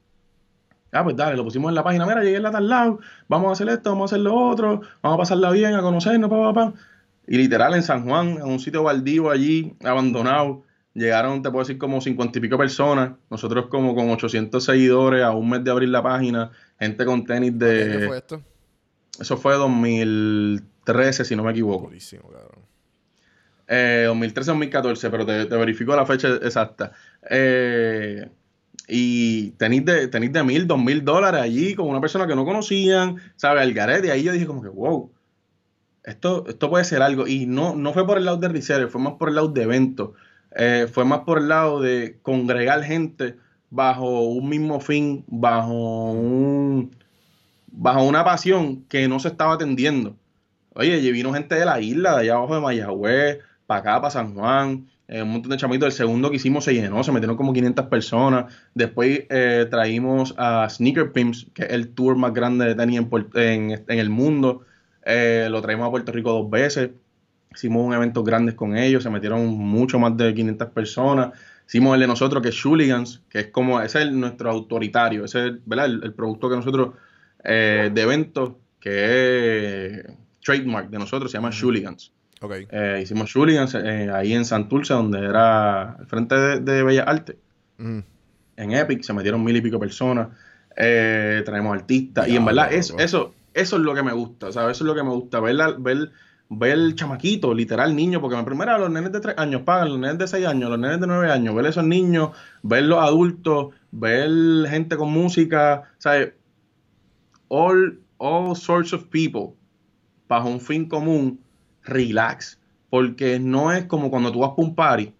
Ah, 0.93 1.03
pues 1.03 1.15
dale, 1.15 1.35
lo 1.35 1.43
pusimos 1.43 1.69
en 1.69 1.75
la 1.75 1.83
página. 1.83 2.05
Mira, 2.05 2.23
llegué 2.23 2.37
a 2.37 2.51
tal 2.51 2.69
lado, 2.69 2.99
vamos 3.27 3.49
a 3.49 3.51
hacer 3.53 3.67
esto, 3.69 3.89
vamos 3.89 4.11
a 4.11 4.15
hacer 4.15 4.23
lo 4.23 4.35
otro, 4.35 4.81
vamos 5.01 5.15
a 5.15 5.17
pasarla 5.17 5.49
bien, 5.51 5.73
a 5.73 5.81
conocernos, 5.81 6.29
pa, 6.29 6.53
pa, 6.53 6.53
pa. 6.53 6.73
Y 7.27 7.37
literal, 7.37 7.73
en 7.73 7.83
San 7.83 8.05
Juan, 8.05 8.29
en 8.37 8.43
un 8.43 8.59
sitio 8.59 8.83
baldío 8.83 9.31
allí, 9.31 9.75
abandonado, 9.83 10.63
llegaron, 10.93 11.41
te 11.41 11.49
puedo 11.49 11.63
decir, 11.63 11.77
como 11.77 11.99
cincuenta 11.99 12.37
y 12.37 12.41
pico 12.41 12.57
personas. 12.57 13.13
Nosotros, 13.29 13.67
como 13.67 13.95
con 13.95 14.09
800 14.09 14.63
seguidores, 14.63 15.23
a 15.23 15.31
un 15.31 15.49
mes 15.49 15.63
de 15.63 15.71
abrir 15.71 15.89
la 15.89 16.03
página, 16.03 16.51
gente 16.79 17.05
con 17.05 17.25
tenis 17.25 17.53
¿Qué 17.57 17.65
de. 17.65 18.07
fue 18.07 18.17
esto? 18.17 18.41
Eso 19.19 19.37
fue 19.37 19.53
2013, 19.55 21.25
si 21.25 21.35
no 21.35 21.43
me 21.43 21.51
equivoco. 21.51 21.85
Buenísimo, 21.85 22.29
cabrón. 22.29 22.63
Eh, 23.67 24.05
2013-2014, 24.09 25.09
pero 25.09 25.25
te, 25.25 25.45
te 25.45 25.55
verifico 25.55 25.95
la 25.95 26.05
fecha 26.05 26.27
exacta. 26.41 26.91
Eh, 27.29 28.29
y 28.87 29.51
tenéis 29.51 29.85
de, 29.85 30.07
de 30.07 30.43
mil, 30.43 30.67
dos 30.67 30.79
mil 30.79 31.03
dólares 31.05 31.41
allí 31.41 31.75
con 31.75 31.87
una 31.87 32.01
persona 32.01 32.27
que 32.27 32.35
no 32.35 32.45
conocían, 32.45 33.17
¿sabes? 33.35 33.63
El 33.63 33.73
garete. 33.73 34.11
Ahí 34.11 34.23
yo 34.23 34.33
dije 34.33 34.45
como 34.45 34.61
que, 34.61 34.69
wow, 34.69 35.11
esto, 36.03 36.45
esto 36.47 36.69
puede 36.69 36.83
ser 36.83 37.01
algo. 37.01 37.27
Y 37.27 37.45
no, 37.45 37.75
no 37.75 37.93
fue 37.93 38.05
por 38.05 38.17
el 38.17 38.25
lado 38.25 38.37
de 38.37 38.49
reseller, 38.49 38.89
fue 38.89 39.01
más 39.01 39.13
por 39.13 39.29
el 39.29 39.35
lado 39.35 39.47
de 39.49 39.63
evento. 39.63 40.13
Eh, 40.55 40.87
fue 40.91 41.05
más 41.05 41.21
por 41.21 41.39
el 41.39 41.47
lado 41.47 41.81
de 41.81 42.19
congregar 42.21 42.83
gente 42.83 43.37
bajo 43.69 44.21
un 44.21 44.49
mismo 44.49 44.79
fin, 44.79 45.23
bajo 45.27 46.11
un 46.11 46.95
bajo 47.67 48.03
una 48.03 48.23
pasión 48.23 48.83
que 48.83 49.07
no 49.07 49.19
se 49.19 49.29
estaba 49.29 49.55
atendiendo. 49.55 50.15
Oye, 50.75 50.99
vino 51.11 51.33
gente 51.33 51.55
de 51.55 51.65
la 51.65 51.79
isla, 51.81 52.13
de 52.15 52.21
allá 52.21 52.35
abajo 52.35 52.55
de 52.55 52.61
Mayagüez, 52.61 53.39
para 53.65 53.79
acá, 53.79 54.01
para 54.01 54.11
San 54.11 54.35
Juan, 54.35 54.87
eh, 55.13 55.21
un 55.23 55.29
montón 55.31 55.51
de 55.51 55.57
chamitos. 55.57 55.87
El 55.87 55.91
segundo 55.93 56.29
que 56.29 56.37
hicimos 56.37 56.63
se 56.65 56.73
llenó, 56.73 57.03
se 57.03 57.11
metieron 57.11 57.37
como 57.37 57.53
500 57.53 57.87
personas. 57.87 58.53
Después 58.73 59.23
eh, 59.29 59.67
traímos 59.69 60.33
a 60.37 60.67
Sneaker 60.69 61.11
Pimps, 61.11 61.47
que 61.53 61.63
es 61.63 61.69
el 61.71 61.89
tour 61.93 62.15
más 62.17 62.33
grande 62.33 62.65
de 62.65 62.75
tenis 62.75 62.97
en, 62.99 63.09
Puer- 63.09 63.29
en- 63.37 63.71
en 63.87 63.99
el 63.99 64.09
mundo. 64.09 64.61
Eh, 65.05 65.47
lo 65.51 65.61
traímos 65.61 65.87
a 65.87 65.91
Puerto 65.91 66.11
Rico 66.11 66.31
dos 66.31 66.49
veces. 66.49 66.91
Hicimos 67.53 67.85
un 67.85 67.93
evento 67.93 68.23
grandes 68.23 68.55
con 68.55 68.75
ellos, 68.77 69.03
se 69.03 69.09
metieron 69.11 69.45
mucho 69.47 69.99
más 69.99 70.17
de 70.17 70.33
500 70.33 70.69
personas. 70.69 71.33
Hicimos 71.67 71.93
el 71.95 72.01
de 72.01 72.07
nosotros, 72.07 72.41
que 72.41 72.49
es 72.49 72.55
Shooligans, 72.55 73.21
que 73.29 73.39
es 73.41 73.47
como, 73.47 73.79
ese 73.81 73.99
es 74.01 74.05
el- 74.07 74.19
nuestro 74.19 74.49
autoritario, 74.49 75.25
ese 75.25 75.47
es 75.47 75.53
¿verdad? 75.65 75.85
El, 75.85 76.03
el 76.03 76.13
producto 76.13 76.49
que 76.49 76.55
nosotros, 76.55 76.95
de 77.43 78.01
eventos, 78.01 78.53
que 78.79 79.85
es 79.87 80.05
trademark 80.43 80.89
de 80.89 80.99
nosotros, 80.99 81.31
se 81.31 81.37
llama 81.37 81.49
Shooligans. 81.51 82.13
Eh, 82.71 82.99
hicimos 83.03 83.29
Shooligans 83.29 83.75
eh, 83.75 84.09
ahí 84.13 84.33
en 84.33 84.45
Santurce, 84.45 84.93
donde 84.93 85.19
era 85.19 85.93
al 85.93 86.05
frente 86.07 86.35
de, 86.35 86.59
de 86.59 86.83
Bellas 86.83 87.07
Artes. 87.07 87.35
Mm. 87.77 87.99
En 88.57 88.71
Epic 88.71 89.03
se 89.03 89.13
metieron 89.13 89.43
mil 89.43 89.55
y 89.55 89.61
pico 89.61 89.79
personas. 89.79 90.29
Eh, 90.75 91.41
traemos 91.45 91.73
artistas. 91.73 92.27
y 92.27 92.35
en 92.35 92.45
verdad, 92.45 92.71
es, 92.73 92.89
loco. 92.91 93.01
eso, 93.01 93.33
eso 93.53 93.75
es 93.77 93.81
lo 93.81 93.93
que 93.93 94.03
me 94.03 94.13
gusta. 94.13 94.51
¿sabes? 94.51 94.77
Eso 94.77 94.83
es 94.83 94.87
lo 94.87 94.95
que 94.95 95.03
me 95.03 95.09
gusta. 95.09 95.39
Ver, 95.39 95.55
la- 95.55 95.71
ver, 95.77 96.11
ver 96.49 96.71
el 96.73 96.95
chamaquito, 96.95 97.53
literal 97.53 97.95
niño. 97.95 98.21
Porque 98.21 98.35
me 98.35 98.43
primero 98.43 98.77
los 98.77 98.89
nenes 98.89 99.11
de 99.11 99.19
3 99.19 99.35
años 99.37 99.61
pagan, 99.63 99.89
los 99.89 99.99
nenes 99.99 100.17
de 100.17 100.27
6 100.27 100.45
años, 100.45 100.69
los 100.69 100.79
nenes 100.79 100.99
de 100.99 101.07
9 101.07 101.31
años. 101.31 101.55
Ver 101.55 101.65
esos 101.65 101.83
niños, 101.83 102.31
ver 102.61 102.83
los 102.83 102.99
adultos, 102.99 103.73
ver 103.91 104.29
gente 104.69 104.97
con 104.97 105.11
música. 105.11 105.83
¿Sabes? 105.97 106.33
All, 107.47 107.99
all 108.17 108.55
sorts 108.55 108.93
of 108.93 109.05
people. 109.05 109.55
Bajo 110.27 110.49
un 110.49 110.59
fin 110.59 110.87
común. 110.87 111.39
Relax. 111.83 112.59
Porque 112.89 113.39
no 113.39 113.71
es 113.71 113.85
como 113.85 114.09
cuando 114.09 114.31
tú 114.31 114.39
vas 114.39 114.51
para 114.51 114.67
un 114.67 114.75
party 114.75 115.13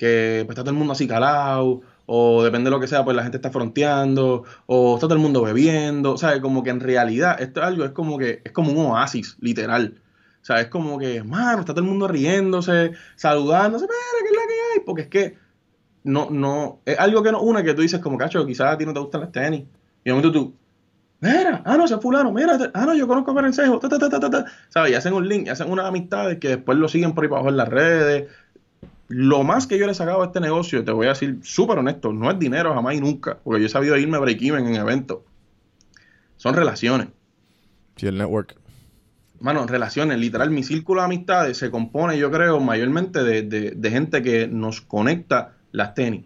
que 0.00 0.44
pues, 0.46 0.54
está 0.54 0.62
todo 0.62 0.70
el 0.70 0.78
mundo 0.78 0.94
así 0.94 1.06
calado, 1.06 1.82
o 2.06 2.42
depende 2.42 2.70
de 2.70 2.70
lo 2.70 2.80
que 2.80 2.88
sea, 2.88 3.04
pues 3.04 3.14
la 3.14 3.22
gente 3.22 3.36
está 3.36 3.50
fronteando, 3.50 4.44
o 4.64 4.94
está 4.94 5.06
todo 5.06 5.14
el 5.14 5.20
mundo 5.20 5.42
bebiendo, 5.42 6.16
¿sabes? 6.16 6.40
Como 6.40 6.62
que 6.62 6.70
en 6.70 6.80
realidad 6.80 7.40
esto 7.40 7.60
es 7.60 7.66
algo, 7.66 7.84
es 7.84 7.90
como 7.90 8.16
que 8.16 8.40
es 8.42 8.50
como 8.50 8.72
un 8.72 8.78
oasis, 8.78 9.36
literal. 9.40 10.00
O 10.40 10.44
sea, 10.44 10.58
es 10.62 10.68
como 10.68 10.98
que, 10.98 11.22
mano, 11.22 11.60
está 11.60 11.74
todo 11.74 11.84
el 11.84 11.90
mundo 11.90 12.08
riéndose, 12.08 12.92
saludándose, 13.14 13.84
mira, 13.84 13.94
¿qué 14.22 14.28
es 14.28 14.32
la 14.32 14.46
que 14.46 14.78
hay? 14.78 14.84
Porque 14.86 15.02
es 15.02 15.08
que 15.08 15.38
no, 16.02 16.30
no, 16.30 16.80
es 16.86 16.98
algo 16.98 17.22
que 17.22 17.32
no 17.32 17.42
une, 17.42 17.62
que 17.62 17.74
tú 17.74 17.82
dices 17.82 18.00
como, 18.00 18.16
cacho, 18.16 18.46
quizás 18.46 18.72
a 18.72 18.78
ti 18.78 18.86
no 18.86 18.94
te 18.94 19.00
gustan 19.00 19.20
las 19.20 19.32
tenis. 19.32 19.64
Y 20.02 20.08
de 20.08 20.12
momento 20.12 20.32
tú, 20.32 20.54
mira, 21.20 21.62
ah, 21.64 21.76
no, 21.76 21.84
ese 21.84 21.94
es 21.94 22.00
fulano, 22.00 22.32
mira, 22.32 22.56
te- 22.58 22.70
ah, 22.74 22.86
no, 22.86 22.94
yo 22.94 23.06
conozco 23.06 23.30
a 23.32 23.34
Perencejo, 23.34 23.78
ta, 23.78 23.88
ta, 23.88 23.98
ta, 23.98 24.08
ta, 24.08 24.20
ta, 24.20 24.30
ta. 24.30 24.44
¿sabes? 24.68 24.92
Y 24.92 24.94
hacen 24.94 25.12
un 25.14 25.28
link, 25.28 25.46
y 25.46 25.50
hacen 25.50 25.70
unas 25.70 25.86
amistades 25.86 26.38
que 26.38 26.48
después 26.48 26.78
lo 26.78 26.88
siguen 26.88 27.12
por 27.12 27.24
ahí 27.24 27.28
para 27.28 27.40
abajo 27.40 27.50
en 27.50 27.56
las 27.56 27.68
redes. 27.68 28.28
Lo 29.08 29.42
más 29.42 29.66
que 29.66 29.76
yo 29.78 29.86
le 29.86 29.92
he 29.92 29.94
sacado 29.94 30.22
a 30.22 30.26
este 30.26 30.40
negocio, 30.40 30.84
te 30.84 30.92
voy 30.92 31.06
a 31.06 31.10
decir 31.10 31.38
súper 31.42 31.78
honesto, 31.78 32.12
no 32.12 32.30
es 32.30 32.38
dinero 32.38 32.72
jamás 32.74 32.94
y 32.94 33.00
nunca, 33.00 33.38
porque 33.42 33.60
yo 33.60 33.66
he 33.66 33.70
sabido 33.70 33.96
irme 33.96 34.18
break-even 34.18 34.66
en 34.66 34.76
eventos. 34.76 35.18
Son 36.36 36.54
relaciones. 36.54 37.08
Sí, 37.96 38.06
el 38.06 38.16
network. 38.16 38.56
Mano, 39.40 39.66
relaciones, 39.66 40.18
literal, 40.18 40.50
mi 40.50 40.62
círculo 40.62 41.00
de 41.00 41.06
amistades 41.06 41.56
se 41.58 41.70
compone, 41.70 42.18
yo 42.18 42.30
creo, 42.30 42.60
mayormente 42.60 43.24
de, 43.24 43.42
de- 43.42 43.70
de 43.72 43.90
gente 43.90 44.22
que 44.22 44.46
nos 44.46 44.80
conecta 44.80 45.54
las 45.72 45.94
tenis. 45.94 46.24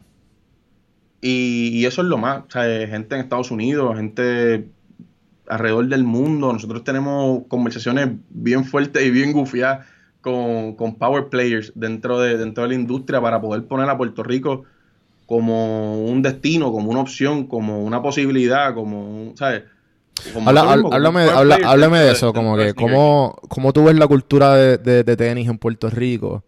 Y, 1.21 1.71
y 1.73 1.87
eso 1.87 2.03
es 2.03 2.09
lo 2.09 2.19
más, 2.19 2.43
o 2.47 2.51
sea, 2.51 2.65
gente 2.87 3.15
en 3.15 3.23
Estados 3.23 3.51
Unidos, 3.51 3.97
gente 3.97 4.69
alrededor 5.49 5.87
del 5.89 6.05
mundo. 6.05 6.53
Nosotros 6.53 6.85
tenemos 6.85 7.43
conversaciones 7.49 8.09
bien 8.31 8.65
fuertes 8.65 9.05
y 9.07 9.11
bien 9.11 9.33
gufiadas 9.33 9.87
con, 10.21 10.75
con 10.77 10.97
power 10.97 11.29
players 11.29 11.73
dentro 11.75 12.21
de, 12.21 12.39
dentro 12.39 12.63
de 12.65 12.71
la 12.71 12.75
industria 12.75 13.21
para 13.21 13.41
poder 13.41 13.65
poner 13.67 13.89
a 13.91 13.97
Puerto 13.97 14.23
Rico 14.23 14.65
como 15.27 16.05
un 16.05 16.23
destino, 16.23 16.73
como 16.73 16.91
una 16.91 17.01
opción, 17.01 17.47
como 17.47 17.83
una 17.85 18.03
posibilidad, 18.03 18.75
como 18.75 19.01
un, 19.31 19.37
¿sabes? 19.37 19.65
Como 20.33 20.49
Habla- 20.49 20.63
mismo, 20.75 20.93
háblame, 20.93 21.23
habla- 21.25 21.59
háblame 21.65 21.99
de 22.01 22.13
eso, 22.13 22.33
como 22.33 22.57
de 22.57 22.67
que 22.67 22.73
sneaker. 22.73 22.95
cómo, 22.95 23.37
cómo 23.49 23.73
tú 23.73 23.85
ves 23.85 23.97
la 23.99 24.07
cultura 24.07 24.55
de, 24.55 24.79
de- 24.79 25.17
tenis 25.17 25.49
en 25.49 25.59
Puerto 25.59 25.91
Rico 25.91 26.45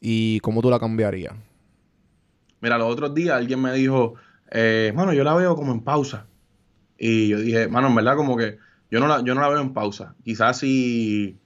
y 0.00 0.40
cómo 0.40 0.62
tú 0.62 0.70
la 0.70 0.78
cambiarías. 0.78 1.34
Mira, 2.60 2.78
los 2.78 2.90
otros 2.90 3.14
días 3.14 3.36
alguien 3.36 3.60
me 3.60 3.72
dijo, 3.72 4.14
eh, 4.50 4.92
mano, 4.94 5.12
yo 5.12 5.22
la 5.24 5.34
veo 5.34 5.54
como 5.56 5.72
en 5.72 5.80
pausa. 5.80 6.26
Y 6.98 7.28
yo 7.28 7.38
dije, 7.38 7.68
mano, 7.68 7.88
en 7.88 7.94
verdad, 7.94 8.16
como 8.16 8.36
que 8.36 8.58
yo 8.90 9.00
no 9.00 9.08
la, 9.08 9.22
yo 9.22 9.34
no 9.34 9.40
la 9.40 9.48
veo 9.48 9.60
en 9.60 9.72
pausa. 9.72 10.14
Quizás 10.24 10.58
si, 10.58 11.38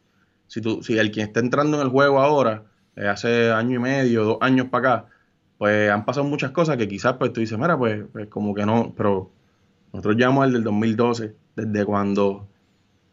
si, 0.46 0.60
tú, 0.60 0.82
si 0.82 0.98
el 0.98 1.10
quien 1.10 1.26
está 1.28 1.40
entrando 1.40 1.78
en 1.78 1.86
el 1.86 1.90
juego 1.90 2.20
ahora, 2.20 2.64
eh, 2.96 3.06
hace 3.08 3.50
año 3.52 3.76
y 3.76 3.78
medio, 3.78 4.24
dos 4.24 4.38
años 4.40 4.68
para 4.70 4.88
acá, 4.96 5.06
pues 5.58 5.90
han 5.90 6.04
pasado 6.04 6.26
muchas 6.26 6.52
cosas 6.52 6.76
que 6.76 6.88
quizás 6.88 7.14
pues 7.14 7.32
tú 7.32 7.40
dices, 7.40 7.58
mira, 7.58 7.76
pues, 7.78 8.04
pues 8.12 8.28
como 8.28 8.54
que 8.54 8.66
no, 8.66 8.94
pero 8.96 9.30
nosotros 9.92 10.16
llevamos 10.16 10.46
el 10.46 10.52
del 10.54 10.64
2012, 10.64 11.34
desde 11.56 11.84
cuando 11.84 12.48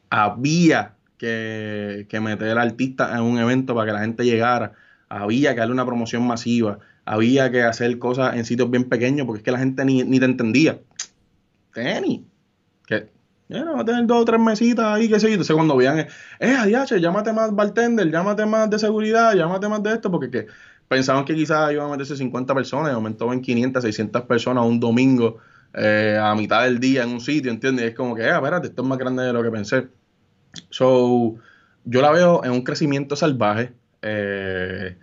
había 0.09 0.95
que, 1.17 2.05
que 2.09 2.19
meter 2.19 2.57
artista 2.57 3.15
en 3.15 3.23
un 3.23 3.39
evento 3.39 3.73
para 3.75 3.87
que 3.87 3.93
la 3.93 3.99
gente 4.01 4.25
llegara, 4.25 4.73
había 5.09 5.53
que 5.53 5.59
darle 5.59 5.73
una 5.73 5.85
promoción 5.85 6.25
masiva, 6.27 6.79
había 7.05 7.51
que 7.51 7.63
hacer 7.63 7.97
cosas 7.99 8.35
en 8.35 8.45
sitios 8.45 8.69
bien 8.69 8.85
pequeños 8.89 9.25
porque 9.25 9.39
es 9.39 9.43
que 9.43 9.51
la 9.51 9.59
gente 9.59 9.85
ni, 9.85 10.03
ni 10.03 10.19
te 10.19 10.25
entendía. 10.25 10.79
Tenis, 11.75 12.21
que 12.87 13.09
bueno, 13.47 13.75
va 13.75 13.81
a 13.81 13.85
tener 13.85 14.07
dos 14.07 14.21
o 14.21 14.25
tres 14.25 14.39
mesitas 14.39 14.85
ahí, 14.85 15.07
qué 15.07 15.19
sé 15.19 15.27
yo. 15.27 15.33
Entonces 15.33 15.55
cuando 15.55 15.77
vean, 15.77 15.99
eh, 15.99 16.55
adiache, 16.57 16.99
llámate 16.99 17.31
más 17.31 17.53
bartender, 17.53 18.09
llámate 18.09 18.45
más 18.45 18.69
de 18.69 18.79
seguridad, 18.79 19.35
llámate 19.35 19.67
más 19.67 19.83
de 19.83 19.93
esto, 19.93 20.09
porque 20.09 20.31
que 20.31 20.47
pensaban 20.87 21.25
que 21.25 21.35
quizás 21.35 21.71
iban 21.71 21.87
a 21.87 21.91
meterse 21.91 22.15
50 22.15 22.55
personas, 22.55 22.91
y 22.91 22.95
aumentó 22.95 23.31
en 23.31 23.41
500, 23.41 23.83
600 23.83 24.21
personas 24.23 24.65
un 24.65 24.79
domingo 24.79 25.37
eh, 25.73 26.17
a 26.19 26.33
mitad 26.35 26.63
del 26.63 26.79
día 26.79 27.03
en 27.03 27.09
un 27.09 27.21
sitio, 27.21 27.51
¿entiendes? 27.51 27.85
Y 27.85 27.87
es 27.89 27.95
como 27.95 28.15
que, 28.15 28.23
eh, 28.23 28.31
espérate, 28.33 28.67
esto 28.67 28.81
es 28.81 28.87
más 28.87 28.97
grande 28.97 29.23
de 29.23 29.33
lo 29.33 29.43
que 29.43 29.51
pensé. 29.51 29.87
So, 30.69 31.35
yo 31.83 32.01
la 32.01 32.11
veo 32.11 32.43
en 32.43 32.51
un 32.51 32.63
crecimiento 32.63 33.15
salvaje. 33.15 33.73
Eh, 34.01 34.97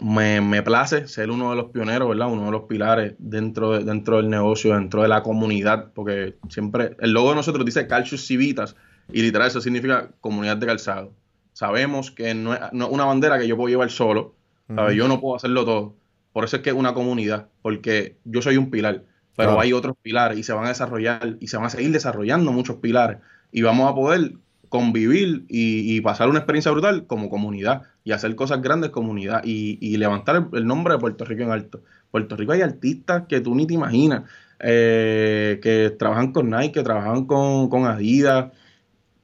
me, 0.00 0.40
me, 0.40 0.62
place 0.62 1.06
ser 1.08 1.30
uno 1.30 1.50
de 1.50 1.56
los 1.56 1.70
pioneros, 1.70 2.08
¿verdad? 2.08 2.30
Uno 2.30 2.46
de 2.46 2.50
los 2.50 2.62
pilares 2.64 3.14
dentro, 3.18 3.72
de, 3.72 3.84
dentro 3.84 4.18
del 4.18 4.28
negocio, 4.28 4.74
dentro 4.74 5.02
de 5.02 5.08
la 5.08 5.22
comunidad, 5.22 5.92
porque 5.94 6.36
siempre 6.48 6.96
el 7.00 7.12
logo 7.12 7.30
de 7.30 7.36
nosotros 7.36 7.64
dice 7.64 7.86
Calcius 7.86 8.26
Civitas 8.26 8.76
y 9.12 9.22
literal 9.22 9.48
eso 9.48 9.60
significa 9.60 10.10
comunidad 10.20 10.58
de 10.58 10.66
calzado. 10.66 11.12
Sabemos 11.52 12.10
que 12.10 12.34
no 12.34 12.52
es, 12.52 12.60
no 12.72 12.88
una 12.88 13.06
bandera 13.06 13.38
que 13.38 13.48
yo 13.48 13.56
puedo 13.56 13.68
llevar 13.68 13.90
solo, 13.90 14.34
¿sabes? 14.74 14.96
Yo 14.96 15.08
no 15.08 15.20
puedo 15.20 15.36
hacerlo 15.36 15.64
todo. 15.64 15.94
Por 16.32 16.44
eso 16.44 16.56
es 16.56 16.62
que 16.62 16.70
es 16.70 16.76
una 16.76 16.92
comunidad, 16.92 17.48
porque 17.62 18.18
yo 18.24 18.42
soy 18.42 18.58
un 18.58 18.70
pilar, 18.70 19.04
pero 19.36 19.50
claro. 19.50 19.60
hay 19.60 19.72
otros 19.72 19.96
pilares 20.02 20.38
y 20.38 20.42
se 20.42 20.52
van 20.52 20.66
a 20.66 20.68
desarrollar 20.68 21.36
y 21.40 21.48
se 21.48 21.56
van 21.56 21.66
a 21.66 21.70
seguir 21.70 21.92
desarrollando 21.92 22.52
muchos 22.52 22.76
pilares 22.76 23.18
y 23.52 23.62
vamos 23.62 23.90
a 23.90 23.94
poder 23.94 24.34
convivir 24.68 25.46
y, 25.48 25.96
y, 25.96 26.00
pasar 26.02 26.28
una 26.28 26.40
experiencia 26.40 26.72
brutal 26.72 27.06
como 27.06 27.30
comunidad 27.30 27.84
y 28.06 28.12
hacer 28.12 28.36
cosas 28.36 28.62
grandes 28.62 28.90
comunidad 28.90 29.42
y, 29.44 29.78
y 29.80 29.96
levantar 29.96 30.48
el, 30.52 30.64
nombre 30.64 30.94
de 30.94 31.00
Puerto 31.00 31.24
Rico 31.24 31.42
en 31.42 31.50
alto. 31.50 31.82
Puerto 32.12 32.36
Rico 32.36 32.52
hay 32.52 32.62
artistas 32.62 33.24
que 33.28 33.40
tú 33.40 33.52
ni 33.56 33.66
te 33.66 33.74
imaginas, 33.74 34.30
eh, 34.60 35.58
que 35.60 35.90
trabajan 35.90 36.30
con 36.30 36.48
Nike, 36.48 36.70
que 36.70 36.82
trabajan 36.84 37.26
con, 37.26 37.84
Adidas, 37.84 38.52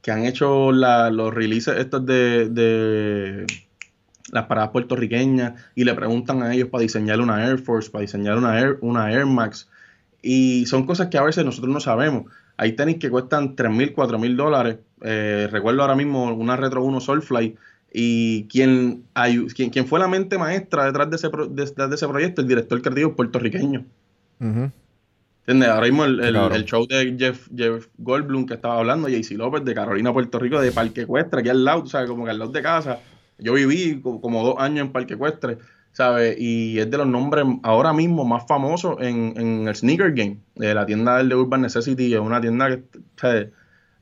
que 0.01 0.11
han 0.11 0.25
hecho 0.25 0.73
la, 0.73 1.09
los 1.11 1.33
releases 1.33 1.77
estos 1.77 2.05
de, 2.05 3.45
las 4.33 4.45
paradas 4.47 4.71
puertorriqueñas 4.71 5.53
y 5.75 5.85
le 5.85 5.93
preguntan 5.93 6.43
a 6.43 6.53
ellos 6.53 6.67
para 6.67 6.81
diseñar 6.81 7.21
una 7.21 7.47
Air 7.47 7.59
Force, 7.59 7.89
para 7.89 8.01
diseñar 8.01 8.37
una 8.37 8.59
Air, 8.59 8.79
una 8.81 9.13
Air 9.13 9.25
Max. 9.25 9.69
Y 10.21 10.65
son 10.65 10.85
cosas 10.85 11.07
que 11.07 11.17
a 11.17 11.23
veces 11.23 11.45
nosotros 11.45 11.73
no 11.73 11.79
sabemos. 11.79 12.25
Hay 12.57 12.73
tenis 12.73 12.97
que 12.97 13.09
cuestan 13.09 13.55
3 13.55 13.71
mil, 13.71 13.93
4 13.93 14.19
mil 14.19 14.35
dólares. 14.35 14.79
Eh, 15.01 15.47
recuerdo 15.49 15.83
ahora 15.83 15.95
mismo 15.95 16.33
una 16.33 16.57
Retro 16.57 16.83
1 16.83 16.99
Soulfly. 16.99 17.55
Y 17.93 18.47
quien, 18.47 19.03
quien, 19.55 19.69
quien, 19.69 19.85
fue 19.85 19.99
la 19.99 20.07
mente 20.07 20.37
maestra 20.37 20.85
detrás 20.85 21.09
de 21.11 21.15
ese, 21.15 21.29
detrás 21.51 21.89
de 21.89 21.95
ese 21.95 22.07
proyecto, 22.07 22.41
el 22.41 22.47
director 22.47 22.81
creativo 22.81 23.15
puertorriqueño. 23.15 23.85
Uh 24.39 24.45
-huh. 24.45 24.71
¿Entiendes? 25.41 25.69
Ahora 25.69 25.85
mismo 25.85 26.05
el, 26.05 26.19
el, 26.21 26.31
claro. 26.31 26.55
el, 26.55 26.65
show 26.65 26.87
de 26.87 27.15
Jeff, 27.19 27.49
Jeff 27.55 27.87
Goldblum 27.97 28.45
que 28.47 28.55
estaba 28.55 28.79
hablando, 28.79 29.09
JC 29.09 29.31
López 29.31 29.63
de 29.63 29.75
Carolina, 29.75 30.11
Puerto 30.11 30.39
Rico, 30.39 30.59
de 30.59 30.71
Parque 30.71 31.01
Ecuestre, 31.01 31.41
aquí 31.41 31.49
al 31.49 31.63
lado, 31.63 31.85
¿sabes? 31.85 32.09
Como 32.09 32.25
que 32.25 32.31
al 32.31 32.39
lado 32.39 32.51
de 32.51 32.61
casa. 32.61 32.99
Yo 33.37 33.53
viví 33.53 33.99
como, 34.01 34.21
como 34.21 34.43
dos 34.43 34.55
años 34.57 34.87
en 34.87 34.91
Parque 34.91 35.13
Ecuestre. 35.13 35.57
¿sabes? 35.93 36.35
Y 36.39 36.79
es 36.79 36.89
de 36.89 36.97
los 36.97 37.07
nombres 37.07 37.45
ahora 37.61 37.93
mismo 37.93 38.25
más 38.25 38.45
famosos 38.47 38.97
en, 38.99 39.33
en 39.37 39.67
el 39.67 39.75
sneaker 39.75 40.11
game. 40.13 40.37
Eh, 40.55 40.73
la 40.73 40.85
tienda 40.85 41.17
del 41.17 41.29
de 41.29 41.35
Urban 41.35 41.61
Necessity 41.61 42.13
es 42.13 42.19
una 42.19 42.41
tienda 42.41 42.69
que 42.69 43.51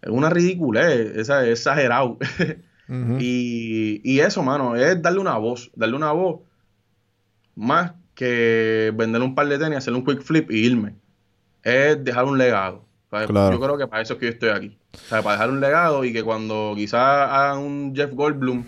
es 0.02 0.10
una 0.10 0.30
ridiculez, 0.30 1.16
es, 1.16 1.30
es 1.30 1.48
exagerado. 1.48 2.18
uh 2.92 2.94
-huh. 2.94 3.18
y, 3.20 4.02
y, 4.04 4.20
eso, 4.20 4.44
mano, 4.44 4.76
es 4.76 5.02
darle 5.02 5.20
una 5.20 5.38
voz, 5.38 5.72
darle 5.76 5.96
una 5.96 6.12
voz 6.12 6.42
más 7.56 7.94
que 8.14 8.92
vender 8.96 9.22
un 9.22 9.34
par 9.34 9.48
de 9.48 9.58
tenis, 9.58 9.78
hacerle 9.78 10.00
un 10.00 10.06
quick 10.06 10.22
flip 10.22 10.52
y 10.52 10.66
irme. 10.66 10.96
Es 11.64 12.04
dejar 12.04 12.26
un 12.26 12.38
legado. 12.38 12.86
Claro. 13.10 13.52
Yo 13.52 13.60
creo 13.60 13.78
que 13.78 13.88
para 13.88 14.02
eso 14.02 14.14
es 14.14 14.20
que 14.20 14.26
yo 14.28 14.32
estoy 14.32 14.50
aquí. 14.50 14.78
¿sabes? 14.94 15.24
Para 15.24 15.36
dejar 15.36 15.50
un 15.50 15.60
legado 15.60 16.06
y 16.06 16.14
que 16.14 16.24
cuando 16.24 16.74
quizás 16.76 17.30
hagan 17.30 17.60
un 17.60 17.94
Jeff 17.96 18.14
Goldblum 18.14 18.64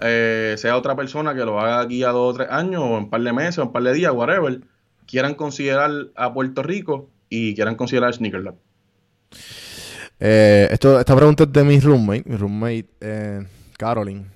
eh, 0.00 0.54
sea 0.58 0.76
otra 0.76 0.96
persona 0.96 1.34
que 1.34 1.44
lo 1.44 1.60
haga 1.60 1.80
aquí 1.80 2.02
a 2.02 2.10
dos 2.10 2.34
o 2.34 2.36
tres 2.36 2.50
años, 2.50 2.82
o 2.82 2.96
en 2.96 3.04
un 3.04 3.10
par 3.10 3.22
de 3.22 3.32
meses, 3.32 3.58
o 3.58 3.62
en 3.62 3.68
un 3.68 3.72
par 3.72 3.82
de 3.82 3.94
días, 3.94 4.12
whatever, 4.12 4.60
quieran 5.06 5.34
considerar 5.34 5.90
a 6.16 6.34
Puerto 6.34 6.62
Rico 6.62 7.08
y 7.28 7.54
quieran 7.54 7.76
considerar 7.76 8.12
Sneaker 8.12 8.42
Lab. 8.42 8.56
Eh, 10.24 10.68
esto, 10.70 11.00
esta 11.00 11.16
pregunta 11.16 11.42
es 11.42 11.52
de 11.52 11.64
mi 11.64 11.80
roommate. 11.80 12.22
Mi 12.26 12.36
roommate, 12.36 12.88
eh, 13.00 13.44
Caroline, 13.76 14.26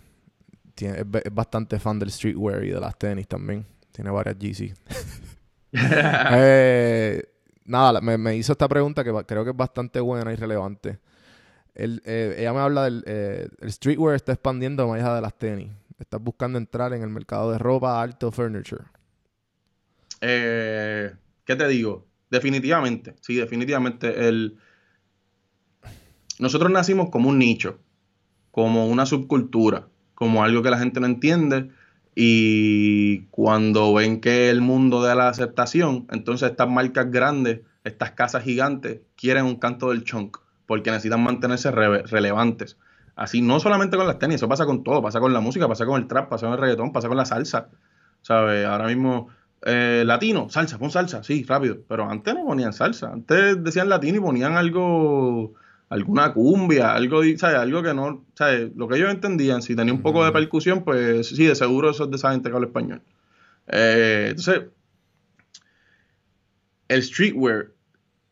tiene, 0.74 0.98
es, 0.98 1.06
es, 1.24 1.32
bastante 1.32 1.78
fan 1.78 1.96
del 2.00 2.10
streetwear 2.10 2.64
y 2.64 2.70
de 2.70 2.80
las 2.80 2.98
tenis 2.98 3.28
también. 3.28 3.64
Tiene 3.92 4.10
varias 4.10 4.36
GC. 4.36 4.74
Eh, 5.78 7.22
nada, 7.66 8.00
me, 8.00 8.16
me, 8.16 8.34
hizo 8.34 8.52
esta 8.52 8.66
pregunta 8.66 9.04
que 9.04 9.12
creo 9.26 9.44
que 9.44 9.50
es 9.50 9.56
bastante 9.56 10.00
buena 10.00 10.32
y 10.32 10.36
relevante. 10.36 11.00
El, 11.74 12.00
eh, 12.06 12.36
ella 12.38 12.54
me 12.54 12.60
habla 12.60 12.84
del 12.84 13.02
el 13.60 13.72
streetwear 13.72 14.14
está 14.14 14.32
expandiendo 14.32 14.88
más 14.88 15.02
allá 15.02 15.16
de 15.16 15.20
las 15.20 15.36
tenis. 15.36 15.70
Estás 15.98 16.22
buscando 16.22 16.56
entrar 16.56 16.94
en 16.94 17.02
el 17.02 17.10
mercado 17.10 17.52
de 17.52 17.58
ropa, 17.58 18.00
alto, 18.00 18.32
furniture. 18.32 18.84
¿Qué 20.20 21.10
te 21.44 21.68
digo? 21.68 22.06
Definitivamente, 22.30 23.14
sí, 23.20 23.34
definitivamente. 23.34 24.28
El... 24.28 24.58
Nosotros 26.38 26.70
nacimos 26.70 27.10
como 27.10 27.28
un 27.28 27.38
nicho, 27.38 27.78
como 28.50 28.86
una 28.86 29.06
subcultura, 29.06 29.86
como 30.14 30.44
algo 30.44 30.62
que 30.62 30.70
la 30.70 30.78
gente 30.78 31.00
no 31.00 31.06
entiende. 31.06 31.70
Y 32.14 33.22
cuando 33.26 33.92
ven 33.92 34.20
que 34.20 34.48
el 34.48 34.60
mundo 34.60 35.02
de 35.02 35.14
la 35.14 35.28
aceptación, 35.28 36.06
entonces 36.10 36.50
estas 36.50 36.68
marcas 36.68 37.10
grandes, 37.10 37.60
estas 37.84 38.12
casas 38.12 38.42
gigantes, 38.42 39.00
quieren 39.16 39.44
un 39.44 39.56
canto 39.56 39.90
del 39.90 40.04
chunk 40.04 40.38
porque 40.66 40.90
necesitan 40.90 41.22
mantenerse 41.22 41.70
re 41.70 42.02
relevantes. 42.02 42.76
Así, 43.14 43.40
no 43.40 43.60
solamente 43.60 43.96
con 43.96 44.06
las 44.06 44.18
tenis, 44.18 44.36
eso 44.36 44.48
pasa 44.48 44.66
con 44.66 44.84
todo, 44.84 45.00
pasa 45.00 45.20
con 45.20 45.32
la 45.32 45.40
música, 45.40 45.66
pasa 45.66 45.86
con 45.86 46.00
el 46.02 46.06
trap, 46.06 46.28
pasa 46.28 46.46
con 46.46 46.54
el 46.54 46.60
reggaetón, 46.60 46.92
pasa 46.92 47.08
con 47.08 47.16
la 47.16 47.24
salsa. 47.24 47.68
¿Sabes? 48.20 48.66
Ahora 48.66 48.86
mismo, 48.86 49.28
eh, 49.64 50.02
latino, 50.04 50.48
salsa, 50.50 50.78
pon 50.78 50.90
salsa, 50.90 51.22
sí, 51.22 51.44
rápido. 51.44 51.78
Pero 51.88 52.10
antes 52.10 52.34
no 52.34 52.44
ponían 52.44 52.72
salsa, 52.72 53.12
antes 53.12 53.62
decían 53.62 53.88
latino 53.88 54.18
y 54.18 54.20
ponían 54.20 54.56
algo, 54.56 55.54
alguna 55.88 56.32
cumbia, 56.32 56.94
algo, 56.94 57.22
¿sabes? 57.36 57.58
Algo 57.58 57.82
que 57.82 57.94
no, 57.94 58.24
¿sabes? 58.34 58.70
Lo 58.76 58.88
que 58.88 58.96
ellos 58.96 59.10
entendían, 59.10 59.62
si 59.62 59.76
tenía 59.76 59.92
un 59.92 60.02
poco 60.02 60.24
de 60.24 60.32
percusión, 60.32 60.82
pues 60.84 61.28
sí, 61.28 61.44
de 61.44 61.54
seguro 61.54 61.90
eso 61.90 62.04
es 62.04 62.10
de 62.10 62.16
esa 62.16 62.32
gente 62.32 62.48
que 62.48 62.54
habla 62.54 62.66
español. 62.66 63.02
Eh, 63.68 64.28
entonces, 64.30 64.64
el 66.88 67.02
streetwear 67.02 67.68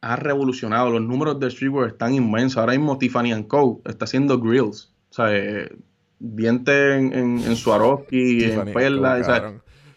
ha 0.00 0.16
revolucionado. 0.16 0.90
Los 0.90 1.02
números 1.02 1.40
de 1.40 1.50
streetwear 1.50 1.88
están 1.88 2.14
inmensos. 2.14 2.58
Ahora 2.58 2.72
mismo 2.72 2.98
Tiffany 2.98 3.44
Co. 3.46 3.80
está 3.84 4.04
haciendo 4.04 4.38
grills. 4.38 4.92
Eh, 5.18 5.76
dientes 6.18 6.96
en, 6.96 7.12
en, 7.12 7.38
en 7.38 7.56
Swarovski, 7.56 8.44
en 8.44 8.72
Perla. 8.72 9.22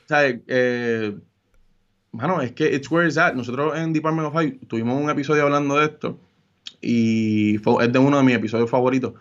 Sea 0.07 0.39
eh, 0.47 1.17
mano, 2.11 2.41
es 2.41 2.53
que 2.53 2.73
it's 2.73 2.89
where 2.89 3.07
it's 3.07 3.17
at. 3.17 3.33
Nosotros 3.33 3.77
en 3.77 3.93
Department 3.93 4.27
of 4.27 4.33
High 4.33 4.59
tuvimos 4.67 5.01
un 5.01 5.09
episodio 5.09 5.43
hablando 5.43 5.77
de 5.77 5.85
esto. 5.85 6.19
Y 6.81 7.55
es 7.55 7.91
de 7.93 7.99
uno 7.99 8.17
de 8.17 8.23
mis 8.23 8.35
episodios 8.35 8.69
favoritos. 8.69 9.13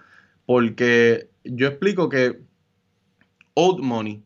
Porque 0.44 1.30
yo 1.44 1.68
explico 1.68 2.08
que 2.08 2.40
old 3.54 3.80
money 3.80 4.22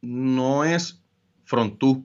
no 0.00 0.64
es 0.64 1.00
frontú 1.44 2.04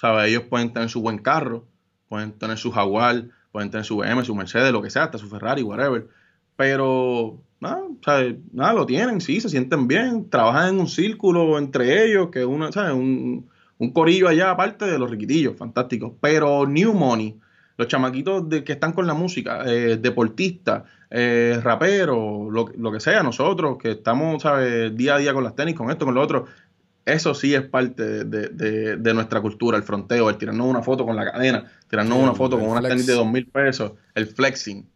¿Sabes? 0.00 0.30
Ellos 0.30 0.44
pueden 0.44 0.72
tener 0.72 0.88
su 0.88 1.02
buen 1.02 1.18
carro, 1.18 1.66
pueden 2.08 2.32
tener 2.32 2.56
su 2.56 2.70
Jaguar, 2.72 3.24
pueden 3.52 3.70
tener 3.70 3.84
su 3.84 3.98
BM, 3.98 4.24
su 4.24 4.34
Mercedes, 4.34 4.72
lo 4.72 4.80
que 4.80 4.88
sea, 4.88 5.04
hasta 5.04 5.18
su 5.18 5.28
Ferrari, 5.28 5.62
whatever. 5.62 6.08
Pero, 6.56 7.42
nada, 7.60 7.82
¿sabes? 8.02 8.36
Nada, 8.50 8.72
lo 8.72 8.86
tienen, 8.86 9.20
sí, 9.20 9.42
se 9.42 9.50
sienten 9.50 9.88
bien, 9.88 10.30
trabajan 10.30 10.74
en 10.74 10.80
un 10.80 10.88
círculo 10.88 11.58
entre 11.58 12.06
ellos, 12.06 12.30
que 12.30 12.46
una, 12.46 12.72
¿sabes? 12.72 12.94
Un, 12.94 13.50
un 13.76 13.92
corillo 13.92 14.28
allá 14.28 14.50
aparte 14.50 14.86
de 14.86 14.98
los 14.98 15.10
riquitillos, 15.10 15.58
fantásticos. 15.58 16.12
Pero 16.22 16.66
New 16.66 16.94
Money, 16.94 17.38
los 17.80 17.88
chamaquitos 17.88 18.46
de, 18.48 18.62
que 18.62 18.72
están 18.72 18.92
con 18.92 19.06
la 19.06 19.14
música, 19.14 19.62
eh, 19.66 19.96
deportistas, 19.96 20.82
eh, 21.10 21.58
raperos, 21.62 22.52
lo, 22.52 22.68
lo, 22.76 22.92
que 22.92 23.00
sea, 23.00 23.22
nosotros 23.22 23.78
que 23.80 23.92
estamos, 23.92 24.42
¿sabes? 24.42 24.94
Día 24.94 25.14
a 25.14 25.18
día 25.18 25.32
con 25.32 25.42
las 25.42 25.56
tenis, 25.56 25.74
con 25.74 25.90
esto, 25.90 26.04
con 26.04 26.14
lo 26.14 26.20
otro, 26.20 26.44
eso 27.06 27.34
sí 27.34 27.54
es 27.54 27.62
parte 27.62 28.24
de, 28.24 28.48
de- 28.96 29.14
nuestra 29.14 29.40
cultura, 29.40 29.78
el 29.78 29.82
fronteo, 29.82 30.28
el 30.28 30.36
tirarnos 30.36 30.66
una 30.66 30.82
foto 30.82 31.06
con 31.06 31.16
la 31.16 31.24
cadena, 31.32 31.64
tirarnos 31.88 32.18
Sí, 32.18 32.22
una 32.22 32.34
foto 32.34 32.58
con 32.58 32.68
una 32.68 32.82
tenis 32.82 33.06
de 33.06 33.14
dos 33.14 33.26
mil 33.26 33.46
pesos, 33.46 33.92
el 34.14 34.26
flexing. 34.26 34.86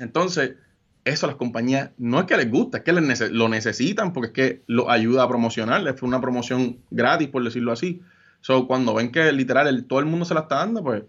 Entonces, 0.00 0.56
eso 1.04 1.26
a 1.26 1.28
las 1.28 1.36
compañías 1.36 1.90
no 1.96 2.18
es 2.18 2.26
que 2.26 2.36
les 2.36 2.50
gusta, 2.50 2.78
es 2.78 2.84
que 2.84 2.92
les 2.92 3.30
lo 3.30 3.48
necesitan 3.48 4.12
porque 4.12 4.26
es 4.26 4.32
que 4.32 4.62
lo 4.66 4.90
ayuda 4.90 5.22
a 5.22 5.28
promocionar, 5.28 5.86
es 5.86 6.02
una 6.02 6.20
promoción 6.20 6.78
gratis, 6.90 7.28
por 7.28 7.44
decirlo 7.44 7.70
así. 7.70 8.02
So, 8.40 8.66
cuando 8.66 8.94
ven 8.94 9.12
que 9.12 9.30
literal 9.32 9.68
el- 9.68 9.84
todo 9.84 10.00
el 10.00 10.06
mundo 10.06 10.24
se 10.24 10.34
la 10.34 10.40
está 10.40 10.56
dando, 10.56 10.82
pues 10.82 11.04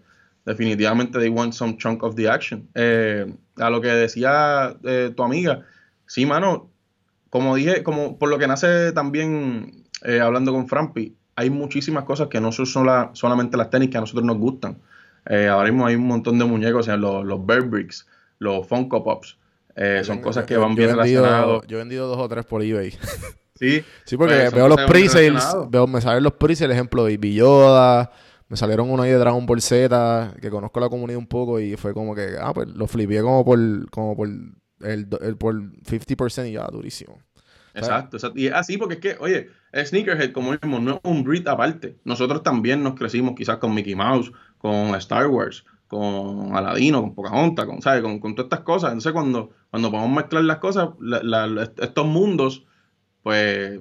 definitivamente 0.48 1.18
they 1.18 1.28
want 1.28 1.52
some 1.52 1.76
chunk 1.76 2.02
of 2.02 2.14
the 2.16 2.28
action. 2.28 2.68
Eh, 2.74 3.26
a 3.56 3.70
lo 3.70 3.80
que 3.80 3.88
decía 3.88 4.74
eh, 4.84 5.12
tu 5.16 5.22
amiga, 5.22 5.62
sí, 6.06 6.26
mano, 6.26 6.70
como 7.30 7.54
dije, 7.56 7.82
como 7.82 8.18
por 8.18 8.28
lo 8.30 8.38
que 8.38 8.46
nace 8.48 8.92
también 8.92 9.84
eh, 10.04 10.20
hablando 10.20 10.52
con 10.52 10.66
Frampi, 10.68 11.14
hay 11.36 11.50
muchísimas 11.50 12.04
cosas 12.04 12.28
que 12.28 12.40
no 12.40 12.50
son 12.52 12.66
sola- 12.66 13.10
solamente 13.12 13.56
las 13.56 13.70
tenis 13.70 13.90
que 13.90 13.98
a 13.98 14.00
nosotros 14.00 14.24
nos 14.24 14.38
gustan. 14.38 14.78
Ahora 15.50 15.70
mismo 15.70 15.86
hay 15.86 15.94
un 15.94 16.06
montón 16.06 16.38
de 16.38 16.44
muñecos, 16.46 16.80
o 16.80 16.82
sea, 16.84 16.96
los, 16.96 17.22
los 17.24 17.44
Bear 17.44 17.62
Bricks, 17.62 18.06
los 18.38 18.66
Funko 18.66 19.04
Pops, 19.04 19.36
son 20.04 20.20
cosas 20.22 20.46
que 20.46 20.56
van 20.56 20.70
Yo 20.70 20.76
bien 20.76 20.96
vendido- 20.96 21.22
relacionadas. 21.22 21.66
Yo 21.68 21.76
he 21.76 21.80
vendido 21.80 22.08
dos 22.08 22.18
o 22.18 22.28
tres 22.28 22.46
por 22.46 22.62
eBay. 22.62 22.92
Sí, 23.54 23.84
Sí, 24.06 24.16
porque 24.16 24.34
Pues, 24.34 24.54
veo 24.54 24.68
los 24.68 24.80
pre-sales, 24.82 25.44
veo, 25.68 25.86
me 25.86 26.00
salen 26.00 26.22
los 26.24 26.32
pre-sales, 26.32 26.74
ejemplo 26.74 27.04
de 27.04 27.16
Baby 27.18 27.34
Yoda, 27.34 28.10
me 28.48 28.56
salieron 28.56 28.90
uno 28.90 29.02
ahí 29.02 29.10
de 29.10 29.18
Dragon 29.18 29.44
Ball 29.44 29.60
Z, 29.60 30.34
que 30.40 30.50
conozco 30.50 30.80
la 30.80 30.88
comunidad 30.88 31.18
un 31.18 31.26
poco 31.26 31.60
y 31.60 31.76
fue 31.76 31.92
como 31.92 32.14
que, 32.14 32.36
ah, 32.40 32.52
pues 32.54 32.68
lo 32.68 32.86
flipé 32.86 33.20
como 33.22 33.44
por, 33.44 33.90
como 33.90 34.16
por 34.16 34.28
el, 34.28 35.08
el 35.20 35.36
por 35.36 35.54
50% 35.54 36.48
y 36.48 36.52
ya, 36.52 36.66
durísimo. 36.66 37.18
Exacto, 37.74 38.16
exacto. 38.16 38.38
Y 38.38 38.46
es 38.46 38.54
así 38.54 38.76
porque 38.76 38.94
es 38.94 39.00
que, 39.00 39.16
oye, 39.20 39.50
Sneakerhead, 39.74 40.32
como 40.32 40.52
mismo, 40.52 40.80
no 40.80 40.94
es 40.94 41.00
un 41.04 41.24
breed 41.24 41.46
aparte. 41.46 41.98
Nosotros 42.04 42.42
también 42.42 42.82
nos 42.82 42.94
crecimos 42.94 43.34
quizás 43.36 43.58
con 43.58 43.74
Mickey 43.74 43.94
Mouse, 43.94 44.32
con 44.58 44.94
Star 44.96 45.26
Wars, 45.28 45.64
con 45.86 46.56
Aladino, 46.56 47.00
con 47.02 47.14
Pocahontas, 47.14 47.66
con, 47.66 47.82
¿sabes? 47.82 48.02
Con, 48.02 48.18
con 48.18 48.34
todas 48.34 48.46
estas 48.46 48.60
cosas. 48.60 48.90
Entonces, 48.90 49.12
cuando, 49.12 49.50
cuando 49.70 49.90
podemos 49.90 50.16
mezclar 50.16 50.44
las 50.44 50.58
cosas, 50.58 50.90
estos 51.80 52.06
mundos, 52.06 52.64
pues 53.22 53.80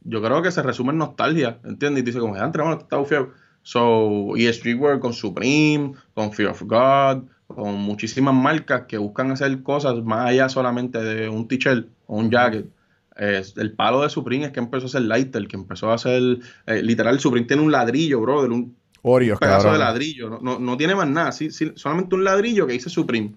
yo 0.00 0.22
creo 0.22 0.42
que 0.42 0.50
se 0.50 0.62
resume 0.62 0.92
en 0.92 0.98
nostalgia, 0.98 1.60
¿entiendes? 1.64 2.02
Y 2.02 2.06
dice 2.06 2.18
como, 2.18 2.34
antes, 2.34 2.58
hermano, 2.58 2.80
está 2.80 2.96
bufiado. 2.96 3.32
So, 3.66 4.36
y 4.36 4.46
Streetwear 4.46 5.00
con 5.00 5.12
Supreme, 5.12 5.94
con 6.14 6.32
Fear 6.32 6.50
of 6.50 6.62
God, 6.62 7.24
con 7.48 7.74
muchísimas 7.74 8.32
marcas 8.32 8.82
que 8.86 8.96
buscan 8.96 9.32
hacer 9.32 9.60
cosas 9.64 10.04
más 10.04 10.30
allá 10.30 10.48
solamente 10.48 11.02
de 11.02 11.28
un 11.28 11.48
t-shirt 11.48 11.88
o 12.06 12.18
un 12.18 12.30
jacket. 12.30 12.68
El 13.16 13.72
palo 13.72 14.02
de 14.02 14.08
Supreme 14.08 14.44
es 14.44 14.52
que 14.52 14.60
empezó 14.60 14.84
a 14.84 14.86
hacer 14.86 15.02
lighter, 15.02 15.48
que 15.48 15.56
empezó 15.56 15.90
a 15.90 15.94
hacer, 15.94 16.38
eh, 16.66 16.80
literal, 16.80 17.18
Supreme 17.18 17.44
tiene 17.44 17.60
un 17.60 17.72
ladrillo, 17.72 18.20
brother, 18.20 18.52
un 18.52 18.76
pedazo 19.02 19.40
cabrón. 19.40 19.72
de 19.72 19.78
ladrillo, 19.80 20.30
no, 20.30 20.38
no, 20.40 20.60
no 20.60 20.76
tiene 20.76 20.94
más 20.94 21.08
nada, 21.08 21.32
sí, 21.32 21.50
sí, 21.50 21.72
solamente 21.74 22.14
un 22.14 22.22
ladrillo 22.22 22.68
que 22.68 22.74
dice 22.74 22.88
Supreme. 22.88 23.32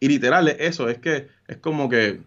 Y 0.00 0.08
literal, 0.08 0.48
es 0.48 0.56
eso, 0.58 0.88
es 0.88 0.96
que 1.00 1.28
es 1.48 1.58
como 1.58 1.90
que, 1.90 2.22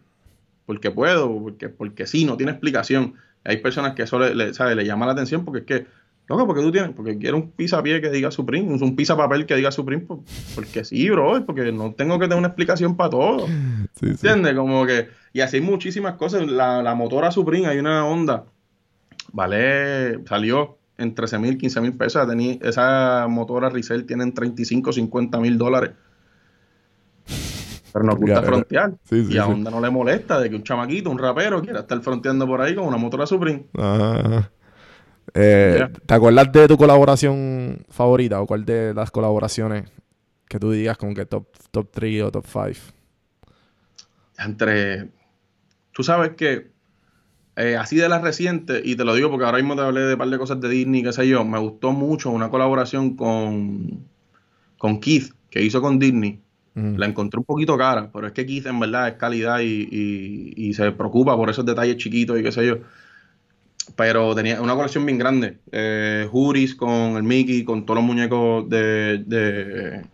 porque 0.68 0.92
puedo, 0.92 1.36
porque, 1.42 1.68
porque 1.70 2.06
sí, 2.06 2.26
no 2.26 2.38
tiene 2.38 2.52
explicación. 2.52 3.16
Hay 3.44 3.58
personas 3.58 3.96
que 3.96 4.04
eso 4.04 4.20
le, 4.20 4.36
le, 4.36 4.54
¿sabe? 4.54 4.76
le 4.76 4.86
llama 4.86 5.08
la 5.08 5.14
atención 5.14 5.44
porque 5.44 5.60
es 5.62 5.66
que, 5.66 5.99
loco, 6.30 6.46
porque 6.48 6.62
tú 6.62 6.72
tienes, 6.72 6.92
porque 6.92 7.18
quiero 7.18 7.38
un 7.38 7.52
pizza 7.52 7.82
pie 7.84 8.00
que 8.02 8.10
diga 8.10 8.32
Supreme, 8.32 8.72
un, 8.74 8.82
un 8.82 8.96
pizza 8.96 9.18
papel 9.18 9.46
que 9.46 9.56
diga 9.56 9.72
Supreme, 9.72 10.04
por- 10.04 10.20
porque 10.56 10.86
sí, 10.86 11.10
bro, 11.10 11.44
porque 11.46 11.72
no 11.72 11.94
tengo 11.94 12.18
que 12.20 12.26
tener 12.26 12.38
una 12.38 12.48
explicación 12.50 12.96
para 12.96 13.10
todo. 13.10 13.48
Sí, 13.48 13.56
sí. 14.00 14.08
¿Entiendes? 14.12 14.54
Como 14.56 14.86
que. 14.86 15.10
Y 15.34 15.42
así 15.42 15.58
hay 15.58 15.62
muchísimas 15.64 16.14
cosas. 16.16 16.48
La, 16.48 16.82
la 16.84 16.96
motora 16.96 17.32
Supreme, 17.32 17.68
hay 17.68 17.80
una 17.80 18.06
onda. 18.06 18.46
Vale, 19.34 20.24
salió 20.26 20.78
en 20.98 21.14
13 21.16 21.40
mil, 21.40 21.58
15 21.58 21.82
mil 21.82 21.94
pesos. 21.94 22.28
Tenía, 22.28 22.58
esa 22.62 23.28
motora 23.30 23.70
Rizel 23.70 24.06
tienen 24.06 24.34
35, 24.34 24.92
50 24.94 25.40
mil 25.40 25.58
dólares. 25.58 25.92
Pero 27.92 28.06
nos 28.06 28.18
gusta 28.18 28.44
frontear. 28.44 28.92
sí, 29.04 29.26
sí, 29.26 29.34
y 29.34 29.38
a 29.38 29.46
sí. 29.46 29.52
Honda 29.52 29.72
no 29.72 29.82
le 29.82 29.90
molesta 29.90 30.40
de 30.40 30.50
que 30.50 30.56
un 30.56 30.64
chamaquito, 30.64 31.10
un 31.10 31.18
rapero, 31.18 31.62
quiera 31.62 31.80
estar 31.82 32.00
fronteando 32.02 32.46
por 32.46 32.62
ahí 32.62 32.76
con 32.76 32.86
una 32.86 32.98
motora 32.98 33.26
Supreme. 33.26 33.66
Ajá. 33.76 34.52
Eh. 35.34 35.88
¿Te 36.06 36.14
acuerdas 36.14 36.52
de 36.52 36.68
tu 36.68 36.78
colaboración 36.78 37.86
favorita 37.90 38.42
o 38.42 38.48
cuál 38.48 38.66
de 38.66 38.94
las 38.94 39.12
colaboraciones 39.12 39.86
que 40.48 40.60
tú 40.60 40.72
digas 40.72 40.98
como 40.98 41.14
que 41.14 41.26
top, 41.26 41.48
top 41.72 41.90
3 41.92 42.24
o 42.24 42.32
top 42.32 42.46
5? 42.48 42.94
Entre. 44.38 45.10
Tú 45.92 46.04
sabes 46.04 46.32
que. 46.36 46.72
eh, 47.56 47.76
así 47.76 47.98
de 47.98 48.08
las 48.10 48.22
recientes, 48.22 48.82
y 48.86 48.96
te 48.96 49.04
lo 49.04 49.14
digo 49.16 49.30
porque 49.30 49.46
ahora 49.46 49.58
mismo 49.58 49.76
te 49.76 49.82
hablé 49.82 50.02
de 50.02 50.14
un 50.14 50.20
par 50.20 50.30
de 50.30 50.38
cosas 50.38 50.62
de 50.62 50.70
Disney, 50.70 51.04
qué 51.04 51.12
sé 51.14 51.28
yo, 51.28 51.44
me 51.44 51.60
gustó 51.60 51.92
mucho 51.92 52.30
una 52.32 52.50
colaboración 52.50 53.16
con, 53.18 54.08
con 54.78 55.00
Keith, 55.02 55.34
que 55.50 55.62
hizo 55.62 55.82
con 55.82 56.00
Disney. 56.00 56.40
Ujú. 56.76 56.98
La 56.98 57.06
encontré 57.08 57.38
un 57.40 57.44
poquito 57.46 57.78
cara, 57.78 58.10
pero 58.14 58.28
es 58.28 58.34
que 58.34 58.46
Keith 58.46 58.68
en 58.68 58.80
verdad 58.80 59.10
es 59.10 59.14
calidad 59.16 59.60
y, 59.60 59.88
y- 59.92 60.54
y 60.56 60.74
se 60.74 60.92
preocupa 60.94 61.36
por 61.36 61.50
esos 61.50 61.66
detalles 61.66 61.98
chiquitos 61.98 62.40
y 62.40 62.44
qué 62.44 62.52
sé 62.54 62.66
yo. 62.66 62.78
Pero 63.96 64.34
tenía 64.36 64.62
una 64.62 64.76
colección 64.76 65.06
bien 65.06 65.18
grande. 65.18 65.58
Eh, 65.72 66.28
Juris 66.32 66.76
con 66.76 67.18
el 67.18 67.24
Mickey, 67.24 67.64
con 67.64 67.86
todos 67.86 67.98
los 68.00 68.06
muñecos 68.06 68.70
de... 68.70 69.24
de- 69.26 70.06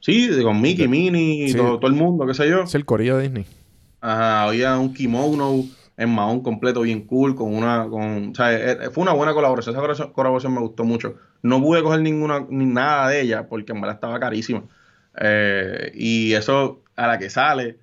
sí, 0.00 0.28
de- 0.28 0.42
con 0.42 0.60
Mickey, 0.60 0.88
Minnie, 0.88 1.48
sí. 1.48 1.56
todo, 1.56 1.78
todo 1.78 1.90
el 1.90 1.96
mundo, 1.96 2.26
qué 2.26 2.34
sé 2.34 2.48
yo. 2.48 2.62
Es 2.62 2.74
el 2.74 2.84
corillo 2.84 3.16
de 3.16 3.24
Disney. 3.24 3.46
Ajá, 4.00 4.42
había 4.44 4.78
un 4.78 4.92
kimono 4.94 5.64
en 5.96 6.10
mahón 6.10 6.42
completo 6.42 6.82
bien 6.82 7.06
cool, 7.06 7.34
con 7.34 7.54
una, 7.54 7.86
con, 7.88 8.30
o 8.30 8.34
sea, 8.34 8.52
eh, 8.52 8.90
fue 8.92 9.02
una 9.02 9.12
buena 9.14 9.32
colaboración, 9.32 9.74
esa 9.74 9.80
colaboración, 9.80 10.12
colaboración 10.12 10.54
me 10.54 10.60
gustó 10.60 10.84
mucho. 10.84 11.14
No 11.42 11.60
pude 11.60 11.82
coger 11.82 12.00
ninguna, 12.02 12.46
ni 12.50 12.66
nada 12.66 13.08
de 13.08 13.22
ella, 13.22 13.48
porque 13.48 13.72
en 13.72 13.80
verdad 13.80 13.96
estaba 13.96 14.20
carísima. 14.20 14.64
Eh, 15.18 15.92
y 15.94 16.34
eso, 16.34 16.82
a 16.94 17.06
la 17.06 17.18
que 17.18 17.30
sale, 17.30 17.78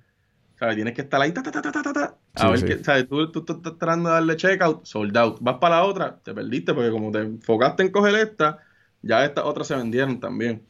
¿sabes? 0.58 0.76
Tienes 0.76 0.94
que 0.94 1.02
estar 1.02 1.20
ahí, 1.20 1.32
ta, 1.32 1.42
ta, 1.42 1.50
ta, 1.50 1.60
ta, 1.60 1.72
ta, 1.72 1.92
ta, 1.92 2.14
a 2.34 2.48
Sí, 2.48 2.50
ver 2.50 2.64
sí. 2.64 2.66
qué, 2.66 2.82
¿sabes? 2.84 3.08
Tú, 3.08 3.30
tú, 3.32 3.44
tú 3.44 3.54
estás 3.54 3.78
tratando 3.78 4.08
de 4.10 4.14
darle 4.16 4.36
checkout, 4.36 4.84
sold 4.86 5.16
out. 5.16 5.38
Vas 5.40 5.58
para 5.58 5.76
la 5.76 5.84
otra, 5.84 6.20
te 6.22 6.34
perdiste, 6.34 6.74
porque 6.74 6.90
como 6.90 7.10
te 7.12 7.20
enfocaste 7.20 7.82
en 7.84 7.90
coger 7.92 8.14
esta, 8.16 8.58
ya 9.02 9.24
estas 9.24 9.44
otras 9.44 9.66
se 9.68 9.76
vendieron 9.76 10.20
también. 10.20 10.66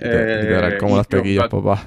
Literal, 0.00 0.28
literal, 0.34 0.76
como 0.76 0.96
y 0.96 0.96
las 0.96 1.08
tequillas, 1.08 1.46
papá. 1.46 1.82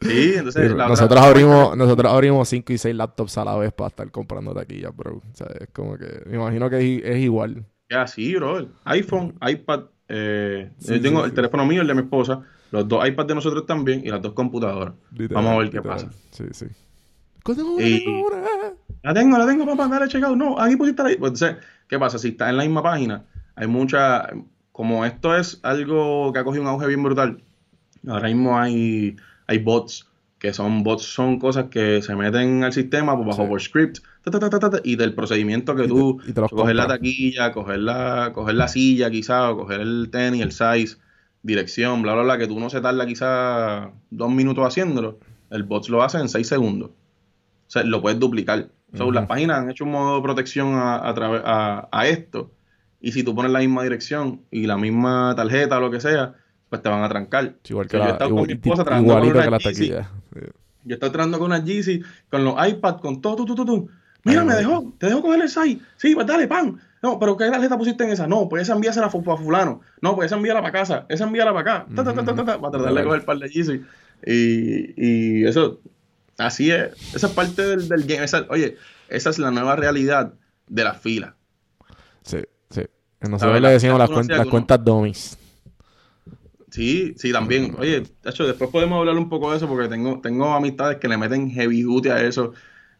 Sí, 0.00 0.34
entonces 0.34 0.72
la 0.74 0.88
otra- 0.90 1.08
nosotros 1.08 1.20
abrimos 1.20 1.76
nosotros 1.76 2.12
abrimos 2.12 2.48
5 2.48 2.72
y 2.72 2.78
6 2.78 2.94
laptops 2.94 3.38
a 3.38 3.44
la 3.44 3.56
vez 3.56 3.72
para 3.72 3.88
estar 3.88 4.10
comprando 4.10 4.54
taquillas, 4.54 4.94
bro. 4.94 5.16
O 5.16 5.34
sea, 5.34 5.48
es 5.60 5.68
como 5.72 5.96
que 5.96 6.22
me 6.26 6.36
imagino 6.36 6.68
que 6.70 6.96
es, 6.98 7.04
es 7.04 7.18
igual. 7.18 7.64
Ya, 7.88 8.06
sí, 8.06 8.34
bro. 8.36 8.72
iPhone, 8.84 9.38
iPad. 9.46 9.90
eh, 10.08 10.74
Sí, 10.78 10.94
yo 10.94 11.00
tengo 11.00 11.24
sí, 11.24 11.24
el 11.24 11.34
sí. 11.34 11.34
teléfono 11.34 11.66
mío, 11.66 11.82
el 11.82 11.86
de 11.88 11.94
mi 11.94 12.02
esposa, 12.02 12.42
los 12.70 12.88
dos 12.88 13.06
iPads 13.06 13.28
de 13.28 13.34
nosotros 13.34 13.66
también 13.66 14.00
y 14.04 14.10
las 14.10 14.22
dos 14.22 14.32
computadoras. 14.32 14.94
Literal, 15.12 15.32
Vamos 15.32 15.52
a 15.54 15.58
ver 15.58 15.70
qué 15.70 15.82
pasa. 15.82 16.16
Sí, 16.30 16.44
sí. 16.52 16.66
La 19.02 19.12
tengo, 19.14 19.36
la 19.36 19.46
tengo, 19.46 19.66
papá, 19.66 19.88
dale 19.88 20.08
checkout. 20.08 20.36
No, 20.36 20.58
aquí 20.60 20.76
pusiste 20.76 21.02
la. 21.02 21.08
Pues, 21.18 21.32
entonces, 21.32 21.56
¿qué 21.88 21.98
pasa? 21.98 22.18
Si 22.18 22.28
está 22.28 22.48
en 22.50 22.56
la 22.56 22.62
misma 22.62 22.82
página, 22.82 23.24
hay 23.56 23.66
mucha. 23.66 24.28
Como 24.70 25.04
esto 25.04 25.36
es 25.36 25.60
algo 25.62 26.32
que 26.32 26.38
ha 26.38 26.44
cogido 26.44 26.62
un 26.62 26.68
auge 26.68 26.86
bien 26.86 27.02
brutal, 27.02 27.42
ahora 28.08 28.28
mismo 28.28 28.58
hay, 28.58 29.16
hay 29.46 29.58
bots, 29.58 30.08
que 30.38 30.54
son 30.54 30.82
bots, 30.82 31.02
son 31.02 31.38
cosas 31.38 31.66
que 31.70 32.00
se 32.00 32.16
meten 32.16 32.64
al 32.64 32.72
sistema 32.72 33.14
pues, 33.14 33.28
bajo 33.28 33.42
Sí. 33.42 33.48
por 33.48 33.60
script, 33.60 33.98
ta, 34.24 34.30
ta, 34.30 34.38
ta, 34.38 34.48
ta, 34.48 34.58
ta, 34.58 34.70
ta, 34.70 34.80
y 34.82 34.96
del 34.96 35.14
procedimiento 35.14 35.76
que 35.76 35.84
Y 35.84 35.88
tú 35.88 36.20
te 36.24 36.32
coger 36.32 36.76
la 36.76 36.86
taquilla, 36.86 37.52
coger 37.52 37.80
la, 37.80 38.30
coger 38.32 38.54
la 38.54 38.66
silla 38.66 39.10
quizá, 39.10 39.50
o 39.50 39.58
coger 39.58 39.82
el 39.82 40.08
tenis, 40.10 40.40
el 40.40 40.52
size, 40.52 40.96
dirección, 41.42 42.00
bla, 42.00 42.14
bla, 42.14 42.22
bla, 42.22 42.38
que 42.38 42.46
tú 42.46 42.58
no 42.58 42.70
se 42.70 42.80
tarda 42.80 43.04
quizá 43.06 43.90
dos 44.10 44.30
minutos 44.30 44.66
haciéndolo, 44.66 45.18
el 45.50 45.64
bot 45.64 45.86
lo 45.90 46.02
hace 46.02 46.18
en 46.18 46.30
seis 46.30 46.46
segundos. 46.48 46.90
O 47.72 47.74
sea, 47.74 47.84
lo 47.84 48.02
puedes 48.02 48.20
duplicar. 48.20 48.68
So, 48.94 49.04
Ujú. 49.04 49.12
Las 49.12 49.26
páginas 49.26 49.60
han 49.60 49.70
hecho 49.70 49.84
un 49.84 49.92
modo 49.92 50.16
de 50.16 50.22
protección 50.22 50.74
a, 50.74 50.96
a, 50.96 51.10
a, 51.10 51.88
a 51.90 52.06
esto. 52.06 52.50
Y 53.00 53.12
si 53.12 53.22
tú 53.22 53.34
pones 53.34 53.50
la 53.50 53.60
misma 53.60 53.82
dirección 53.82 54.42
y 54.50 54.66
la 54.66 54.76
misma 54.76 55.32
tarjeta 55.34 55.78
o 55.78 55.80
lo 55.80 55.90
que 55.90 55.98
sea, 55.98 56.34
pues 56.68 56.82
te 56.82 56.90
van 56.90 57.02
a 57.02 57.08
trancar. 57.08 57.54
Igual 57.66 57.86
que 57.86 57.96
So, 57.96 57.96
yo 57.96 58.04
he 58.04 58.06
la, 58.08 58.12
estado 58.12 58.36
con 58.36 58.46
mi 58.46 58.52
esposa 58.52 58.84
con 58.84 59.04
que 59.06 59.10
una 59.10 59.58
Yeezy. 59.58 59.88
taquillas. 59.88 60.06
Sí. 60.34 60.40
Yo 60.84 60.94
estoy 60.94 61.10
tratando 61.10 61.38
con 61.38 61.46
una 61.46 61.64
Yeezy, 61.64 62.02
con 62.30 62.44
los 62.44 62.54
iPads, 62.68 63.00
con 63.00 63.22
todo, 63.22 63.36
tú, 63.36 63.46
tú, 63.46 63.54
tú, 63.54 63.64
tú. 63.64 63.88
Mira, 64.24 64.42
Ay, 64.42 64.46
me 64.46 64.52
no. 64.52 64.58
dejó, 64.58 64.94
te 64.98 65.06
dejó 65.06 65.22
coger 65.22 65.40
el 65.40 65.48
size. 65.48 65.78
Sí, 65.96 66.14
pues 66.14 66.26
dale, 66.26 66.46
pan. 66.46 66.78
No, 67.02 67.18
pero 67.18 67.38
¿qué 67.38 67.50
tarjeta 67.50 67.78
pusiste 67.78 68.04
en 68.04 68.10
esa? 68.10 68.26
No, 68.26 68.48
pues 68.50 68.64
esa 68.64 68.74
envíasela 68.74 69.08
para 69.08 69.36
fulano. 69.38 69.80
No, 70.02 70.14
pues 70.14 70.26
esa 70.26 70.36
envíala 70.36 70.60
para 70.60 70.72
casa. 70.72 71.06
Esa 71.08 71.24
envíala 71.24 71.54
para 71.54 71.76
acá. 71.76 71.86
Ta, 71.96 72.04
ta, 72.04 72.12
ta, 72.12 72.22
ta, 72.22 72.34
ta, 72.34 72.44
ta, 72.44 72.60
para 72.60 72.70
tratar 72.70 72.92
de 72.94 73.02
coger 73.04 73.20
el 73.20 73.24
par 73.24 73.38
de 73.38 73.48
Yeezy. 73.48 73.80
Y, 74.26 75.40
y 75.40 75.44
eso, 75.46 75.80
así 76.46 76.70
es. 76.70 76.90
Esa 77.14 77.26
es 77.28 77.32
parte 77.32 77.62
del, 77.62 77.88
del 77.88 78.04
game. 78.04 78.24
Esa- 78.24 78.46
oye, 78.50 78.76
esa 79.08 79.30
es 79.30 79.38
la 79.38 79.50
nueva 79.50 79.76
realidad 79.76 80.34
de 80.68 80.84
la 80.84 80.94
fila. 80.94 81.34
Sí, 82.22 82.38
sí. 82.70 82.82
Nosotros 83.20 83.60
le 83.60 83.68
decimos 83.70 83.98
la 83.98 84.04
las, 84.04 84.10
uno 84.10 84.18
cuen- 84.20 84.24
hacía 84.24 84.36
las 84.38 84.46
cuentas 84.48 84.84
dummies. 84.84 85.38
Sí, 86.70 87.14
sí, 87.18 87.32
también. 87.32 87.74
Oye, 87.78 88.00
de 88.00 88.30
hecho, 88.30 88.46
después 88.46 88.70
podemos 88.70 88.98
hablar 88.98 89.16
un 89.18 89.28
poco 89.28 89.50
de 89.50 89.58
eso 89.58 89.68
porque 89.68 89.88
tengo, 89.88 90.20
tengo 90.20 90.52
amistades 90.54 90.96
que 90.98 91.08
le 91.08 91.18
meten 91.18 91.50
heavy 91.50 91.82
duty 91.82 92.08
a 92.08 92.22
eso. 92.22 92.52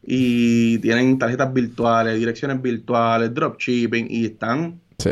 y 0.05 0.79
tienen 0.79 1.17
tarjetas 1.17 1.55
virtuales, 1.55 2.19
direcciones 2.19 2.61
virtuales, 2.61 3.33
dropshipping 3.33 4.09
y 4.11 4.25
están 4.27 4.81
Sí. 4.99 5.11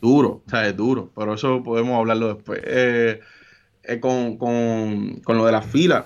duro, 0.00 0.44
o 0.46 0.48
sea, 0.48 0.68
es 0.68 0.76
duro, 0.76 1.10
pero 1.16 1.34
eso 1.34 1.60
podemos 1.64 1.98
hablarlo 1.98 2.34
después. 2.34 2.60
Eh, 2.64 3.18
eh, 3.82 3.98
con, 3.98 4.38
con- 4.38 5.16
con 5.24 5.36
lo 5.38 5.44
de 5.44 5.50
las 5.50 5.66
filas 5.66 6.04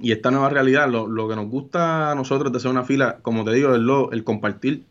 y 0.00 0.12
esta 0.12 0.30
nueva 0.30 0.48
realidad, 0.50 0.88
lo, 0.88 1.06
lo 1.06 1.28
que 1.28 1.36
nos 1.36 1.46
gusta 1.48 2.10
a 2.10 2.14
nosotros 2.14 2.52
de 2.52 2.58
hacer 2.58 2.70
una 2.70 2.84
fila, 2.84 3.18
como 3.22 3.44
te 3.44 3.52
digo, 3.52 3.74
es 3.74 3.80
lo, 3.80 4.12
el 4.12 4.24
compartir. 4.24 4.84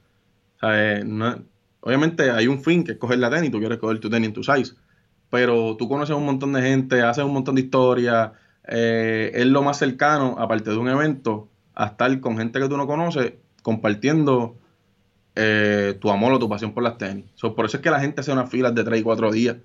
Eh, 0.62 1.04
no- 1.06 1.38
obviamente 1.82 2.32
hay 2.32 2.48
un 2.48 2.62
fin 2.62 2.84
que 2.84 2.94
es 2.94 2.98
coger 2.98 3.20
la 3.20 3.30
tenis, 3.30 3.52
tú 3.52 3.60
quieres 3.60 3.78
coger 3.80 4.00
tu 4.00 4.10
tenis 4.10 4.28
en 4.28 4.34
tu 4.34 4.44
size, 4.44 4.74
pero 5.30 5.76
tú 5.78 5.88
conoces 5.88 6.16
un 6.16 6.26
montón 6.26 6.54
de 6.54 6.62
gente, 6.62 7.02
haces 7.02 7.24
un 7.24 7.34
montón 7.34 7.56
de 7.56 7.62
historias, 7.62 8.32
eh, 8.68 9.32
es 9.34 9.46
lo 9.46 9.62
más 9.64 9.78
cercano, 9.78 10.36
aparte 10.38 10.70
de 10.72 10.78
un 10.78 10.90
evento, 10.90 11.48
a 11.76 11.86
estar 11.88 12.20
con 12.20 12.38
gente 12.38 12.60
que 12.60 12.68
tú 12.68 12.76
no 12.78 12.86
conoces, 12.88 13.34
compartiendo 13.64 14.56
eh, 15.36 15.98
tu 16.02 16.10
amor 16.10 16.34
o 16.34 16.40
tu 16.40 16.50
pasión 16.50 16.74
por 16.74 16.84
las 16.84 16.98
tenis. 16.98 17.26
So, 17.36 17.56
por 17.56 17.66
eso 17.66 17.78
es 17.78 17.84
que 17.84 17.90
la 17.92 18.00
gente 18.00 18.22
hace 18.22 18.32
unas 18.32 18.50
filas 18.50 18.76
de 18.76 18.84
3 18.84 19.00
y 19.00 19.04
4 19.04 19.32
días. 19.32 19.56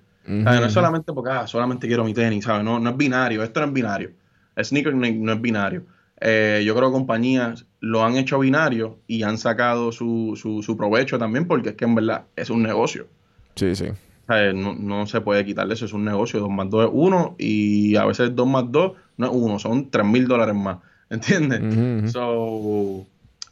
No 0.43 0.65
es 0.67 0.73
solamente 0.73 1.13
porque 1.13 1.31
ah, 1.31 1.45
solamente 1.47 1.87
quiero 1.87 2.03
mi 2.03 2.13
tenis, 2.13 2.45
¿sabes? 2.45 2.63
No, 2.63 2.79
no 2.79 2.89
es 2.91 2.97
binario, 2.97 3.43
esto 3.43 3.59
no 3.59 3.67
es 3.67 3.73
binario. 3.73 4.11
El 4.55 4.65
sneaker 4.65 4.93
no, 4.95 5.33
es 5.33 5.41
binario. 5.41 5.83
Eh, 6.21 6.63
yo 6.65 6.75
creo 6.75 6.89
que 6.89 6.93
compañías 6.93 7.65
lo 7.81 8.03
han 8.05 8.15
hecho 8.15 8.39
binario 8.39 8.99
y 9.05 9.23
han 9.23 9.37
sacado 9.37 9.91
su, 9.91 10.39
su, 10.41 10.63
su 10.63 10.77
provecho 10.77 11.19
también 11.19 11.45
porque 11.45 11.69
es 11.69 11.75
que 11.75 11.85
en 11.85 11.95
verdad 11.95 12.23
es 12.35 12.49
un 12.49 12.63
negocio. 12.63 13.07
Sí, 13.55 13.75
sí. 13.75 13.87
No, 14.27 14.73
no 14.73 15.05
se 15.05 15.21
puede 15.21 15.45
quitarle 15.45 15.75
eso, 15.75 15.85
es 15.85 15.93
un 15.93 16.03
negocio. 16.03 16.39
2 16.39 16.49
más 16.49 16.69
2 16.69 16.85
es 16.85 16.91
1 16.93 17.35
y 17.37 17.95
a 17.95 18.05
veces 18.05 18.35
2 18.35 18.47
más 18.47 18.71
2 18.71 18.93
no 19.17 19.25
es 19.25 19.31
1, 19.33 19.59
son 19.59 19.89
3 19.89 20.05
mil 20.05 20.27
dólares 20.27 20.55
más. 20.55 20.77
¿Entiendes? 21.09 22.11
So, 22.11 23.05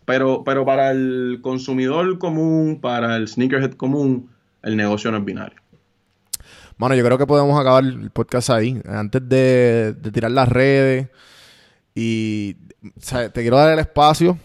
pero, 0.05 0.43
pero 0.43 0.65
para 0.65 0.91
el 0.91 1.39
consumidor 1.41 2.17
común, 2.17 2.79
para 2.81 3.15
el 3.15 3.27
sneakerhead 3.27 3.73
común, 3.73 4.29
el 4.63 4.75
negocio 4.75 5.11
no 5.11 5.17
es 5.17 5.25
binario. 5.25 5.62
Bueno, 6.83 6.97
yo 6.97 7.05
creo 7.05 7.17
que 7.17 7.25
podemos 7.25 7.57
acabar 7.57 7.81
el 7.85 8.11
podcast 8.11 8.49
ahí. 8.49 8.81
Antes 8.85 9.21
de, 9.29 9.93
de 9.93 10.11
tirar 10.11 10.31
las 10.31 10.49
redes. 10.49 11.07
Y 11.95 12.57
o 12.83 12.99
sea, 12.99 13.29
te 13.29 13.39
quiero 13.39 13.55
dar 13.55 13.71
el 13.71 13.79
espacio 13.79 14.37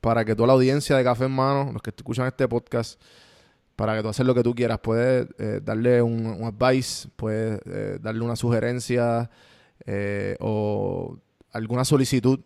para 0.00 0.24
que 0.24 0.34
toda 0.34 0.48
la 0.48 0.54
audiencia 0.54 0.96
de 0.96 1.04
Café 1.04 1.26
en 1.26 1.30
Mano, 1.30 1.70
los 1.72 1.80
que 1.80 1.90
escuchan 1.96 2.26
este 2.26 2.48
podcast, 2.48 3.00
para 3.76 3.94
que 3.94 4.02
tú 4.02 4.08
haces 4.08 4.26
lo 4.26 4.34
que 4.34 4.42
tú 4.42 4.56
quieras. 4.56 4.80
Puedes 4.80 5.28
eh, 5.38 5.60
darle 5.62 6.02
un, 6.02 6.26
un 6.26 6.42
advice, 6.48 7.08
puedes 7.14 7.60
eh, 7.64 7.98
darle 8.02 8.24
una 8.24 8.34
sugerencia 8.34 9.30
eh, 9.86 10.36
o 10.40 11.16
alguna 11.52 11.84
solicitud. 11.84 12.40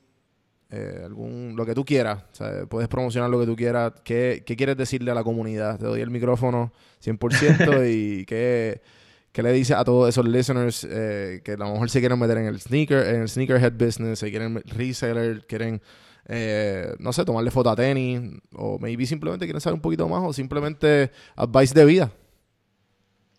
algún, 1.02 1.54
lo 1.56 1.64
que 1.64 1.72
tú 1.72 1.86
quieras, 1.86 2.22
o 2.32 2.34
sea, 2.34 2.66
puedes 2.66 2.90
promocionar 2.90 3.30
lo 3.30 3.40
que 3.40 3.46
tú 3.46 3.56
quieras. 3.56 3.94
¿Qué, 4.04 4.42
qué 4.44 4.56
quieres 4.56 4.76
decirle 4.76 5.10
a 5.10 5.14
la 5.14 5.24
comunidad? 5.24 5.78
Te 5.78 5.86
doy 5.86 6.02
el 6.02 6.10
micrófono 6.10 6.70
100% 7.02 7.90
y 7.90 8.26
qué, 8.26 8.82
¿Qué 9.32 9.42
le 9.42 9.52
dice 9.52 9.74
a 9.74 9.84
todos 9.84 10.08
esos 10.08 10.26
listeners 10.26 10.86
eh, 10.90 11.42
que 11.44 11.52
a 11.52 11.56
lo 11.56 11.72
mejor 11.72 11.90
se 11.90 12.00
quieren 12.00 12.18
meter 12.18 12.38
en 12.38 12.46
el 12.46 12.60
sneaker, 12.60 13.06
en 13.06 13.22
el 13.22 13.28
sneakerhead 13.28 13.72
business, 13.72 14.18
se 14.20 14.30
quieren 14.30 14.62
reseller, 14.64 15.46
quieren, 15.46 15.82
eh, 16.26 16.94
no 16.98 17.12
sé, 17.12 17.24
tomarle 17.24 17.50
foto 17.50 17.70
a 17.70 17.76
tenis, 17.76 18.20
o 18.54 18.78
maybe 18.78 19.06
simplemente 19.06 19.44
quieren 19.44 19.60
saber 19.60 19.74
un 19.74 19.82
poquito 19.82 20.08
más, 20.08 20.22
o 20.24 20.32
simplemente 20.32 21.12
advice 21.36 21.74
de 21.74 21.84
vida? 21.84 22.12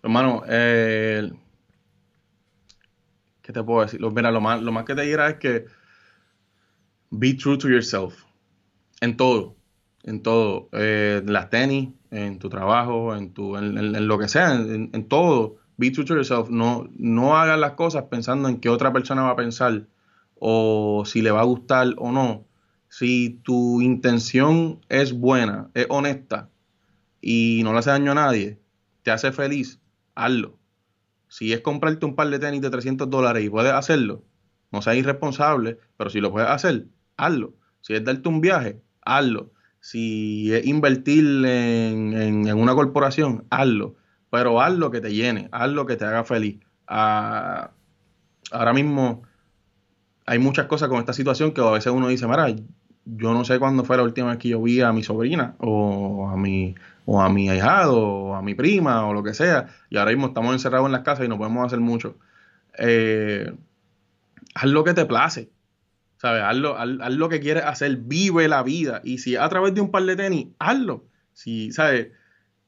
Hermano, 0.03 0.43
eh, 0.47 1.29
¿qué 3.41 3.51
te 3.51 3.63
puedo 3.63 3.81
decir? 3.81 3.99
Lo, 3.99 4.11
más, 4.41 4.61
lo 4.61 4.71
más 4.71 4.85
que 4.85 4.95
te 4.95 5.01
dirá 5.01 5.29
es 5.29 5.35
que 5.37 5.65
be 7.09 7.33
true 7.33 7.57
to 7.57 7.67
yourself. 7.67 8.23
En 9.01 9.17
todo. 9.17 9.55
En 10.03 10.21
todo. 10.21 10.69
Eh, 10.71 11.21
en 11.25 11.33
las 11.33 11.49
tenis, 11.49 11.89
en 12.11 12.39
tu 12.39 12.47
trabajo, 12.47 13.15
en, 13.15 13.33
tu, 13.33 13.57
en, 13.57 14.07
lo 14.07 14.19
que 14.19 14.29
sea, 14.29 14.53
en 14.53 15.07
todo. 15.09 15.58
Be 15.79 15.91
true 15.91 16.05
to 16.05 16.15
yourself. 16.15 16.49
No, 16.49 16.89
no 16.97 17.37
hagas 17.37 17.59
las 17.59 17.73
cosas 17.73 18.03
pensando 18.11 18.49
en 18.49 18.59
qué 18.59 18.69
otra 18.69 18.91
persona 18.93 19.23
va 19.23 19.31
a 19.31 19.35
pensar 19.35 19.87
o 20.39 21.03
si 21.05 21.21
le 21.21 21.31
va 21.31 21.41
a 21.41 21.45
gustar 21.45 21.95
o 21.97 22.11
no. 22.11 22.45
Si 22.89 23.39
tu 23.43 23.81
intención 23.81 24.81
es 24.89 25.13
buena, 25.13 25.69
es 25.73 25.85
honesta 25.89 26.49
y 27.21 27.61
no 27.63 27.73
le 27.73 27.79
hace 27.79 27.91
daño 27.91 28.11
a 28.11 28.15
nadie, 28.15 28.59
te 29.03 29.11
hace 29.11 29.31
feliz, 29.31 29.79
hazlo. 30.15 30.57
Si 31.27 31.53
es 31.53 31.61
comprarte 31.61 32.05
un 32.05 32.15
par 32.15 32.29
de 32.29 32.39
tenis 32.39 32.61
de 32.61 32.69
300 32.69 33.09
dólares 33.09 33.43
y 33.45 33.49
puedes 33.49 33.73
hacerlo, 33.73 34.23
no 34.71 34.81
seas 34.81 34.97
irresponsable, 34.97 35.79
pero 35.97 36.09
si 36.09 36.21
lo 36.21 36.31
puedes 36.31 36.49
hacer, 36.49 36.87
hazlo. 37.17 37.53
Si 37.81 37.93
es 37.93 38.03
darte 38.03 38.27
un 38.29 38.41
viaje, 38.41 38.81
hazlo. 39.01 39.51
Si 39.79 40.53
es 40.53 40.65
invertir 40.65 41.25
en, 41.45 42.13
en- 42.13 42.47
en 42.47 42.57
una 42.57 42.75
corporación, 42.75 43.45
hazlo. 43.49 43.95
Pero 44.29 44.61
hazlo 44.61 44.91
que 44.91 45.01
te 45.01 45.13
llene, 45.13 45.49
hazlo 45.51 45.85
que 45.85 45.95
te 45.97 46.05
haga 46.05 46.23
feliz. 46.23 46.59
Ah, 46.87 47.71
ahora 48.51 48.73
mismo 48.73 49.23
hay 50.25 50.39
muchas 50.39 50.67
cosas 50.67 50.89
con 50.89 50.99
esta 50.99 51.13
situación 51.13 51.53
que 51.53 51.61
a 51.61 51.71
veces 51.71 51.91
uno 51.91 52.07
dice, 52.07 52.27
mira, 52.27 52.47
yo 53.05 53.33
no 53.33 53.43
sé 53.45 53.57
cuándo 53.59 53.83
fue 53.83 53.97
la 53.97 54.03
última 54.03 54.29
vez 54.29 54.37
que 54.37 54.49
yo 54.49 54.61
vi 54.61 54.81
a 54.81 54.93
mi 54.93 55.03
sobrina 55.03 55.55
o 55.59 56.29
a 56.29 56.37
mi, 56.37 56.75
o 57.05 57.21
a 57.21 57.29
mi 57.29 57.49
ahijado 57.49 57.97
o 57.99 58.35
a 58.35 58.41
mi 58.41 58.53
prima 58.55 59.07
o 59.07 59.13
lo 59.13 59.23
que 59.23 59.33
sea. 59.33 59.67
Y 59.89 59.97
ahora 59.97 60.11
mismo 60.11 60.27
estamos 60.27 60.53
encerrados 60.53 60.85
en 60.87 60.91
las 60.91 61.01
casas 61.01 61.25
y 61.25 61.29
no 61.29 61.37
podemos 61.37 61.65
hacer 61.65 61.79
mucho. 61.79 62.17
Eh, 62.77 63.53
haz 64.55 64.65
lo 64.69 64.83
que 64.83 64.93
te 64.93 65.05
place. 65.05 65.51
¿Sabes? 66.17 66.43
Haz 66.43 66.57
lo, 66.57 66.77
haz- 66.77 66.99
haz 67.01 67.13
lo 67.13 67.29
que 67.29 67.39
quieres 67.41 67.65
hacer, 67.65 67.97
vive 67.97 68.47
la 68.49 68.63
vida. 68.63 69.01
Y 69.03 69.19
si 69.19 69.35
a 69.37 69.49
través 69.49 69.73
de 69.75 69.81
un 69.81 69.91
par 69.91 70.03
de 70.05 70.15
tenis, 70.17 70.47
hazlo. 70.59 71.05
Si, 71.33 71.71
¿sabes? 71.73 72.09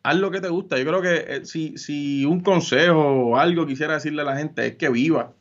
Haz 0.04 0.16
lo 0.18 0.32
que 0.32 0.42
te 0.42 0.50
gusta. 0.50 0.78
Yo 0.78 0.86
creo 0.86 1.02
que 1.02 1.16
eh, 1.28 1.46
si, 1.46 1.78
si 1.78 2.26
un 2.26 2.40
consejo 2.42 3.00
o 3.00 3.38
algo 3.38 3.66
quisiera 3.68 3.94
decirle 3.94 4.22
a 4.24 4.26
la 4.26 4.38
gente 4.38 4.66
es 4.66 4.76
que 4.76 4.90
viva. 4.90 5.34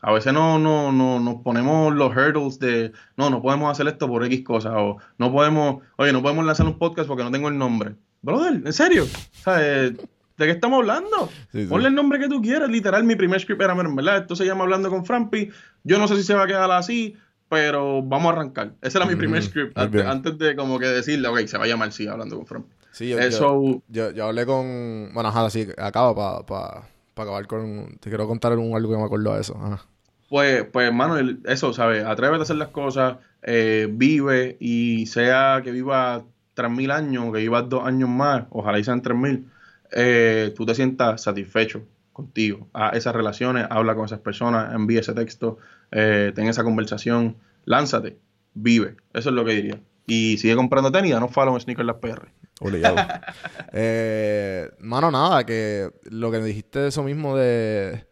A 0.00 0.12
veces 0.12 0.32
no, 0.32 0.58
no, 0.58 0.92
no 0.92 1.18
nos 1.18 1.42
ponemos 1.42 1.92
los 1.94 2.10
hurdles 2.16 2.58
de 2.60 2.92
no, 3.16 3.30
no 3.30 3.42
podemos 3.42 3.70
hacer 3.70 3.88
esto 3.88 4.06
por 4.06 4.24
X 4.24 4.42
cosas. 4.44 4.72
O 4.76 4.98
no 5.18 5.32
podemos, 5.32 5.82
oye, 5.96 6.12
no 6.12 6.22
podemos 6.22 6.44
lanzar 6.44 6.66
un 6.66 6.78
podcast 6.78 7.08
porque 7.08 7.24
no 7.24 7.30
tengo 7.30 7.48
el 7.48 7.58
nombre. 7.58 7.94
Brother, 8.22 8.62
¿en 8.64 8.72
serio? 8.72 9.04
¿Sabes? 9.32 9.94
¿De 10.36 10.46
qué 10.46 10.50
estamos 10.52 10.78
hablando? 10.78 11.28
Sí, 11.50 11.62
sí. 11.62 11.66
Ponle 11.66 11.88
el 11.88 11.94
nombre 11.94 12.20
que 12.20 12.28
tú 12.28 12.40
quieras. 12.40 12.68
Literal, 12.70 13.02
mi 13.02 13.16
primer 13.16 13.40
script 13.40 13.60
era, 13.60 13.74
"Mira, 13.74 13.88
en 13.88 13.96
verdad, 13.96 14.18
esto 14.18 14.36
se 14.36 14.44
llama 14.46 14.62
Hablando 14.64 14.88
con 14.88 15.04
Frampi. 15.04 15.50
Yo 15.82 15.98
no 15.98 16.06
sé 16.06 16.14
si 16.16 16.22
se 16.22 16.34
va 16.34 16.44
a 16.44 16.46
quedar 16.46 16.70
así, 16.70 17.16
pero 17.48 18.02
vamos 18.02 18.30
a 18.30 18.36
arrancar. 18.36 18.74
Ese 18.80 18.98
era 18.98 19.06
mi 19.06 19.16
primer 19.16 19.40
Ujú, 19.40 19.48
script 19.50 19.76
antes, 19.78 19.92
bien. 19.92 20.06
antes 20.06 20.38
de 20.38 20.54
como 20.54 20.78
que 20.78 20.86
decirle, 20.86 21.26
ok, 21.26 21.40
se 21.46 21.58
va 21.58 21.64
a 21.64 21.68
llamar 21.68 21.90
sí, 21.90 22.06
Hablando 22.06 22.36
con 22.36 22.46
Frampi. 22.46 22.72
Sí, 22.92 23.08
yo, 23.08 23.18
Eso, 23.18 23.82
yo, 23.88 24.10
yo 24.10 24.26
hablé 24.26 24.46
con... 24.46 25.10
Bueno, 25.12 25.28
ajá, 25.28 25.48
sí, 25.50 25.66
acaba 25.76 26.14
para 26.14 26.46
pa, 26.46 26.88
pa 27.14 27.22
acabar 27.22 27.46
con... 27.46 27.98
Te 28.00 28.08
quiero 28.08 28.26
contar 28.26 28.56
un, 28.56 28.74
algo 28.74 28.90
que 28.90 28.98
me 28.98 29.04
acuerdo 29.04 29.34
de 29.34 29.40
eso. 29.40 29.56
Ajá. 29.60 29.86
Pues, 30.28 30.64
pues, 30.64 30.86
hermano, 30.86 31.16
eso, 31.44 31.72
¿sabes? 31.72 32.04
Atrévete 32.04 32.40
a 32.40 32.42
hacer 32.42 32.56
las 32.56 32.68
cosas, 32.68 33.16
eh, 33.42 33.88
vive 33.90 34.56
y 34.60 35.06
sea 35.06 35.62
que 35.64 35.70
viva 35.70 36.24
3.000 36.54 36.90
años, 36.90 37.32
que 37.32 37.38
vivas 37.38 37.68
dos 37.68 37.86
años 37.86 38.10
más, 38.10 38.44
ojalá 38.50 38.78
y 38.78 38.84
sean 38.84 39.02
3.000, 39.02 39.44
eh, 39.92 40.52
tú 40.56 40.66
te 40.66 40.74
sientas 40.74 41.22
satisfecho 41.22 41.82
contigo. 42.12 42.68
Haz 42.72 42.96
esas 42.96 43.14
relaciones, 43.14 43.66
habla 43.70 43.94
con 43.94 44.04
esas 44.04 44.20
personas, 44.20 44.74
envíe 44.74 44.98
ese 44.98 45.14
texto, 45.14 45.58
eh, 45.92 46.32
ten 46.34 46.48
esa 46.48 46.64
conversación, 46.64 47.36
lánzate, 47.64 48.18
vive. 48.54 48.96
Eso 49.14 49.30
es 49.30 49.34
lo 49.34 49.44
que 49.44 49.52
diría. 49.52 49.80
Y 50.08 50.38
sigue 50.38 50.56
comprando 50.56 50.90
tenis, 50.90 51.14
no 51.20 51.28
follow 51.28 51.54
en 51.54 51.60
Sneaker 51.60 51.84
Las 51.84 51.96
PR. 51.96 52.28
Obligado. 52.60 52.96
eh, 53.72 54.70
mano, 54.80 55.10
nada, 55.10 55.44
que 55.44 55.90
lo 56.04 56.32
que 56.32 56.38
me 56.38 56.46
dijiste 56.46 56.80
de 56.80 56.88
eso 56.88 57.02
mismo 57.04 57.36
de, 57.36 58.06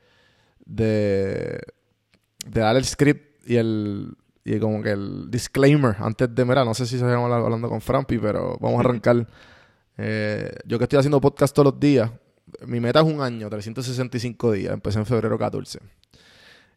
de, 0.67 1.59
de 2.47 2.61
dar 2.61 2.77
el 2.77 2.85
script 2.85 3.49
y 3.49 3.57
el 3.57 4.15
y 4.45 4.61
como 4.61 4.81
que 4.81 4.93
el 4.93 5.29
disclaimer 5.29 5.97
antes 5.99 6.33
de, 6.33 6.45
mira, 6.45 6.65
no 6.65 6.73
sé 6.73 6.87
si 6.87 6.99
se 6.99 7.05
hablando 7.05 7.69
con 7.69 7.81
Frampi, 7.81 8.19
pero 8.19 8.57
vamos 8.61 8.79
a 8.79 8.81
arrancar. 8.89 9.27
Eh, 9.99 10.55
yo 10.65 10.79
que 10.79 10.85
estoy 10.85 10.99
haciendo 10.99 11.21
podcast 11.21 11.53
todos 11.53 11.73
los 11.73 11.81
días, 11.81 12.11
mi 12.65 12.79
meta 12.79 13.01
es 13.01 13.07
un 13.07 13.21
año, 13.21 13.51
365 13.51 14.53
días. 14.53 14.73
Empecé 14.73 15.01
en 15.01 15.07
febrero 15.07 15.37
14. 15.37 15.81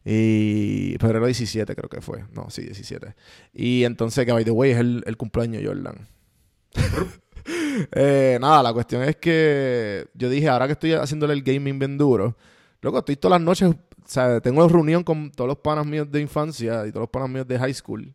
Y 0.04 0.96
febrero 0.98 1.26
17 1.26 1.74
creo 1.76 1.88
que 1.90 2.00
fue. 2.00 2.24
No, 2.32 2.48
sí, 2.50 2.62
17. 2.62 3.14
Y 3.52 3.84
entonces, 3.84 4.24
que 4.24 4.32
by 4.32 4.44
the 4.44 4.50
way, 4.50 4.70
es 4.72 4.78
el, 4.78 5.02
el 5.06 5.16
cumpleaños 5.16 5.62
de 5.62 5.68
Jordan. 5.68 6.06
Eh, 7.92 8.36
nada, 8.40 8.62
la 8.62 8.72
cuestión 8.72 9.02
es 9.02 9.16
que 9.16 10.06
yo 10.14 10.28
dije, 10.28 10.48
ahora 10.48 10.66
que 10.66 10.72
estoy 10.74 10.92
haciéndole 10.92 11.32
el 11.32 11.42
gaming 11.42 11.78
bien 11.78 11.96
duro, 11.96 12.36
loco, 12.82 12.98
estoy 12.98 13.16
todas 13.16 13.38
las 13.40 13.44
noches, 13.44 13.70
o 13.70 13.74
sea, 14.04 14.40
tengo 14.40 14.68
reunión 14.68 15.02
con 15.02 15.30
todos 15.32 15.48
los 15.48 15.58
panas 15.58 15.86
míos 15.86 16.10
de 16.10 16.20
infancia 16.20 16.86
y 16.86 16.90
todos 16.90 17.04
los 17.04 17.10
panas 17.10 17.30
míos 17.30 17.46
de 17.48 17.58
high 17.58 17.72
school. 17.72 18.14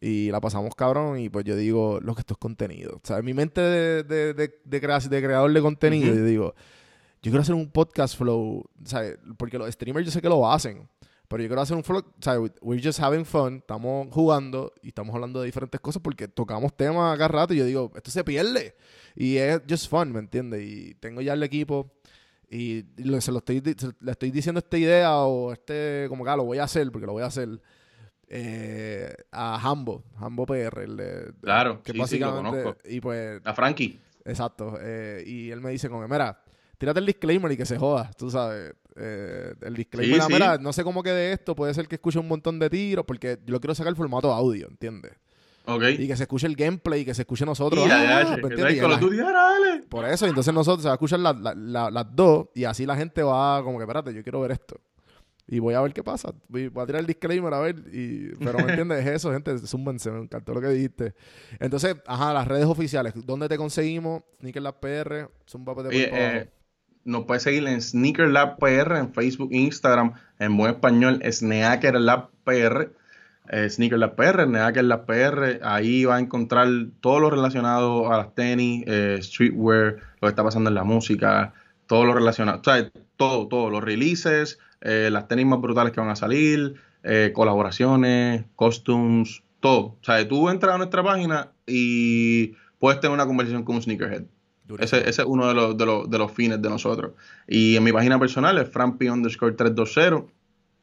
Y 0.00 0.30
la 0.30 0.40
pasamos 0.40 0.74
cabrón 0.74 1.18
y 1.18 1.28
pues 1.28 1.44
yo 1.44 1.56
digo, 1.56 2.00
lo 2.00 2.14
que 2.14 2.20
esto 2.20 2.34
es 2.34 2.38
contenido. 2.38 2.96
O 2.96 3.00
sea, 3.06 3.18
en 3.18 3.24
mi 3.24 3.34
mente 3.34 3.60
de, 3.60 4.02
de, 4.04 4.34
de, 4.34 4.54
de, 4.64 4.80
crea- 4.80 4.98
de 5.00 5.22
creador 5.22 5.52
de 5.52 5.60
contenido, 5.60 6.14
yo 6.14 6.24
digo, 6.24 6.54
yo 7.22 7.30
quiero 7.30 7.40
hacer 7.40 7.54
un 7.54 7.70
podcast 7.70 8.16
flow, 8.16 8.64
¿sabes? 8.84 9.18
Porque 9.36 9.58
los 9.58 9.70
streamers 9.70 10.06
yo 10.06 10.12
sé 10.12 10.22
que 10.22 10.28
lo 10.28 10.50
hacen, 10.50 10.88
Pero 11.28 11.42
yo 11.42 11.48
quiero 11.48 11.60
hacer 11.62 11.76
un 11.76 11.82
vlog, 11.82 12.04
o 12.06 12.22
sea, 12.22 12.40
we- 12.40 12.52
we're 12.60 12.82
just 12.82 13.00
having 13.00 13.24
fun, 13.24 13.56
estamos 13.56 14.08
jugando 14.12 14.72
y 14.82 14.88
estamos 14.88 15.14
hablando 15.14 15.40
de 15.40 15.46
diferentes 15.46 15.80
cosas 15.80 16.00
porque 16.02 16.28
tocamos 16.28 16.76
temas 16.76 17.14
acá 17.14 17.26
rato 17.28 17.52
y 17.52 17.56
yo 17.58 17.64
digo, 17.64 17.90
esto 17.96 18.10
se 18.10 18.22
pierde. 18.24 18.76
Y 19.14 19.36
es 19.36 19.60
just 19.68 19.88
fun, 19.90 20.12
¿me 20.12 20.20
entiendes? 20.20 20.62
Y 20.62 20.94
tengo 20.96 21.20
ya 21.20 21.32
el 21.32 21.42
equipo 21.42 21.90
y 22.48 22.84
lo- 23.02 23.20
se 23.20 23.32
lo 23.32 23.38
estoy, 23.38 23.60
se- 23.76 23.90
le 24.00 24.12
estoy 24.12 24.30
diciendo 24.30 24.60
esta 24.60 24.78
idea 24.78 25.16
o 25.16 25.52
este, 25.52 26.06
como 26.08 26.22
que 26.22 26.30
ah, 26.30 26.36
lo 26.36 26.44
voy 26.44 26.58
a 26.58 26.64
hacer, 26.64 26.90
porque 26.92 27.06
lo 27.06 27.12
voy 27.12 27.22
a 27.24 27.26
hacer, 27.26 27.60
eh, 28.28 29.12
a 29.32 29.56
Hambo, 29.60 30.04
Hambo 30.16 30.46
PR, 30.46 30.84
el 30.84 31.34
Claro, 31.40 31.82
que 31.82 31.92
sí, 31.92 31.98
sí, 32.06 32.18
lo 32.18 32.32
básicamente, 32.32 32.62
conozco. 32.62 32.88
y 32.88 33.00
pues, 33.00 33.40
A 33.44 33.54
Frankie. 33.54 33.98
exacto, 34.24 34.78
eh, 34.80 35.22
y 35.26 35.50
él 35.50 35.60
me 35.60 35.70
dice 35.70 35.88
como 35.88 36.02
que, 36.02 36.08
mira, 36.08 36.40
tírate 36.78 37.00
el 37.00 37.06
disclaimer 37.06 37.50
y 37.52 37.56
que 37.56 37.66
se 37.66 37.78
joda, 37.78 38.10
tú 38.16 38.30
sabes, 38.30 38.74
eh, 38.96 39.54
el 39.62 39.74
disclaimer, 39.74 40.20
Sí, 40.20 40.26
sí. 40.26 40.32
mira, 40.32 40.58
no 40.58 40.72
sé 40.72 40.82
cómo 40.84 41.02
quede 41.02 41.32
esto, 41.32 41.54
puede 41.54 41.74
ser 41.74 41.86
que 41.88 41.96
escuche 41.96 42.18
un 42.18 42.28
montón 42.28 42.58
de 42.58 42.70
tiros, 42.70 43.04
porque 43.06 43.38
yo 43.44 43.52
lo 43.52 43.60
quiero 43.60 43.74
sacar 43.74 43.90
el 43.90 43.96
formato 43.96 44.32
audio, 44.32 44.68
¿entiendes? 44.68 45.12
Y 46.00 46.06
que 46.06 46.16
se 46.16 46.22
escuche 46.24 46.46
el 46.46 46.54
gameplay, 46.54 47.04
que 47.04 47.12
se 47.12 47.22
escuche 47.22 47.44
nosotros, 47.44 47.82
ah, 47.82 47.86
Y 47.86 47.90
la- 48.56 48.96
Duty, 48.98 49.18
ahora, 49.20 49.42
dale. 49.42 49.82
por 49.88 50.04
eso, 50.04 50.26
entonces 50.26 50.54
nosotros 50.54 50.82
se 50.82 50.88
va 50.88 50.92
a 50.92 50.96
escuchar 50.96 51.18
la- 51.18 51.32
la- 51.32 51.54
la- 51.54 51.90
las 51.90 52.06
dos 52.14 52.48
y 52.54 52.64
así 52.64 52.86
la 52.86 52.94
gente 52.96 53.22
va 53.22 53.62
como 53.64 53.78
que, 53.78 53.82
espérate, 53.84 54.14
yo 54.14 54.22
quiero 54.22 54.40
ver 54.40 54.52
esto. 54.52 54.80
Y 55.48 55.60
voy 55.60 55.74
a 55.74 55.80
ver 55.80 55.92
qué 55.92 56.02
pasa. 56.02 56.32
Voy, 56.48 56.66
voy 56.68 56.82
a 56.82 56.86
tirar 56.86 57.00
el 57.00 57.06
disclaimer 57.06 57.54
a 57.54 57.60
ver. 57.60 57.76
Y, 57.92 58.30
pero 58.44 58.58
me 58.58 58.64
entiendes, 58.84 59.06
es 59.06 59.12
eso, 59.14 59.30
gente. 59.32 59.56
Zúmbense, 59.58 60.10
me 60.10 60.18
encantó 60.22 60.52
lo 60.52 60.60
que 60.60 60.66
dijiste. 60.68 61.14
Entonces, 61.60 61.94
ajá, 62.04 62.32
las 62.34 62.48
redes 62.48 62.64
oficiales. 62.66 63.12
¿Dónde 63.24 63.48
te 63.48 63.56
conseguimos? 63.56 64.22
Sneaker 64.40 64.60
Lab 64.62 64.80
PR. 64.80 65.28
Zumba 65.48 65.72
de 65.84 66.48
nos 67.06 67.24
puedes 67.24 67.42
seguir 67.42 67.66
en 67.66 67.80
Sneaker 67.80 68.28
Lab 68.28 68.58
PR, 68.58 68.98
en 68.98 69.14
Facebook, 69.14 69.48
Instagram, 69.52 70.12
en 70.38 70.56
buen 70.56 70.72
español, 70.72 71.22
Sneaker 71.24 71.98
Lab 72.00 72.30
PR, 72.44 72.90
eh, 73.48 73.70
Sneaker 73.70 73.98
Lab 73.98 74.16
PR, 74.16 74.44
Sneaker 74.44 74.84
Lab 74.84 75.06
PR, 75.06 75.60
ahí 75.62 76.04
va 76.04 76.16
a 76.16 76.20
encontrar 76.20 76.68
todo 77.00 77.20
lo 77.20 77.30
relacionado 77.30 78.12
a 78.12 78.18
las 78.18 78.34
tenis, 78.34 78.84
eh, 78.86 79.18
streetwear, 79.22 79.96
lo 80.20 80.20
que 80.20 80.28
está 80.28 80.42
pasando 80.44 80.68
en 80.68 80.74
la 80.74 80.84
música, 80.84 81.54
todo 81.86 82.04
lo 82.04 82.12
relacionado, 82.12 82.60
o 82.60 82.64
sea, 82.64 82.90
todo, 83.16 83.48
todo, 83.48 83.70
los 83.70 83.82
releases, 83.82 84.58
eh, 84.80 85.08
las 85.10 85.28
tenis 85.28 85.46
más 85.46 85.60
brutales 85.60 85.92
que 85.92 86.00
van 86.00 86.10
a 86.10 86.16
salir, 86.16 86.74
eh, 87.02 87.30
colaboraciones, 87.32 88.44
costumes, 88.56 89.42
todo. 89.60 89.80
O 89.80 89.98
sea, 90.02 90.26
tú 90.26 90.48
entras 90.48 90.74
a 90.74 90.78
nuestra 90.78 91.02
página 91.02 91.52
y 91.66 92.54
puedes 92.78 93.00
tener 93.00 93.14
una 93.14 93.26
conversación 93.26 93.62
con 93.62 93.76
un 93.76 93.82
sneakerhead. 93.82 94.24
Ese, 94.78 95.08
ese 95.08 95.22
es 95.22 95.28
uno 95.28 95.48
de 95.48 95.54
los, 95.54 95.76
de, 95.76 95.86
los, 95.86 96.10
de 96.10 96.18
los 96.18 96.32
fines 96.32 96.60
de 96.60 96.68
nosotros. 96.68 97.12
Y 97.46 97.76
en 97.76 97.84
mi 97.84 97.92
página 97.92 98.18
personal 98.18 98.58
es 98.58 98.68
franpi 98.68 99.08
underscore 99.08 99.52
320. 99.52 100.32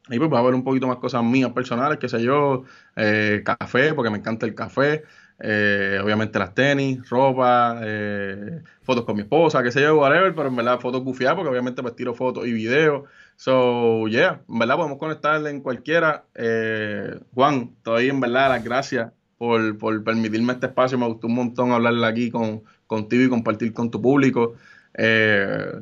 Ahí 0.10 0.20
pues 0.20 0.32
va 0.32 0.38
a 0.38 0.42
haber 0.42 0.54
un 0.54 0.66
poquito 0.66 0.86
más 0.88 0.98
cosas 0.98 1.24
mías 1.24 1.52
personales, 1.54 1.98
qué 1.98 2.10
sé 2.10 2.22
yo, 2.22 2.64
eh, 2.98 3.42
café, 3.46 3.94
porque 3.94 4.10
me 4.10 4.18
encanta 4.18 4.46
el 4.46 4.54
café, 4.54 5.04
eh, 5.40 5.98
obviamente 6.04 6.38
las 6.40 6.54
tenis, 6.54 7.10
ropa, 7.10 7.80
eh, 7.82 8.62
fotos 8.82 9.06
con 9.06 9.16
mi 9.16 9.22
esposa, 9.22 9.64
qué 9.64 9.72
sé 9.72 9.82
yo, 9.82 9.98
whatever, 9.98 10.36
pero 10.36 10.50
en 10.50 10.58
verdad 10.58 10.80
fotos 10.82 11.04
bufiadas, 11.06 11.36
porque 11.38 11.50
obviamente 11.50 11.82
pues 11.82 11.96
tiro 11.96 12.14
fotos 12.14 12.46
y 12.46 12.52
videos. 12.52 13.04
So, 13.38 14.08
yeah, 14.10 14.42
en 14.48 14.60
verdad 14.60 14.76
podemos 14.76 14.98
conectar 14.98 15.46
en 15.48 15.62
cualquiera. 15.62 16.26
Eh, 16.36 17.20
Juan, 17.34 17.74
todavía 17.82 18.12
en 18.12 18.20
verdad 18.20 18.50
las 18.50 18.64
gracias 18.64 19.12
por, 19.38 19.78
por 19.78 20.04
permitirme 20.04 20.54
este 20.54 20.68
espacio, 20.68 20.98
me 20.98 21.08
gustó 21.08 21.28
un 21.28 21.36
montón 21.36 21.72
hablarle 21.72 22.06
aquí 22.06 22.30
con, 22.30 22.64
contigo 22.88 23.24
y 23.24 23.30
compartir 23.30 23.74
con 23.74 23.90
tu 23.90 24.02
público. 24.02 24.56
Eh, 24.94 25.82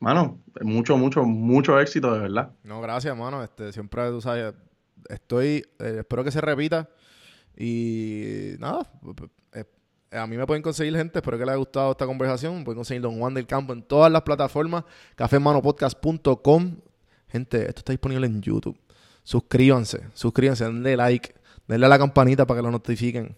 mano, 0.00 0.40
mucho, 0.62 0.96
mucho, 0.96 1.24
mucho 1.24 1.80
éxito, 1.80 2.12
de 2.14 2.20
verdad. 2.20 2.50
No, 2.64 2.80
gracias, 2.80 3.12
hermano. 3.12 3.42
Este, 3.42 3.72
siempre, 3.72 4.08
tú 4.10 4.20
sabes, 4.20 4.54
estoy, 5.08 5.64
eh, 5.78 5.96
espero 6.00 6.24
que 6.24 6.30
se 6.30 6.40
repita. 6.40 6.88
Y 7.56 8.54
nada, 8.58 8.90
eh, 9.52 9.64
a 10.12 10.26
mí 10.26 10.36
me 10.36 10.46
pueden 10.46 10.62
conseguir 10.62 10.94
gente, 10.94 11.18
espero 11.18 11.38
que 11.38 11.44
les 11.44 11.50
haya 11.50 11.58
gustado 11.58 11.92
esta 11.92 12.06
conversación. 12.06 12.58
Me 12.58 12.64
pueden 12.64 12.78
conseguir 12.78 13.02
Don 13.02 13.18
Juan 13.18 13.34
del 13.34 13.46
Campo 13.46 13.72
en 13.72 13.82
todas 13.82 14.12
las 14.12 14.22
plataformas, 14.22 14.84
cafemanopodcast.com. 15.14 16.76
Gente, 17.28 17.66
esto 17.66 17.80
está 17.80 17.92
disponible 17.92 18.26
en 18.26 18.40
YouTube. 18.42 18.78
Suscríbanse, 19.22 20.06
suscríbanse, 20.14 20.64
denle 20.64 20.96
like, 20.96 21.34
denle 21.66 21.86
a 21.86 21.88
la 21.88 21.98
campanita 21.98 22.46
para 22.46 22.58
que 22.58 22.62
lo 22.62 22.70
notifiquen. 22.70 23.36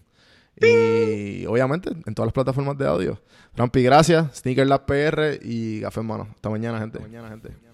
Y 0.61 1.45
obviamente 1.45 1.89
en 1.89 2.13
todas 2.13 2.27
las 2.27 2.33
plataformas 2.33 2.77
de 2.77 2.87
audio. 2.87 3.21
Rampi, 3.55 3.83
gracias. 3.83 4.37
Sneaker 4.37 4.67
Lab 4.67 4.85
PR 4.85 5.39
y 5.41 5.81
Café 5.81 5.99
Hermano. 6.01 6.27
Hasta 6.33 6.49
mañana, 6.49 6.79
gente. 6.79 6.97
Hasta 6.97 7.09
mañana, 7.09 7.29
gente. 7.29 7.68